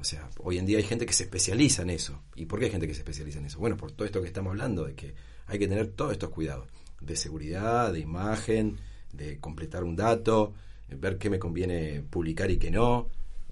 O 0.00 0.04
sea, 0.04 0.28
hoy 0.38 0.58
en 0.58 0.66
día 0.66 0.78
hay 0.78 0.84
gente 0.84 1.06
que 1.06 1.12
se 1.12 1.24
especializa 1.24 1.82
en 1.82 1.90
eso. 1.90 2.20
¿Y 2.34 2.46
por 2.46 2.58
qué 2.58 2.66
hay 2.66 2.70
gente 2.72 2.88
que 2.88 2.94
se 2.94 3.00
especializa 3.00 3.38
en 3.38 3.46
eso? 3.46 3.58
Bueno, 3.58 3.76
por 3.76 3.92
todo 3.92 4.04
esto 4.04 4.20
que 4.20 4.26
estamos 4.26 4.50
hablando, 4.50 4.84
de 4.84 4.94
que 4.94 5.14
hay 5.46 5.58
que 5.58 5.68
tener 5.68 5.88
todos 5.88 6.12
estos 6.12 6.30
cuidados, 6.30 6.66
de 7.00 7.14
seguridad, 7.16 7.92
de 7.92 8.00
imagen, 8.00 8.78
de 9.12 9.38
completar 9.38 9.84
un 9.84 9.94
dato, 9.94 10.54
ver 10.88 11.18
qué 11.18 11.30
me 11.30 11.38
conviene 11.38 12.02
publicar 12.08 12.50
y 12.50 12.58
qué 12.58 12.70
no. 12.70 13.08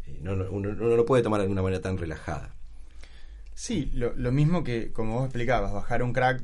Eh, 0.06 0.18
no, 0.22 0.32
uno 0.50 0.74
no 0.74 0.96
lo 0.96 1.06
puede 1.06 1.22
tomar 1.22 1.40
de 1.40 1.48
una 1.48 1.62
manera 1.62 1.80
tan 1.80 1.98
relajada. 1.98 2.54
Sí, 3.54 3.90
lo, 3.94 4.14
lo, 4.16 4.32
mismo 4.32 4.64
que, 4.64 4.90
como 4.90 5.16
vos 5.16 5.24
explicabas, 5.26 5.72
bajar 5.72 6.02
un 6.02 6.14
crack 6.14 6.42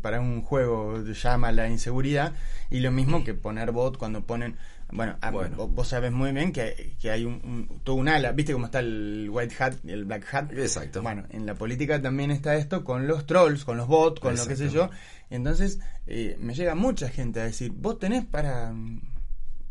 para 0.00 0.20
un 0.20 0.42
juego 0.42 1.02
llama 1.04 1.50
la 1.50 1.68
inseguridad 1.68 2.34
y 2.70 2.80
lo 2.80 2.92
mismo 2.92 3.24
que 3.24 3.34
poner 3.34 3.72
bot 3.72 3.96
cuando 3.98 4.24
ponen... 4.24 4.56
Bueno, 4.92 5.16
ah, 5.22 5.30
Vos, 5.30 5.88
sabes 5.88 6.12
muy 6.12 6.32
bien 6.32 6.52
que, 6.52 6.96
que 7.00 7.10
hay 7.10 7.24
un, 7.24 7.80
todo 7.82 7.96
un 7.96 8.08
ala, 8.08 8.32
¿viste 8.32 8.52
cómo 8.52 8.66
está 8.66 8.80
el 8.80 9.28
white 9.30 9.54
hat 9.58 9.74
y 9.84 9.90
el 9.90 10.04
black 10.04 10.34
hat? 10.34 10.52
Exacto. 10.52 11.00
Bueno, 11.00 11.24
en 11.30 11.46
la 11.46 11.54
política 11.54 12.00
también 12.00 12.30
está 12.30 12.56
esto 12.56 12.84
con 12.84 13.06
los 13.06 13.26
trolls, 13.26 13.64
con 13.64 13.78
los 13.78 13.88
bots, 13.88 14.20
con 14.20 14.36
lo 14.36 14.46
que 14.46 14.54
sé 14.54 14.68
yo. 14.68 14.90
Entonces, 15.30 15.80
eh, 16.06 16.36
me 16.38 16.54
llega 16.54 16.74
mucha 16.74 17.08
gente 17.08 17.40
a 17.40 17.44
decir, 17.44 17.72
vos 17.74 17.98
tenés 17.98 18.26
para 18.26 18.74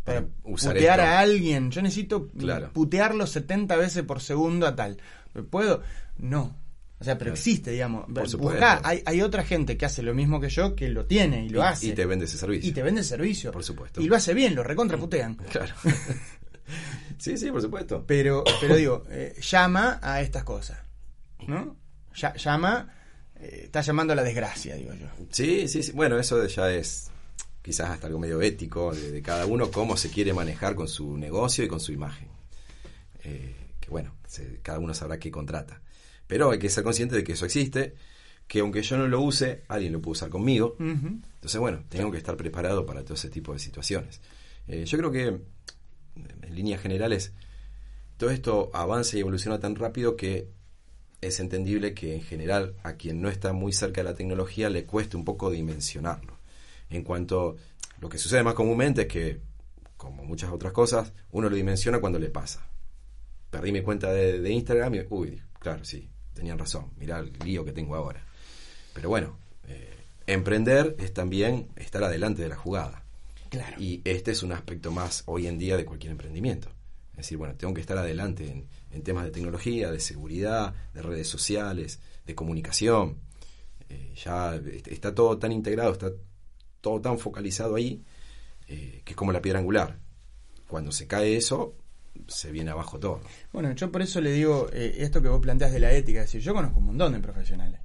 para 0.04 0.26
putear 0.26 1.00
a 1.00 1.20
alguien. 1.20 1.70
Yo 1.70 1.82
necesito 1.84 2.30
putearlo 2.74 3.28
70 3.28 3.76
veces 3.76 4.04
por 4.04 4.22
segundo 4.22 4.66
a 4.66 4.76
tal. 4.76 4.98
¿Puedo? 5.50 5.84
No. 6.18 6.56
O 7.02 7.04
sea, 7.04 7.18
pero 7.18 7.32
existe, 7.32 7.72
digamos. 7.72 8.06
hay, 8.84 9.02
hay 9.04 9.22
otra 9.24 9.44
gente 9.44 9.76
que 9.76 9.88
hace 9.88 10.04
lo 10.04 10.14
mismo 10.14 10.40
que 10.40 10.50
yo, 10.50 10.76
que 10.76 10.88
lo 10.88 11.08
tiene 11.08 11.44
y 11.44 11.50
lo 11.50 11.64
hace. 11.64 11.88
Y 11.88 11.92
te 11.94 12.06
vende 12.06 12.26
ese 12.26 12.38
servicio. 12.38 12.70
Y 12.70 12.74
te 12.74 12.84
vende 12.84 13.02
el 13.02 13.08
servicio. 13.08 13.52
Por 13.52 13.64
supuesto. 13.64 14.02
Y 14.02 14.06
lo 14.06 14.16
hace 14.16 14.36
bien, 14.36 14.54
lo 14.54 14.64
recontraputean. 14.64 15.36
Claro. 15.52 15.74
sí, 17.18 17.38
sí, 17.38 17.50
por 17.50 17.60
supuesto. 17.60 18.04
Pero, 18.06 18.44
pero 18.62 18.76
digo, 18.76 19.04
eh, 19.10 19.36
llama 19.42 20.00
a 20.00 20.22
estas 20.22 20.44
cosas. 20.44 20.78
¿No? 21.48 21.76
llama, 22.14 22.94
eh, 23.40 23.62
está 23.64 23.82
llamando 23.82 24.14
a 24.14 24.16
la 24.16 24.24
desgracia, 24.24 24.76
digo 24.76 24.94
yo. 24.94 25.08
Sí, 25.32 25.68
sí, 25.68 25.82
sí. 25.82 25.94
Bueno, 25.94 26.20
eso 26.20 26.46
ya 26.46 26.72
es 26.72 27.10
quizás 27.64 27.90
hasta 27.90 28.06
algo 28.06 28.20
medio 28.20 28.40
ético 28.44 28.94
de, 28.94 29.24
cada 29.24 29.48
uno, 29.48 29.72
cómo 29.72 29.98
se 29.98 30.12
quiere 30.12 30.34
manejar 30.34 30.76
con 30.76 30.88
su 30.88 31.18
negocio 31.18 31.64
y 31.64 31.68
con 31.68 31.80
su 31.80 31.92
imagen. 31.92 32.28
Eh, 33.24 33.56
que 33.80 33.90
bueno, 33.90 34.14
cada 34.62 34.78
uno 34.78 34.94
sabrá 34.94 35.18
qué 35.18 35.32
contrata. 35.32 35.82
Pero 36.32 36.50
hay 36.50 36.60
que 36.60 36.70
ser 36.70 36.86
consciente 36.86 37.18
de 37.18 37.26
que 37.26 37.34
eso 37.34 37.44
existe, 37.44 37.94
que 38.48 38.62
aunque 38.62 38.82
yo 38.84 38.98
no 38.98 39.06
lo 39.06 39.20
use, 39.20 39.64
alguien 39.68 39.92
lo 39.92 40.02
puede 40.02 40.14
usar 40.14 40.30
conmigo. 40.30 40.78
Entonces, 40.80 41.60
bueno, 41.60 41.84
tengo 41.90 42.10
que 42.10 42.18
estar 42.18 42.38
preparado 42.38 42.86
para 42.86 43.04
todo 43.04 43.16
ese 43.16 43.30
tipo 43.30 43.52
de 43.52 43.60
situaciones. 43.60 44.22
Eh, 44.66 44.86
yo 44.86 44.98
creo 44.98 45.12
que, 45.12 45.26
en 45.26 46.56
líneas 46.56 46.82
generales, 46.82 47.34
todo 48.16 48.30
esto 48.30 48.72
avanza 48.74 49.18
y 49.18 49.20
evoluciona 49.20 49.60
tan 49.60 49.76
rápido 49.76 50.16
que 50.16 50.48
es 51.20 51.42
entendible 51.42 51.94
que 51.94 52.16
en 52.16 52.22
general 52.22 52.76
a 52.82 52.94
quien 52.94 53.22
no 53.22 53.28
está 53.28 53.52
muy 53.52 53.74
cerca 53.74 54.00
de 54.00 54.06
la 54.06 54.16
tecnología 54.16 54.70
le 54.70 54.86
cueste 54.86 55.18
un 55.18 55.26
poco 55.26 55.52
dimensionarlo. 55.52 56.38
En 56.90 57.04
cuanto 57.04 57.58
lo 58.00 58.08
que 58.08 58.18
sucede 58.18 58.42
más 58.42 58.54
comúnmente 58.54 59.02
es 59.02 59.08
que, 59.08 59.42
como 59.98 60.24
muchas 60.24 60.50
otras 60.50 60.72
cosas, 60.72 61.12
uno 61.32 61.50
lo 61.50 61.58
dimensiona 61.58 62.00
cuando 62.00 62.20
le 62.20 62.30
pasa. 62.30 62.66
Perdí 63.50 63.74
mi 63.74 63.82
cuenta 63.82 64.14
de, 64.14 64.40
de 64.40 64.50
Instagram 64.50 64.96
y, 64.96 65.06
uy, 65.10 65.42
claro, 65.60 65.84
sí, 65.84 66.08
tenían 66.34 66.58
razón, 66.58 66.92
mirá 66.98 67.20
el 67.20 67.32
lío 67.44 67.66
que 67.66 67.72
tengo 67.72 67.96
ahora. 67.96 68.26
Pero 68.94 69.10
bueno, 69.10 69.38
eh, 69.68 70.06
emprender 70.28 70.96
es 71.00 71.14
también 71.14 71.70
estar 71.76 72.04
adelante 72.04 72.42
de 72.42 72.50
la 72.50 72.56
jugada. 72.56 73.04
Claro. 73.50 73.82
Y 73.82 74.02
este 74.06 74.32
es 74.32 74.44
un 74.44 74.54
aspecto 74.54 74.92
más 74.92 75.24
hoy 75.26 75.48
en 75.48 75.58
día 75.58 75.78
de 75.78 75.86
cualquier 75.86 76.12
emprendimiento. 76.12 76.70
Es 77.12 77.18
decir, 77.18 77.38
bueno, 77.38 77.56
tengo 77.56 77.74
que 77.74 77.82
estar 77.82 77.98
adelante 77.98 78.66
en, 78.92 79.04
temas 79.04 79.26
de 79.26 79.32
tecnología, 79.32 79.92
de 79.92 80.00
seguridad, 80.00 80.74
de 80.94 81.02
redes 81.02 81.28
sociales, 81.28 82.00
de 82.26 82.36
comunicación. 82.36 83.18
Eh, 83.90 84.14
ya 84.16 84.56
está 84.86 85.14
todo 85.14 85.38
tan 85.38 85.52
integrado, 85.52 85.92
está 85.92 86.12
todo 86.80 87.00
tan 87.02 87.20
focalizado 87.20 87.76
ahí, 87.76 88.04
eh, 88.68 89.02
que 89.04 89.12
es 89.12 89.16
como 89.16 89.32
la 89.32 89.42
piedra 89.42 89.60
angular. 89.60 90.00
Cuando 90.68 90.92
se 90.92 91.08
cae 91.08 91.36
eso, 91.36 91.76
se 92.28 92.52
viene 92.52 92.72
abajo 92.72 93.00
todo. 93.00 93.22
Bueno, 93.52 93.72
yo 93.74 93.92
por 93.92 94.02
eso 94.02 94.22
le 94.22 94.32
digo 94.32 94.70
eh, 94.74 94.96
esto 95.00 95.22
que 95.22 95.30
vos 95.30 95.42
planteas 95.42 95.72
de 95.72 95.80
la 95.80 95.92
ética, 95.92 96.20
es 96.20 96.26
decir, 96.28 96.42
yo 96.42 96.54
conozco 96.54 96.80
un 96.80 96.88
montón 96.88 97.14
de 97.14 97.20
profesionales 97.20 97.80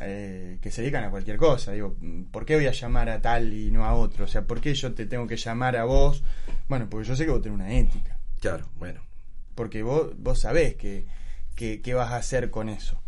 eh, 0.00 0.58
que 0.60 0.70
se 0.70 0.82
dedican 0.82 1.04
a 1.04 1.10
cualquier 1.10 1.36
cosa. 1.36 1.72
Digo, 1.72 1.96
¿por 2.30 2.44
qué 2.44 2.54
voy 2.56 2.66
a 2.66 2.72
llamar 2.72 3.08
a 3.08 3.20
tal 3.20 3.52
y 3.52 3.70
no 3.70 3.84
a 3.84 3.94
otro? 3.94 4.24
O 4.24 4.28
sea, 4.28 4.42
¿por 4.42 4.60
qué 4.60 4.74
yo 4.74 4.94
te 4.94 5.06
tengo 5.06 5.26
que 5.26 5.36
llamar 5.36 5.76
a 5.76 5.84
vos? 5.84 6.22
Bueno, 6.68 6.88
porque 6.88 7.08
yo 7.08 7.16
sé 7.16 7.24
que 7.24 7.30
vos 7.30 7.42
tenés 7.42 7.56
una 7.56 7.72
ética. 7.72 8.18
Claro, 8.40 8.68
bueno. 8.78 9.00
Porque 9.54 9.82
vos, 9.82 10.12
vos 10.16 10.38
sabés 10.38 10.76
que, 10.76 11.06
que, 11.56 11.94
vas 11.94 12.12
a 12.12 12.16
hacer 12.16 12.50
con 12.50 12.68
eso. 12.68 13.00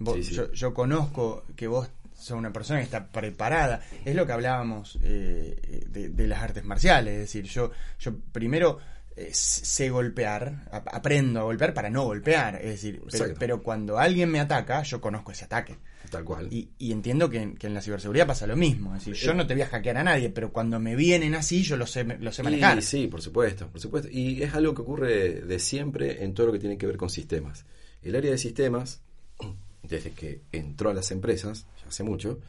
Yo, 0.00 0.52
yo 0.52 0.74
conozco 0.74 1.44
que 1.54 1.68
vos 1.68 1.88
sos 2.14 2.36
una 2.36 2.52
persona 2.52 2.80
que 2.80 2.84
está 2.84 3.06
preparada. 3.08 3.82
Es 4.04 4.16
lo 4.16 4.26
que 4.26 4.32
hablábamos 4.32 4.98
eh, 5.02 5.84
de, 5.88 6.26
las 6.26 6.42
artes 6.42 6.64
marciales. 6.64 7.14
Es 7.14 7.20
decir, 7.20 7.44
yo, 7.44 7.70
yo 8.00 8.16
primero 8.32 8.78
eh, 9.16 9.30
sé 9.32 9.90
golpear, 9.90 10.68
aprendo 10.72 11.38
a 11.38 11.42
golpear 11.44 11.72
para 11.72 11.88
no 11.88 12.04
golpear. 12.04 12.56
Es 12.56 12.82
decir, 12.82 13.00
pero, 13.38 13.62
cuando 13.62 13.98
alguien 13.98 14.28
me 14.28 14.40
ataca, 14.40 14.82
yo 14.82 15.00
conozco 15.00 15.30
ese 15.30 15.44
ataque. 15.44 15.78
Tal 16.10 16.24
cual. 16.24 16.48
Y, 16.50 16.68
entiendo 16.90 17.30
que, 17.30 17.54
en 17.58 17.74
la 17.74 17.80
ciberseguridad 17.80 18.26
pasa 18.26 18.46
lo 18.46 18.56
mismo. 18.56 18.94
Es 18.94 19.04
decir, 19.04 19.14
yo 19.14 19.32
eh, 19.32 19.34
no 19.34 19.46
te 19.46 19.54
voy 19.54 19.62
a 19.62 19.66
hackear 19.66 19.98
a 19.98 20.04
nadie, 20.04 20.30
pero 20.30 20.52
cuando 20.52 20.80
me 20.80 20.96
vienen 20.96 21.34
así, 21.34 21.62
yo 21.62 21.76
lo 21.76 21.86
sé, 21.86 22.04
lo 22.04 22.32
sé 22.32 22.42
manejar. 22.42 22.82
sí, 22.82 23.06
por 23.06 23.22
supuesto, 23.22 23.68
por 23.68 23.80
supuesto. 23.80 24.08
Y 24.10 24.42
es 24.42 24.52
algo 24.54 24.74
que 24.74 24.82
ocurre 24.82 25.42
de 25.42 25.58
siempre 25.60 26.24
en 26.24 26.34
todo 26.34 26.48
lo 26.48 26.52
que 26.52 26.58
tiene 26.58 26.76
que 26.76 26.86
ver 26.86 26.96
con 26.96 27.08
sistemas. 27.08 27.64
El 28.02 28.16
área 28.16 28.32
de 28.32 28.38
sistemas, 28.38 29.00
desde 29.84 30.10
que 30.10 30.42
entró 30.50 30.90
a 30.90 30.94
las 30.94 31.12
empresas, 31.12 31.66
ya 31.80 31.88
hace 31.88 32.02
mucho, 32.02 32.40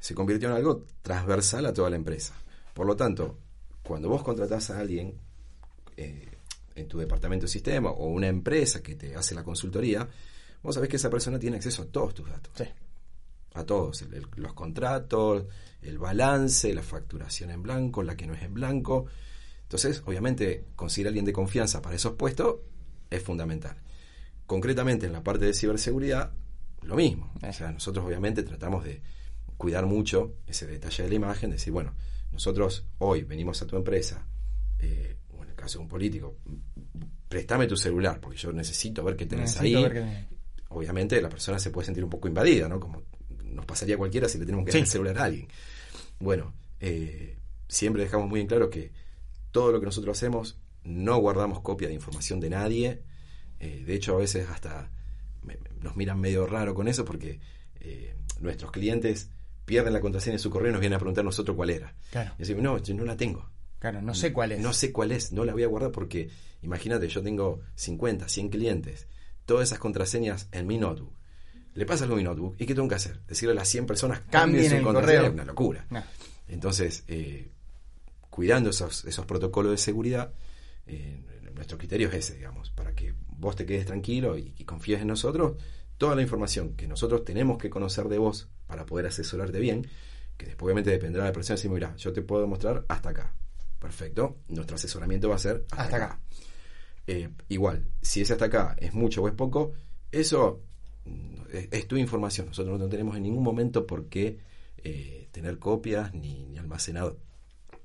se 0.00 0.14
convirtió 0.14 0.48
en 0.48 0.56
algo 0.56 0.86
transversal 1.02 1.66
a 1.66 1.72
toda 1.72 1.88
la 1.88 1.96
empresa. 1.96 2.34
Por 2.74 2.86
lo 2.86 2.96
tanto, 2.96 3.38
cuando 3.84 4.08
vos 4.08 4.24
contratás 4.24 4.70
a 4.70 4.80
alguien 4.80 5.14
eh, 6.02 6.28
en 6.74 6.88
tu 6.88 6.98
departamento 6.98 7.46
de 7.46 7.52
sistema 7.52 7.90
o 7.90 8.06
una 8.06 8.28
empresa 8.28 8.82
que 8.82 8.94
te 8.94 9.14
hace 9.14 9.34
la 9.34 9.44
consultoría, 9.44 10.08
vos 10.62 10.74
sabés 10.74 10.88
que 10.88 10.96
esa 10.96 11.10
persona 11.10 11.38
tiene 11.38 11.56
acceso 11.56 11.82
a 11.82 11.86
todos 11.86 12.14
tus 12.14 12.28
datos. 12.28 12.52
Sí. 12.56 12.64
A 13.54 13.64
todos, 13.64 14.04
los 14.36 14.52
contratos, 14.54 15.44
el 15.82 15.98
balance, 15.98 16.72
la 16.72 16.82
facturación 16.82 17.50
en 17.50 17.62
blanco, 17.62 18.02
la 18.02 18.16
que 18.16 18.26
no 18.26 18.34
es 18.34 18.42
en 18.42 18.54
blanco. 18.54 19.06
Entonces, 19.62 20.02
obviamente, 20.06 20.66
conseguir 20.76 21.06
a 21.06 21.10
alguien 21.10 21.24
de 21.24 21.32
confianza 21.32 21.82
para 21.82 21.96
esos 21.96 22.14
puestos 22.14 22.56
es 23.10 23.22
fundamental. 23.22 23.76
Concretamente 24.46 25.06
en 25.06 25.12
la 25.12 25.22
parte 25.22 25.44
de 25.46 25.52
ciberseguridad, 25.52 26.32
lo 26.82 26.96
mismo. 26.96 27.32
O 27.42 27.52
sea, 27.52 27.72
nosotros 27.72 28.06
obviamente 28.06 28.42
tratamos 28.42 28.84
de 28.84 29.02
cuidar 29.56 29.86
mucho 29.86 30.36
ese 30.46 30.66
detalle 30.66 31.02
de 31.02 31.08
la 31.10 31.14
imagen, 31.16 31.50
decir, 31.50 31.72
bueno, 31.72 31.94
nosotros 32.32 32.86
hoy 32.98 33.24
venimos 33.24 33.60
a 33.62 33.66
tu 33.66 33.76
empresa, 33.76 34.26
eh, 34.78 35.16
caso 35.60 35.78
de 35.78 35.82
un 35.82 35.88
político, 35.88 36.36
préstame 37.28 37.66
tu 37.66 37.76
celular, 37.76 38.20
porque 38.20 38.38
yo 38.38 38.52
necesito 38.52 39.04
ver 39.04 39.16
qué 39.16 39.26
tenés 39.26 39.58
ahí. 39.60 39.76
Obviamente 40.70 41.20
la 41.20 41.28
persona 41.28 41.58
se 41.58 41.70
puede 41.70 41.86
sentir 41.86 42.04
un 42.04 42.10
poco 42.10 42.28
invadida, 42.28 42.68
¿no? 42.68 42.78
Como 42.78 43.02
nos 43.44 43.64
pasaría 43.64 43.96
a 43.96 43.98
cualquiera 43.98 44.28
si 44.28 44.38
le 44.38 44.46
tenemos 44.46 44.64
que 44.64 44.72
dar 44.72 44.80
el 44.80 44.86
celular 44.86 45.18
a 45.18 45.24
alguien. 45.24 45.48
Bueno, 46.18 46.54
eh, 46.80 47.38
siempre 47.68 48.02
dejamos 48.02 48.28
muy 48.28 48.40
en 48.40 48.46
claro 48.46 48.70
que 48.70 48.92
todo 49.50 49.72
lo 49.72 49.80
que 49.80 49.86
nosotros 49.86 50.16
hacemos 50.16 50.58
no 50.84 51.18
guardamos 51.18 51.60
copia 51.60 51.88
de 51.88 51.94
información 51.94 52.40
de 52.40 52.50
nadie. 52.50 53.02
Eh, 53.58 53.84
de 53.86 53.94
hecho, 53.94 54.14
a 54.14 54.18
veces 54.18 54.48
hasta 54.48 54.90
nos 55.80 55.96
miran 55.96 56.20
medio 56.20 56.46
raro 56.46 56.74
con 56.74 56.88
eso 56.88 57.04
porque 57.04 57.40
eh, 57.80 58.14
nuestros 58.40 58.70
clientes 58.70 59.30
pierden 59.64 59.92
la 59.92 60.00
contraseña 60.00 60.34
de 60.34 60.38
su 60.40 60.50
correo 60.50 60.70
y 60.70 60.72
nos 60.72 60.80
vienen 60.80 60.96
a 60.96 60.98
preguntar 60.98 61.24
nosotros 61.24 61.56
cuál 61.56 61.70
era. 61.70 61.94
Claro. 62.10 62.32
Y 62.36 62.40
decimos, 62.40 62.62
no, 62.62 62.78
yo 62.78 62.94
no 62.94 63.04
la 63.04 63.16
tengo. 63.16 63.48
Claro, 63.80 64.02
no 64.02 64.14
sé 64.14 64.32
cuál 64.32 64.52
es. 64.52 64.60
No 64.60 64.72
sé 64.72 64.92
cuál 64.92 65.10
es, 65.10 65.32
no 65.32 65.44
la 65.44 65.54
voy 65.54 65.64
a 65.64 65.66
guardar 65.66 65.90
porque, 65.90 66.28
imagínate, 66.62 67.08
yo 67.08 67.22
tengo 67.22 67.60
50, 67.74 68.28
100 68.28 68.50
clientes, 68.50 69.08
todas 69.46 69.68
esas 69.68 69.78
contraseñas 69.78 70.48
en 70.52 70.66
mi 70.66 70.78
notebook. 70.78 71.14
Le 71.74 71.86
pasa 71.86 72.04
algo 72.04 72.14
a 72.14 72.18
mi 72.18 72.24
notebook 72.24 72.56
y 72.58 72.66
¿qué 72.66 72.74
tengo 72.74 72.88
que 72.88 72.96
hacer? 72.96 73.20
Decirle 73.26 73.52
a 73.52 73.54
las 73.54 73.68
100 73.68 73.86
personas 73.86 74.20
cambien 74.30 74.70
su 74.70 74.82
contraseña. 74.82 75.28
Es 75.28 75.32
una 75.32 75.44
locura. 75.44 75.86
Entonces, 76.46 77.04
eh, 77.08 77.50
cuidando 78.28 78.70
esos, 78.70 79.04
esos 79.06 79.24
protocolos 79.24 79.72
de 79.72 79.78
seguridad, 79.78 80.34
eh, 80.86 81.24
nuestro 81.54 81.78
criterio 81.78 82.08
es 82.08 82.14
ese, 82.14 82.34
digamos, 82.36 82.70
para 82.70 82.94
que 82.94 83.14
vos 83.28 83.56
te 83.56 83.64
quedes 83.64 83.86
tranquilo 83.86 84.36
y, 84.36 84.52
confíes 84.64 85.00
en 85.00 85.08
nosotros, 85.08 85.56
toda 85.96 86.14
la 86.14 86.22
información 86.22 86.74
que 86.74 86.86
nosotros 86.86 87.24
tenemos 87.24 87.56
que 87.56 87.70
conocer 87.70 88.08
de 88.08 88.18
vos 88.18 88.48
para 88.66 88.84
poder 88.84 89.06
asesorarte 89.06 89.58
bien, 89.58 89.86
que 90.36 90.46
después 90.46 90.66
obviamente 90.66 90.90
dependerá 90.90 91.24
de 91.24 91.30
la 91.30 91.34
persona, 91.34 91.56
decimos, 91.56 91.76
mira, 91.76 91.96
yo 91.96 92.12
te 92.12 92.22
puedo 92.22 92.46
mostrar 92.46 92.84
hasta 92.88 93.10
acá. 93.10 93.34
Perfecto, 93.80 94.38
nuestro 94.48 94.76
asesoramiento 94.76 95.28
va 95.28 95.36
a 95.36 95.38
ser 95.38 95.64
hasta, 95.72 95.96
acá. 95.96 96.20
Eh, 97.06 97.30
igual, 97.48 97.86
si 98.00 98.20
ese 98.20 98.34
hasta 98.34 98.44
acá 98.44 98.76
es 98.78 98.94
mucho 98.94 99.22
o 99.22 99.28
es 99.28 99.34
poco, 99.34 99.72
eso 100.12 100.62
mm, 101.06 101.42
es, 101.72 101.88
tu 101.88 101.96
información. 101.96 102.46
Nosotros 102.48 102.78
no 102.78 102.88
tenemos 102.88 103.16
en 103.16 103.24
ningún 103.24 103.42
momento 103.42 103.86
por 103.86 104.08
qué 104.08 104.38
eh, 104.78 105.28
tener 105.32 105.58
copias 105.58 106.14
ni, 106.14 106.44
ni 106.44 106.58
almacenado 106.58 107.18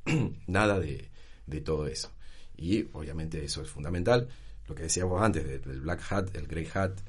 nada 0.48 0.80
de, 0.80 1.10
de 1.48 1.62
todo 1.62 1.88
eso. 1.88 2.12
Y 2.58 2.88
obviamente 2.93 3.43
eso 3.43 3.62
es 3.62 3.70
fundamental 3.70 4.30
lo 4.68 4.76
que 4.76 4.84
decíamos 4.84 5.22
antes 5.22 5.46
del 5.46 5.82
black 5.82 6.02
hat, 6.12 6.36
el 6.36 6.48
grey 6.48 6.68
hat, 6.74 7.00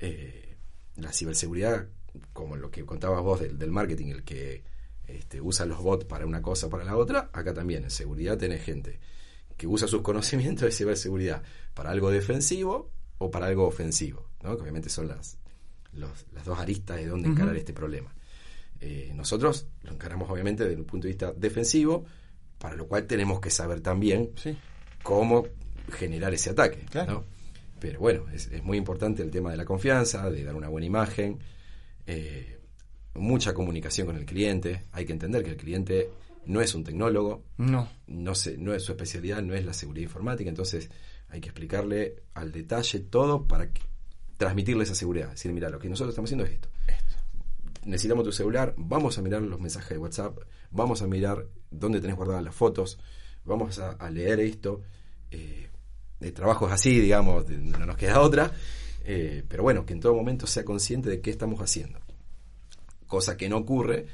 eh, 0.00 0.56
la 0.96 1.12
ciberseguridad, 1.12 1.86
como 2.32 2.56
lo 2.56 2.70
que 2.70 2.84
contabas 2.84 3.22
vos 3.22 3.40
del, 3.40 3.70
marketing, 3.70 4.08
el 4.08 4.24
que 4.24 4.62
este, 5.06 5.40
usa 5.40 5.66
los 5.66 5.82
bots 5.82 6.04
para 6.04 6.26
una 6.26 6.42
cosa 6.42 6.66
o 6.66 6.70
para 6.70 6.84
la 6.84 6.96
otra, 6.96 7.30
acá 7.32 7.52
también 7.52 7.84
en 7.84 7.90
seguridad 7.90 8.38
tenés 8.38 8.62
gente 8.62 8.98
que 9.56 9.66
usa 9.66 9.86
sus 9.88 10.02
conocimientos 10.02 10.64
de 10.64 10.72
ciberseguridad 10.72 11.42
para 11.74 11.90
algo 11.90 12.10
defensivo 12.10 12.90
o 13.18 13.30
para 13.30 13.46
algo 13.46 13.66
ofensivo, 13.66 14.28
¿no? 14.42 14.56
que 14.56 14.62
obviamente 14.62 14.88
son 14.88 15.08
las, 15.08 15.38
las 15.92 16.44
dos 16.44 16.58
aristas 16.58 16.96
de 16.96 17.06
dónde 17.06 17.28
encarar 17.28 17.56
este 17.56 17.72
problema. 17.72 18.14
Eh, 18.80 19.12
nosotros 19.14 19.66
lo 19.82 19.92
encaramos 19.92 20.28
obviamente 20.28 20.64
desde 20.64 20.76
un 20.76 20.86
punto 20.86 21.06
de 21.06 21.12
vista 21.12 21.32
defensivo, 21.32 22.04
para 22.58 22.76
lo 22.76 22.86
cual 22.86 23.06
tenemos 23.06 23.40
que 23.40 23.50
saber 23.50 23.80
también 23.80 24.30
cómo 25.02 25.46
generar 25.92 26.34
ese 26.34 26.50
ataque. 26.50 26.84
Pero 27.78 28.00
bueno, 28.00 28.24
es, 28.32 28.50
muy 28.62 28.78
importante 28.78 29.22
el 29.22 29.30
tema 29.30 29.50
de 29.50 29.56
la 29.56 29.64
confianza, 29.64 30.30
de 30.30 30.44
dar 30.44 30.54
una 30.54 30.68
buena 30.68 30.86
imagen, 30.86 31.38
eh, 32.06 32.53
mucha 33.14 33.54
comunicación 33.54 34.06
con 34.06 34.16
el 34.16 34.26
cliente. 34.26 34.84
Hay 34.92 35.04
que 35.04 35.12
entender 35.12 35.42
que 35.42 35.50
el 35.50 35.56
cliente 35.56 36.10
no 36.46 36.60
es 36.60 36.74
un 36.74 36.84
tecnólogo, 36.84 37.44
no, 37.56 37.88
no, 38.06 38.34
se, 38.34 38.58
no 38.58 38.74
es 38.74 38.82
su 38.82 38.92
especialidad, 38.92 39.42
no 39.42 39.54
es 39.54 39.64
la 39.64 39.72
seguridad 39.72 40.04
informática, 40.04 40.48
entonces 40.48 40.90
hay 41.28 41.40
que 41.40 41.48
explicarle 41.48 42.22
al 42.34 42.52
detalle 42.52 43.00
todo 43.00 43.46
para 43.46 43.70
transmitirle 44.36 44.84
esa 44.84 44.94
seguridad. 44.94 45.30
decir, 45.30 45.52
mira, 45.52 45.70
lo 45.70 45.78
que 45.78 45.88
nosotros 45.88 46.12
estamos 46.12 46.28
haciendo 46.28 46.44
es 46.44 46.52
esto. 46.52 46.68
Necesitamos 47.86 48.24
tu 48.24 48.32
celular, 48.32 48.74
vamos 48.76 49.18
a 49.18 49.22
mirar 49.22 49.42
los 49.42 49.60
mensajes 49.60 49.90
de 49.90 49.98
WhatsApp, 49.98 50.38
vamos 50.70 51.02
a 51.02 51.06
mirar 51.06 51.46
dónde 51.70 52.00
tenés 52.00 52.16
guardadas 52.16 52.42
las 52.42 52.54
fotos, 52.54 52.98
vamos 53.44 53.78
a, 53.78 54.10
leer 54.10 54.40
esto. 54.40 54.82
Eh, 55.30 55.68
de 56.20 56.32
trabajos 56.32 56.72
así, 56.72 56.98
digamos, 57.00 57.48
no 57.50 57.84
nos 57.84 57.96
queda 57.96 58.20
otra, 58.20 58.50
eh, 59.04 59.44
pero 59.46 59.62
bueno, 59.62 59.84
que 59.84 59.92
en 59.92 60.00
todo 60.00 60.14
momento 60.14 60.46
sea 60.46 60.64
consciente 60.64 61.10
de 61.10 61.20
qué 61.20 61.30
estamos 61.30 61.60
haciendo. 61.60 61.98
Cosa 63.06 63.36
que 63.36 63.48
no 63.48 63.58
ocurre 63.58 64.06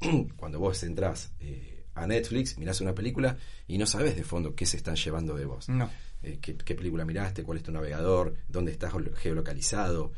cuando 0.36 0.58
vos 0.58 0.82
entrás 0.82 1.32
eh, 1.40 1.84
a 1.94 2.06
Netflix, 2.06 2.58
mirás 2.58 2.80
una 2.80 2.94
película 2.94 3.36
y 3.66 3.78
no 3.78 3.86
sabes 3.86 4.16
de 4.16 4.24
fondo 4.24 4.54
qué 4.54 4.66
se 4.66 4.76
están 4.76 4.96
llevando 4.96 5.34
de 5.36 5.44
vos. 5.44 5.68
No. 5.68 5.90
Eh, 6.22 6.38
qué, 6.40 6.74
película 6.74 7.04
miraste, 7.04 7.42
cuál 7.42 7.58
es 7.58 7.64
tu 7.64 7.72
navegador, 7.72 8.34
dónde 8.48 8.72
estás 8.72 8.92
geolocalizado. 9.16 10.12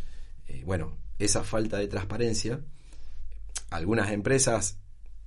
bueno, 0.65 0.97
esa 1.19 1.43
falta 1.45 1.79
de 1.79 1.89
transparencia, 1.89 2.61
algunas 3.71 4.11
empresas 4.11 4.79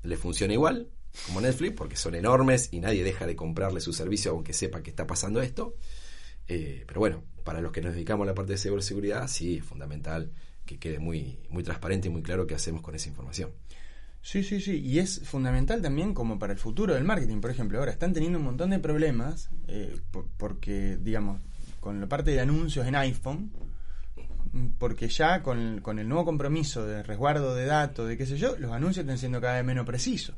les 0.04 0.20
funciona 0.20 0.54
igual, 0.54 0.90
como 1.26 1.42
Netflix, 1.42 1.76
porque 1.76 1.96
son 1.96 2.16
enormes 2.16 2.70
y 2.72 2.80
nadie 2.80 3.04
deja 3.04 3.26
de 3.26 3.36
comprarle 3.36 3.82
su 3.82 3.94
servicio 3.94 4.32
aunque 4.32 4.54
sepa 4.54 4.82
que 4.82 4.90
está 4.90 5.08
pasando 5.08 5.42
esto. 5.42 5.76
Eh, 6.48 6.84
pero 6.88 7.00
bueno, 7.00 7.24
para 7.44 7.62
los 7.62 7.72
que 7.72 7.82
nos 7.82 7.94
dedicamos 7.94 8.26
a 8.26 8.28
la 8.28 8.36
parte 8.36 8.54
de 8.54 8.58
ciberseguridad, 8.58 9.28
sí 9.28 9.58
es 9.58 9.66
fundamental 9.66 10.32
que 10.68 10.78
quede 10.78 11.00
muy, 11.00 11.40
muy 11.50 11.64
transparente 11.64 12.10
y 12.10 12.12
muy 12.12 12.22
claro 12.22 12.46
qué 12.46 12.54
hacemos 12.54 12.84
con 12.84 12.94
esa 12.94 13.10
información. 13.10 13.50
Sí, 14.22 14.44
sí, 14.44 14.62
sí. 14.62 14.80
Y 14.82 15.00
es 15.00 15.22
fundamental 15.24 15.82
también 15.82 16.14
como 16.14 16.38
para 16.38 16.54
el 16.54 16.60
futuro 16.60 16.94
del 16.94 17.04
marketing. 17.04 17.40
Por 17.40 17.50
ejemplo, 17.50 17.80
ahora 17.80 17.92
están 17.92 18.14
teniendo 18.14 18.38
un 18.38 18.46
montón 18.46 18.70
de 18.70 18.80
problemas 18.80 19.50
eh, 19.68 19.96
porque, 20.38 20.98
digamos, 21.02 21.42
con 21.80 22.00
la 22.00 22.08
parte 22.08 22.32
de 22.32 22.42
anuncios 22.42 22.86
en 22.86 22.96
iPhone, 22.96 23.52
porque 24.78 25.08
ya 25.08 25.42
con, 25.42 25.80
con, 25.82 25.98
el 26.00 26.08
nuevo 26.08 26.26
compromiso 26.26 26.86
de 26.86 27.04
resguardo 27.04 27.56
de 27.56 27.66
datos, 27.66 28.08
de 28.08 28.18
qué 28.18 28.26
sé 28.26 28.38
yo, 28.38 28.58
los 28.58 28.72
anuncios 28.72 29.06
están 29.06 29.18
siendo 29.18 29.40
cada 29.40 29.56
vez 29.56 29.66
menos 29.66 29.86
precisos. 29.86 30.36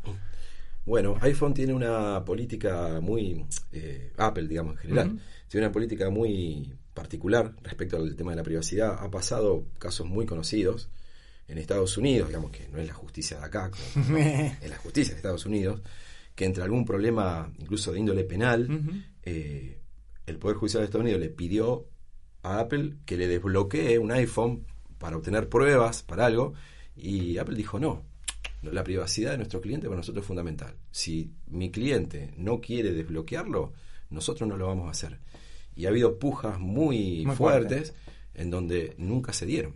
Bueno, 0.86 1.18
iPhone 1.22 1.54
tiene 1.54 1.74
una 1.74 2.24
política 2.24 3.00
muy, 3.02 3.46
eh, 3.72 4.12
Apple 4.18 4.48
digamos 4.48 4.74
en 4.74 4.78
general, 4.78 5.20
tiene 5.48 5.68
una 5.68 5.74
política 5.74 6.10
muy 6.10 6.74
particular 7.00 7.56
respecto 7.64 7.96
al 7.96 8.14
tema 8.18 8.32
de 8.32 8.38
la 8.38 8.44
privacidad. 8.44 8.98
Ha 9.00 9.10
pasado 9.10 9.64
casos 9.78 10.06
muy 10.06 10.26
conocidos 10.26 10.90
en 11.48 11.58
Estados 11.58 11.98
Unidos, 11.98 12.28
digamos 12.28 12.52
que 12.52 12.68
no 12.68 12.78
es 12.78 12.88
la 12.88 12.94
justicia 12.94 13.40
de 13.40 13.46
acá, 13.46 13.72
es 14.62 14.70
la 14.70 14.78
justicia 14.78 15.14
de 15.14 15.18
Estados 15.18 15.46
Unidos, 15.46 15.82
que 16.36 16.44
entre 16.44 16.62
algún 16.62 16.84
problema 16.84 17.50
incluso 17.58 17.94
de 17.94 18.00
índole 18.00 18.26
penal, 18.26 18.68
eh, 19.24 19.78
el 20.26 20.38
Poder 20.38 20.58
Judicial 20.58 20.82
de 20.82 20.86
Estados 20.86 21.06
Unidos 21.06 21.22
le 21.22 21.30
pidió 21.30 21.88
a 22.44 22.60
Apple 22.60 22.96
que 23.06 23.16
le 23.16 23.28
desbloquee 23.28 23.98
un 23.98 24.12
iPhone 24.12 24.66
para 24.98 25.16
obtener 25.16 25.48
pruebas 25.48 26.04
para 26.04 26.26
algo 26.26 26.54
y 26.98 27.38
Apple 27.38 27.56
dijo 27.56 27.80
no. 27.80 28.04
La 28.62 28.84
privacidad 28.84 29.32
de 29.32 29.38
nuestro 29.38 29.62
cliente 29.62 29.88
para 29.88 29.98
nosotros 29.98 30.24
es 30.24 30.28
fundamental. 30.28 30.76
Si 30.92 31.32
mi 31.48 31.72
cliente 31.72 32.34
no 32.36 32.60
quiere 32.60 32.92
desbloquearlo, 32.92 33.72
nosotros 34.10 34.50
no 34.50 34.58
lo 34.58 34.68
vamos 34.68 34.88
a 34.88 34.92
hacer. 34.92 35.18
Y 35.80 35.86
ha 35.86 35.90
habido 35.90 36.20
pujas 36.20 36.60
muy, 36.60 37.26
fuertes 37.38 37.94
en 38.34 38.52
donde 38.52 38.96
nunca 38.98 39.32
se 39.32 39.46
dieron. 39.46 39.76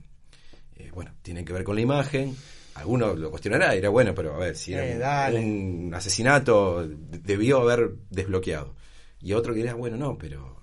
Eh, 0.75 0.91
bueno, 0.93 1.11
tienen 1.21 1.45
que 1.45 1.53
ver 1.53 1.63
con 1.63 1.75
la 1.75 1.81
imagen. 1.81 2.35
Alguno 2.75 3.13
lo 3.15 3.31
cuestionará, 3.31 3.71
dirá, 3.71 3.87
bueno, 3.87 4.13
pero 4.13 4.35
a 4.35 4.37
ver, 4.37 4.57
si 4.57 4.73
era 4.73 5.31
Eh, 5.31 5.39
un 5.39 5.93
asesinato, 5.95 6.85
debió 6.85 7.61
haber 7.61 7.93
desbloqueado. 8.09 8.75
Y 9.21 9.31
otro 9.31 9.53
que 9.53 9.61
dirá, 9.61 9.75
bueno, 9.75 9.95
no, 9.95 10.17
pero 10.17 10.59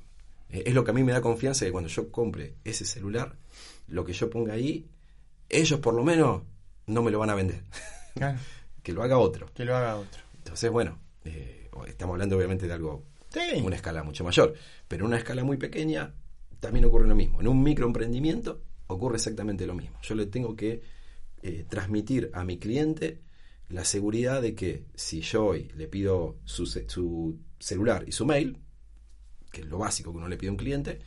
eh, 0.51 0.65
es 0.67 0.75
lo 0.75 0.85
que 0.85 0.91
a 0.91 0.95
mí 0.95 1.03
me 1.05 1.13
da 1.13 1.23
confianza 1.23 1.65
que 1.65 1.73
cuando 1.73 1.89
yo 1.89 2.11
compre 2.13 2.57
ese 2.63 2.85
celular, 2.85 3.35
lo 3.89 4.05
que 4.05 4.13
yo 4.13 4.29
ponga 4.29 4.53
ahí, 4.53 4.91
ellos 5.49 5.81
por 5.81 5.95
lo 5.95 6.05
menos 6.05 6.43
no 6.87 7.03
me 7.03 7.11
lo 7.11 7.19
van 7.19 7.31
a 7.31 7.35
vender. 7.35 7.63
Claro, 8.15 8.39
que 8.83 8.93
lo 8.93 9.03
haga 9.03 9.17
otro. 9.17 9.51
que 9.55 9.65
lo 9.65 9.75
haga 9.75 9.97
otro. 9.97 10.21
Entonces, 10.37 10.71
bueno, 10.71 10.99
eh, 11.25 11.71
estamos 11.87 12.13
hablando 12.13 12.37
obviamente 12.37 12.67
de 12.67 12.75
algo, 12.75 13.05
Sí. 13.33 13.41
una 13.65 13.77
escala 13.77 14.03
mucho 14.03 14.25
mayor, 14.25 14.55
pero 14.89 15.05
en 15.05 15.09
una 15.09 15.19
escala 15.19 15.45
muy 15.45 15.57
pequeña 15.57 16.13
también 16.59 16.85
ocurre 16.85 17.07
lo 17.09 17.15
mismo. 17.15 17.41
En 17.41 17.49
un 17.49 17.63
microemprendimiento 17.63 18.63
ocurre 18.89 19.17
exactamente 19.17 19.67
lo 19.67 19.75
mismo. 19.75 19.99
Yo 20.03 20.15
le 20.15 20.27
tengo 20.27 20.57
que 20.57 20.83
eh, 21.43 21.65
transmitir 21.69 22.31
a 22.35 22.45
mi 22.45 22.59
cliente 22.59 23.21
la 23.69 23.85
seguridad 23.85 24.43
de 24.43 24.55
que 24.55 24.85
si 24.95 25.21
yo 25.21 25.47
hoy 25.47 25.71
le 25.77 25.87
pido 25.87 26.37
su, 26.45 26.67
su 26.67 27.39
celular 27.59 28.05
y 28.07 28.13
su 28.13 28.27
mail, 28.27 28.59
que 29.53 29.61
es 29.63 29.67
lo 29.69 29.79
básico 29.79 30.11
que 30.11 30.19
uno 30.19 30.29
le 30.29 30.37
pide 30.37 30.49
a 30.49 30.53
un 30.53 30.59
cliente, 30.59 31.01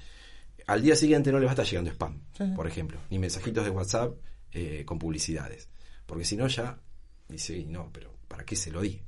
al 0.65 0.81
día 0.81 0.95
siguiente 0.95 1.31
no 1.31 1.39
le 1.39 1.45
va 1.45 1.51
a 1.51 1.55
estar 1.55 1.65
llegando 1.65 1.91
spam, 1.91 2.21
Sí, 2.37 2.45
por 2.55 2.65
ejemplo, 2.67 2.99
ni 3.09 3.19
mensajitos 3.19 3.65
de 3.65 3.69
WhatsApp 3.69 4.15
eh, 4.53 4.83
con 4.85 4.97
publicidades. 4.97 5.67
Porque 6.05 6.23
si 6.23 6.37
no 6.37 6.47
ya 6.47 6.79
dice, 7.27 7.57
"Y 7.57 7.65
no, 7.65 7.89
pero 7.91 8.13
¿para 8.29 8.45
qué 8.45 8.55
se 8.55 8.71
lo 8.71 8.81
di? 8.81 9.01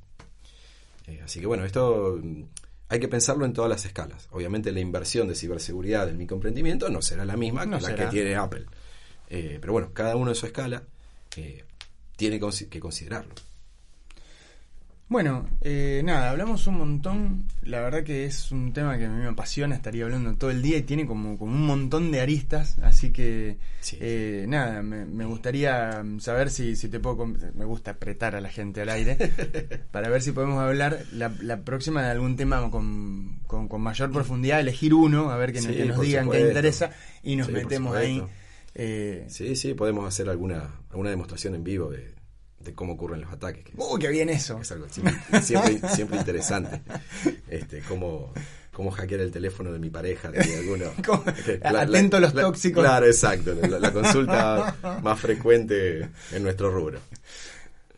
Eh, 1.07 1.21
así 1.23 1.39
que 1.39 1.45
bueno, 1.45 1.63
esto 1.63 2.19
hay 2.87 2.99
que 2.99 3.07
pensarlo 3.07 3.45
en 3.45 3.53
todas 3.53 3.69
las 3.69 3.85
escalas. 3.85 4.27
Obviamente 4.31 4.71
la 4.71 4.79
inversión 4.79 5.27
de 5.27 5.35
ciberseguridad 5.35 6.05
del 6.05 6.17
microemprendimiento 6.17 6.89
no 6.89 7.01
será 7.01 7.25
la 7.25 7.35
misma 7.35 7.65
No 7.65 7.77
que 7.77 7.83
la 7.83 7.95
que 7.95 8.05
tiene 8.07 8.35
Apple. 8.35 8.65
Eh, 9.29 9.57
pero 9.59 9.73
bueno, 9.73 9.91
cada 9.93 10.15
uno 10.15 10.31
en 10.31 10.35
su 10.35 10.45
escala 10.45 10.83
eh, 11.35 11.63
tiene 12.15 12.39
que 12.69 12.79
considerarlo. 12.79 13.33
Bueno, 15.07 15.47
eh, 15.61 16.01
nada, 16.03 16.31
hablamos 16.31 16.65
un 16.65 16.79
montón. 16.79 17.45
La 17.61 17.79
verdad 17.79 18.03
que 18.03 18.25
es 18.25 18.51
un 18.51 18.73
tema 18.73 18.97
que 18.97 19.05
a 19.05 19.09
mí 19.09 19.21
me 19.21 19.27
apasiona, 19.29 19.75
estaría 19.75 20.03
hablando 20.03 20.33
todo 20.35 20.49
el 20.49 20.63
día 20.63 20.77
y 20.79 20.81
tiene 20.81 21.05
como, 21.05 21.37
como 21.37 21.51
un 21.51 21.63
montón 21.67 22.11
de 22.11 22.21
aristas. 22.21 22.79
Así 22.79 23.11
que, 23.11 23.57
Sí. 23.81 23.97
eh, 24.01 24.45
nada, 24.47 24.81
me, 24.81 25.05
me 25.05 25.25
gustaría 25.25 26.03
saber 26.17 26.49
si, 26.49 26.75
si 26.75 26.89
te 26.89 26.99
puedo. 26.99 27.23
Me 27.27 27.65
gusta 27.65 27.91
apretar 27.91 28.35
a 28.35 28.41
la 28.41 28.49
gente 28.49 28.81
al 28.81 28.89
aire 28.89 29.15
para 29.91 30.09
ver 30.09 30.23
si 30.23 30.31
podemos 30.31 30.59
hablar 30.59 30.97
la, 31.11 31.31
la 31.39 31.61
próxima 31.61 32.01
de 32.03 32.09
algún 32.09 32.35
tema 32.35 32.67
con, 32.71 33.41
con, 33.45 33.67
con 33.67 33.81
mayor 33.81 34.11
profundidad, 34.11 34.59
elegir 34.59 34.95
uno, 34.95 35.29
a 35.29 35.37
ver 35.37 35.53
que, 35.53 35.59
nos- 35.61 35.67
Sí, 35.67 35.75
que 35.77 35.85
nos 35.85 35.97
por 35.97 36.05
digan 36.05 36.31
qué 36.31 36.39
interesa 36.41 36.89
y 37.21 37.35
nos 37.35 37.51
metemos 37.51 37.95
ahí. 37.95 38.23
Eh, 38.73 39.25
Sí, 39.29 39.55
sí, 39.55 39.75
podemos 39.75 40.05
hacer 40.07 40.27
alguna, 40.29 40.79
alguna 40.89 41.11
demostración 41.11 41.53
en 41.53 41.63
vivo 41.63 41.91
de, 41.91 42.14
de 42.65 42.73
cómo 42.73 42.93
ocurren 42.93 43.21
los 43.21 43.31
ataques. 43.31 43.63
Que 43.63 43.71
es- 43.71 43.77
¡Uh, 43.77 43.97
qué 43.97 44.09
bien 44.09 44.29
eso! 44.29 44.59
es 44.59 44.71
algo 44.71 44.87
siempre, 44.89 45.15
siempre, 45.41 45.79
siempre 45.89 46.17
interesante. 46.17 46.81
Este, 47.47 47.79
cómo, 47.87 48.33
cómo 48.73 48.91
hackear 48.91 49.21
el 49.21 49.31
teléfono 49.31 49.71
de 49.71 49.79
mi 49.79 49.89
pareja, 49.89 50.31
de 50.31 50.41
alguno. 50.57 50.85
Atento 51.63 52.17
a 52.17 52.19
los 52.19 52.33
tóxicos. 52.33 52.83
Claro, 52.83 53.05
exacto. 53.05 53.53
La, 53.53 53.79
la 53.79 53.91
consulta 53.93 54.75
más 55.03 55.19
frecuente 55.19 56.09
en 56.31 56.43
nuestro 56.43 56.69
rubro. 56.71 56.99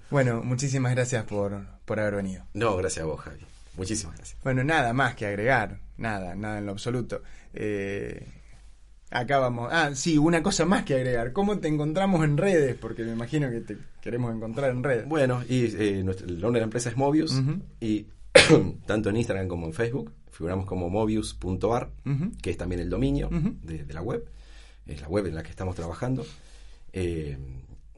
Bueno, 0.09 0.41
muchísimas 0.43 0.93
gracias 0.93 1.23
por, 1.25 1.65
por 1.85 1.99
haber 1.99 2.15
venido. 2.15 2.43
No, 2.53 2.77
gracias 2.77 3.03
a 3.03 3.07
vos, 3.07 3.19
Javi. 3.21 3.39
Muchísimas 3.75 4.15
gracias. 4.17 4.37
Bueno, 4.43 4.63
nada 4.63 4.93
más 4.93 5.15
que 5.15 5.25
agregar, 5.25 5.79
nada, 5.97 6.35
nada 6.35 6.57
en 6.59 6.65
lo 6.65 6.71
absoluto. 6.71 7.21
Eh, 7.53 8.25
acá 9.11 9.39
vamos. 9.39 9.69
Ah, 9.71 9.91
sí, 9.93 10.17
una 10.17 10.41
cosa 10.43 10.65
más 10.65 10.83
que 10.83 10.95
agregar. 10.95 11.31
¿Cómo 11.33 11.59
te 11.59 11.67
encontramos 11.67 12.23
en 12.23 12.37
redes? 12.37 12.75
Porque 12.79 13.03
me 13.03 13.11
imagino 13.13 13.49
que 13.49 13.61
te 13.61 13.77
queremos 14.01 14.33
encontrar 14.35 14.71
en 14.71 14.83
redes. 14.83 15.07
Bueno, 15.07 15.43
y 15.47 15.65
eh, 15.75 16.01
nuestro- 16.03 16.27
el 16.27 16.39
nombre 16.39 16.59
de 16.59 16.61
la 16.61 16.65
empresa 16.65 16.89
es 16.89 16.97
Mobius. 16.97 17.41
Y 17.79 18.07
tanto 18.85 19.09
en 19.09 19.17
Instagram 19.17 19.47
como 19.47 19.65
en 19.67 19.73
Facebook 19.73 20.11
figuramos 20.31 20.65
como 20.65 20.89
mobius.ar, 20.89 21.89
que 22.41 22.51
es 22.51 22.57
también 22.57 22.79
el 22.81 22.89
dominio 22.89 23.29
de, 23.63 23.83
de 23.85 23.93
la 23.93 24.01
web. 24.01 24.23
Es 24.85 25.01
la 25.01 25.07
web 25.09 25.25
en 25.27 25.35
la 25.35 25.43
que 25.43 25.49
estamos 25.49 25.75
trabajando. 25.75 26.25
Eh, 26.93 27.37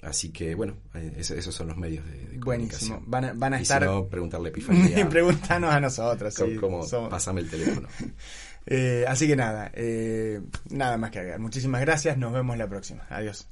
así 0.01 0.29
que, 0.31 0.55
bueno, 0.55 0.75
eh, 0.95 1.13
esos, 1.17 1.53
son 1.53 1.67
los 1.67 1.77
medios 1.77 2.03
de, 2.05 2.11
de 2.11 2.37
Buenísimo. 2.37 2.95
comunicación. 2.95 3.03
Van 3.05 3.25
a, 3.25 3.33
van 3.33 3.53
a 3.53 3.59
y 3.59 3.63
estar. 3.63 3.81
si 3.83 3.87
no, 3.89 4.07
preguntarle 4.07 4.47
a 4.47 4.51
Epifanía. 4.51 5.07
Pregúntanos 5.09 5.69
a 5.71 5.79
nosotros. 5.79 6.33
sí, 6.37 6.55
cómo- 6.55 6.83
somos- 6.83 7.09
pásame 7.09 7.41
el 7.41 7.49
teléfono. 7.49 7.87
Eh, 8.71 9.03
así 9.07 9.27
que 9.27 9.35
nada, 9.35 9.71
eh, 9.73 10.41
nada 10.69 10.97
más 10.97 11.09
que 11.09 11.19
agregar. 11.19 11.39
Muchísimas 11.39 11.81
gracias. 11.81 12.17
Nos 12.17 12.31
vemos 12.31 12.55
la 12.57 12.69
próxima. 12.69 13.05
Adiós. 13.09 13.49